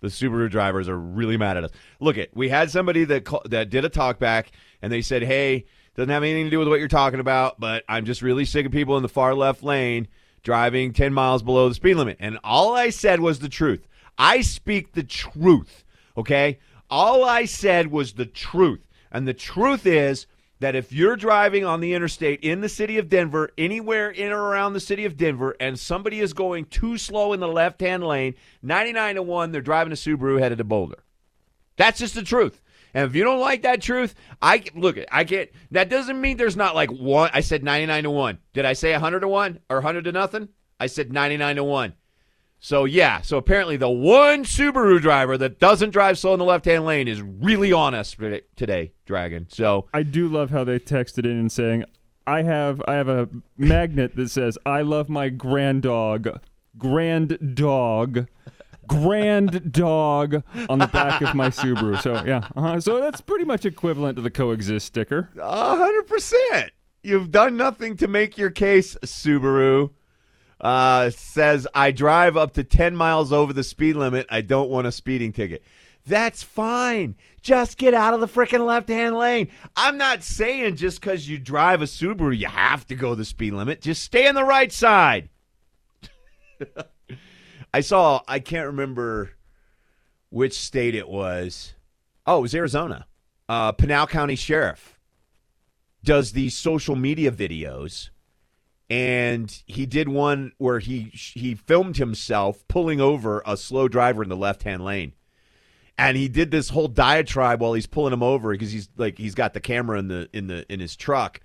the 0.00 0.06
Subaru 0.06 0.48
drivers 0.48 0.88
are 0.88 0.96
really 0.96 1.36
mad 1.36 1.56
at 1.56 1.64
us. 1.64 1.72
Look, 1.98 2.16
it. 2.16 2.30
We 2.36 2.48
had 2.48 2.70
somebody 2.70 3.02
that 3.02 3.24
ca- 3.24 3.42
that 3.46 3.68
did 3.68 3.84
a 3.84 3.90
talkback, 3.90 4.46
and 4.80 4.92
they 4.92 5.02
said, 5.02 5.24
"Hey, 5.24 5.66
doesn't 5.96 6.08
have 6.08 6.22
anything 6.22 6.44
to 6.44 6.50
do 6.50 6.60
with 6.60 6.68
what 6.68 6.78
you're 6.78 6.86
talking 6.86 7.18
about, 7.18 7.58
but 7.58 7.82
I'm 7.88 8.04
just 8.04 8.22
really 8.22 8.44
sick 8.44 8.64
of 8.64 8.70
people 8.70 8.96
in 8.96 9.02
the 9.02 9.08
far 9.08 9.34
left 9.34 9.64
lane 9.64 10.06
driving 10.44 10.92
10 10.92 11.12
miles 11.12 11.42
below 11.42 11.68
the 11.68 11.74
speed 11.74 11.94
limit." 11.94 12.16
And 12.20 12.38
all 12.44 12.76
I 12.76 12.90
said 12.90 13.18
was 13.18 13.40
the 13.40 13.48
truth. 13.48 13.88
I 14.16 14.40
speak 14.42 14.92
the 14.92 15.02
truth. 15.02 15.82
Okay, 16.16 16.60
all 16.88 17.24
I 17.24 17.44
said 17.44 17.90
was 17.90 18.12
the 18.12 18.26
truth, 18.26 18.86
and 19.10 19.26
the 19.26 19.34
truth 19.34 19.84
is 19.84 20.28
that 20.60 20.74
if 20.74 20.92
you're 20.92 21.16
driving 21.16 21.64
on 21.64 21.80
the 21.80 21.94
interstate 21.94 22.40
in 22.40 22.60
the 22.60 22.68
city 22.68 22.98
of 22.98 23.08
Denver, 23.08 23.50
anywhere 23.56 24.10
in 24.10 24.32
or 24.32 24.42
around 24.42 24.72
the 24.72 24.80
city 24.80 25.04
of 25.04 25.16
Denver, 25.16 25.56
and 25.60 25.78
somebody 25.78 26.20
is 26.20 26.32
going 26.32 26.64
too 26.66 26.98
slow 26.98 27.32
in 27.32 27.40
the 27.40 27.48
left 27.48 27.80
hand 27.80 28.04
lane, 28.04 28.34
99 28.62 29.16
to 29.16 29.22
1, 29.22 29.52
they're 29.52 29.60
driving 29.60 29.92
a 29.92 29.96
Subaru 29.96 30.40
headed 30.40 30.58
to 30.58 30.64
Boulder. 30.64 31.02
That's 31.76 31.98
just 31.98 32.14
the 32.14 32.22
truth. 32.22 32.60
And 32.94 33.04
if 33.08 33.14
you 33.14 33.22
don't 33.22 33.40
like 33.40 33.62
that 33.62 33.82
truth, 33.82 34.14
I 34.40 34.64
look, 34.74 34.98
I 35.12 35.24
get 35.24 35.54
that 35.70 35.88
doesn't 35.88 36.20
mean 36.20 36.36
there's 36.36 36.56
not 36.56 36.74
like 36.74 36.90
one. 36.90 37.30
I 37.32 37.40
said 37.40 37.62
99 37.62 38.04
to 38.04 38.10
1. 38.10 38.38
Did 38.54 38.64
I 38.64 38.72
say 38.72 38.92
100 38.92 39.20
to 39.20 39.28
1 39.28 39.60
or 39.68 39.76
100 39.76 40.04
to 40.04 40.12
nothing? 40.12 40.48
I 40.80 40.86
said 40.86 41.12
99 41.12 41.56
to 41.56 41.64
1. 41.64 41.92
So 42.60 42.84
yeah, 42.84 43.20
so 43.20 43.36
apparently 43.36 43.76
the 43.76 43.88
one 43.88 44.44
Subaru 44.44 45.00
driver 45.00 45.38
that 45.38 45.58
doesn't 45.58 45.90
drive 45.90 46.18
slow 46.18 46.32
in 46.32 46.38
the 46.38 46.44
left-hand 46.44 46.84
lane 46.84 47.06
is 47.06 47.22
really 47.22 47.72
on 47.72 47.94
us 47.94 48.16
today, 48.56 48.92
Dragon. 49.06 49.46
So 49.48 49.86
I 49.94 50.02
do 50.02 50.28
love 50.28 50.50
how 50.50 50.64
they 50.64 50.78
texted 50.78 51.24
in 51.24 51.38
and 51.38 51.52
saying, 51.52 51.84
"I 52.26 52.42
have 52.42 52.82
I 52.88 52.94
have 52.94 53.08
a 53.08 53.28
magnet 53.56 54.16
that 54.16 54.30
says 54.30 54.58
I 54.66 54.82
love 54.82 55.08
my 55.08 55.28
grand 55.28 55.82
dog, 55.82 56.40
grand 56.76 57.54
dog." 57.54 58.26
Grand 58.86 59.70
dog 59.70 60.42
on 60.70 60.78
the 60.78 60.86
back 60.86 61.20
of 61.20 61.34
my 61.34 61.50
Subaru. 61.50 62.00
So 62.00 62.24
yeah, 62.24 62.48
uh-huh. 62.56 62.80
so 62.80 63.02
that's 63.02 63.20
pretty 63.20 63.44
much 63.44 63.66
equivalent 63.66 64.16
to 64.16 64.22
the 64.22 64.30
coexist 64.30 64.86
sticker. 64.86 65.28
A 65.38 65.76
hundred 65.76 66.06
percent. 66.06 66.72
You've 67.02 67.30
done 67.30 67.58
nothing 67.58 67.98
to 67.98 68.08
make 68.08 68.38
your 68.38 68.48
case, 68.48 68.96
Subaru. 69.04 69.90
Uh, 70.60 71.10
says 71.10 71.66
I 71.74 71.92
drive 71.92 72.36
up 72.36 72.54
to 72.54 72.64
ten 72.64 72.96
miles 72.96 73.32
over 73.32 73.52
the 73.52 73.62
speed 73.62 73.96
limit. 73.96 74.26
I 74.28 74.40
don't 74.40 74.70
want 74.70 74.86
a 74.86 74.92
speeding 74.92 75.32
ticket. 75.32 75.62
That's 76.06 76.42
fine. 76.42 77.16
Just 77.42 77.76
get 77.76 77.92
out 77.94 78.14
of 78.14 78.20
the 78.20 78.26
freaking 78.26 78.66
left 78.66 78.88
hand 78.88 79.16
lane. 79.16 79.48
I'm 79.76 79.98
not 79.98 80.22
saying 80.22 80.76
just 80.76 81.00
because 81.00 81.28
you 81.28 81.38
drive 81.38 81.82
a 81.82 81.84
Subaru, 81.84 82.36
you 82.36 82.46
have 82.46 82.86
to 82.86 82.94
go 82.94 83.14
the 83.14 83.26
speed 83.26 83.52
limit. 83.52 83.82
Just 83.82 84.02
stay 84.02 84.26
on 84.26 84.34
the 84.34 84.44
right 84.44 84.72
side. 84.72 85.28
I 87.74 87.80
saw, 87.80 88.22
I 88.26 88.40
can't 88.40 88.68
remember 88.68 89.32
which 90.30 90.58
state 90.58 90.94
it 90.94 91.08
was. 91.08 91.74
Oh, 92.26 92.38
it 92.38 92.42
was 92.42 92.54
Arizona. 92.54 93.06
Uh, 93.48 93.72
Pinal 93.72 94.06
County 94.06 94.36
Sheriff 94.36 94.98
does 96.04 96.32
these 96.32 96.56
social 96.56 96.96
media 96.96 97.30
videos 97.30 98.10
and 98.90 99.62
he 99.66 99.84
did 99.84 100.08
one 100.08 100.52
where 100.58 100.78
he 100.78 101.10
he 101.12 101.54
filmed 101.54 101.98
himself 101.98 102.66
pulling 102.68 103.00
over 103.00 103.42
a 103.46 103.56
slow 103.56 103.86
driver 103.86 104.22
in 104.22 104.28
the 104.28 104.36
left-hand 104.36 104.84
lane. 104.84 105.12
And 105.98 106.16
he 106.16 106.28
did 106.28 106.50
this 106.50 106.68
whole 106.68 106.88
diatribe 106.88 107.60
while 107.60 107.72
he's 107.72 107.86
pulling 107.86 108.12
him 108.12 108.22
over 108.22 108.52
because 108.52 108.72
he's 108.72 108.88
like 108.96 109.18
he's 109.18 109.34
got 109.34 109.52
the 109.52 109.60
camera 109.60 109.98
in 109.98 110.08
the 110.08 110.28
in 110.32 110.46
the 110.46 110.70
in 110.72 110.80
his 110.80 110.96
truck. 110.96 111.40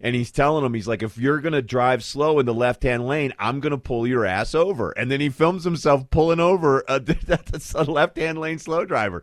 And 0.00 0.16
he's 0.16 0.32
telling 0.32 0.64
him 0.64 0.74
he's 0.74 0.88
like 0.88 1.02
if 1.02 1.16
you're 1.16 1.40
going 1.40 1.52
to 1.52 1.62
drive 1.62 2.04
slow 2.04 2.38
in 2.38 2.44
the 2.44 2.52
left-hand 2.52 3.06
lane, 3.06 3.32
I'm 3.38 3.60
going 3.60 3.70
to 3.70 3.78
pull 3.78 4.06
your 4.06 4.26
ass 4.26 4.54
over. 4.54 4.90
And 4.90 5.10
then 5.10 5.20
he 5.20 5.28
films 5.30 5.64
himself 5.64 6.10
pulling 6.10 6.40
over 6.40 6.84
a, 6.88 7.00
a 7.74 7.84
left-hand 7.84 8.38
lane 8.38 8.58
slow 8.58 8.84
driver. 8.84 9.22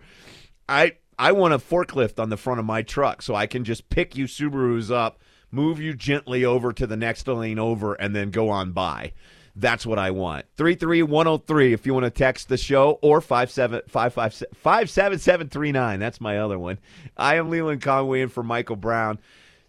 I 0.68 0.94
I 1.20 1.34
want 1.34 1.54
a 1.54 1.60
forklift 1.60 2.18
on 2.18 2.30
the 2.30 2.38
front 2.38 2.60
of 2.60 2.66
my 2.66 2.82
truck 2.82 3.22
so 3.22 3.36
I 3.36 3.46
can 3.46 3.64
just 3.64 3.90
pick 3.90 4.16
you 4.16 4.26
Subarus 4.26 4.90
up 4.90 5.20
move 5.52 5.80
you 5.80 5.94
gently 5.94 6.44
over 6.46 6.74
to 6.74 6.88
the 6.88 6.98
next 6.98 7.28
lane 7.28 7.60
over, 7.60 7.94
and 7.94 8.16
then 8.16 8.32
go 8.32 8.50
on 8.50 8.72
by. 8.72 9.14
That's 9.56 9.86
what 9.86 10.00
I 10.00 10.10
want. 10.12 10.46
33103 10.58 11.74
if 11.74 11.86
you 11.86 11.94
want 11.94 12.06
to 12.06 12.10
text 12.10 12.48
the 12.48 12.56
show 12.58 12.98
or 13.02 13.20
57739. 13.20 16.00
That's 16.00 16.22
my 16.22 16.38
other 16.38 16.58
one. 16.58 16.80
I 17.18 17.36
am 17.36 17.50
Leland 17.50 17.82
Conway 17.82 18.22
in 18.22 18.30
for 18.30 18.44
Michael 18.44 18.78
Brown. 18.78 19.20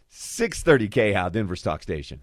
630 0.08 1.14
KHOW, 1.14 1.30
Denver's 1.30 1.62
Talk 1.62 1.82
Station. 1.82 2.22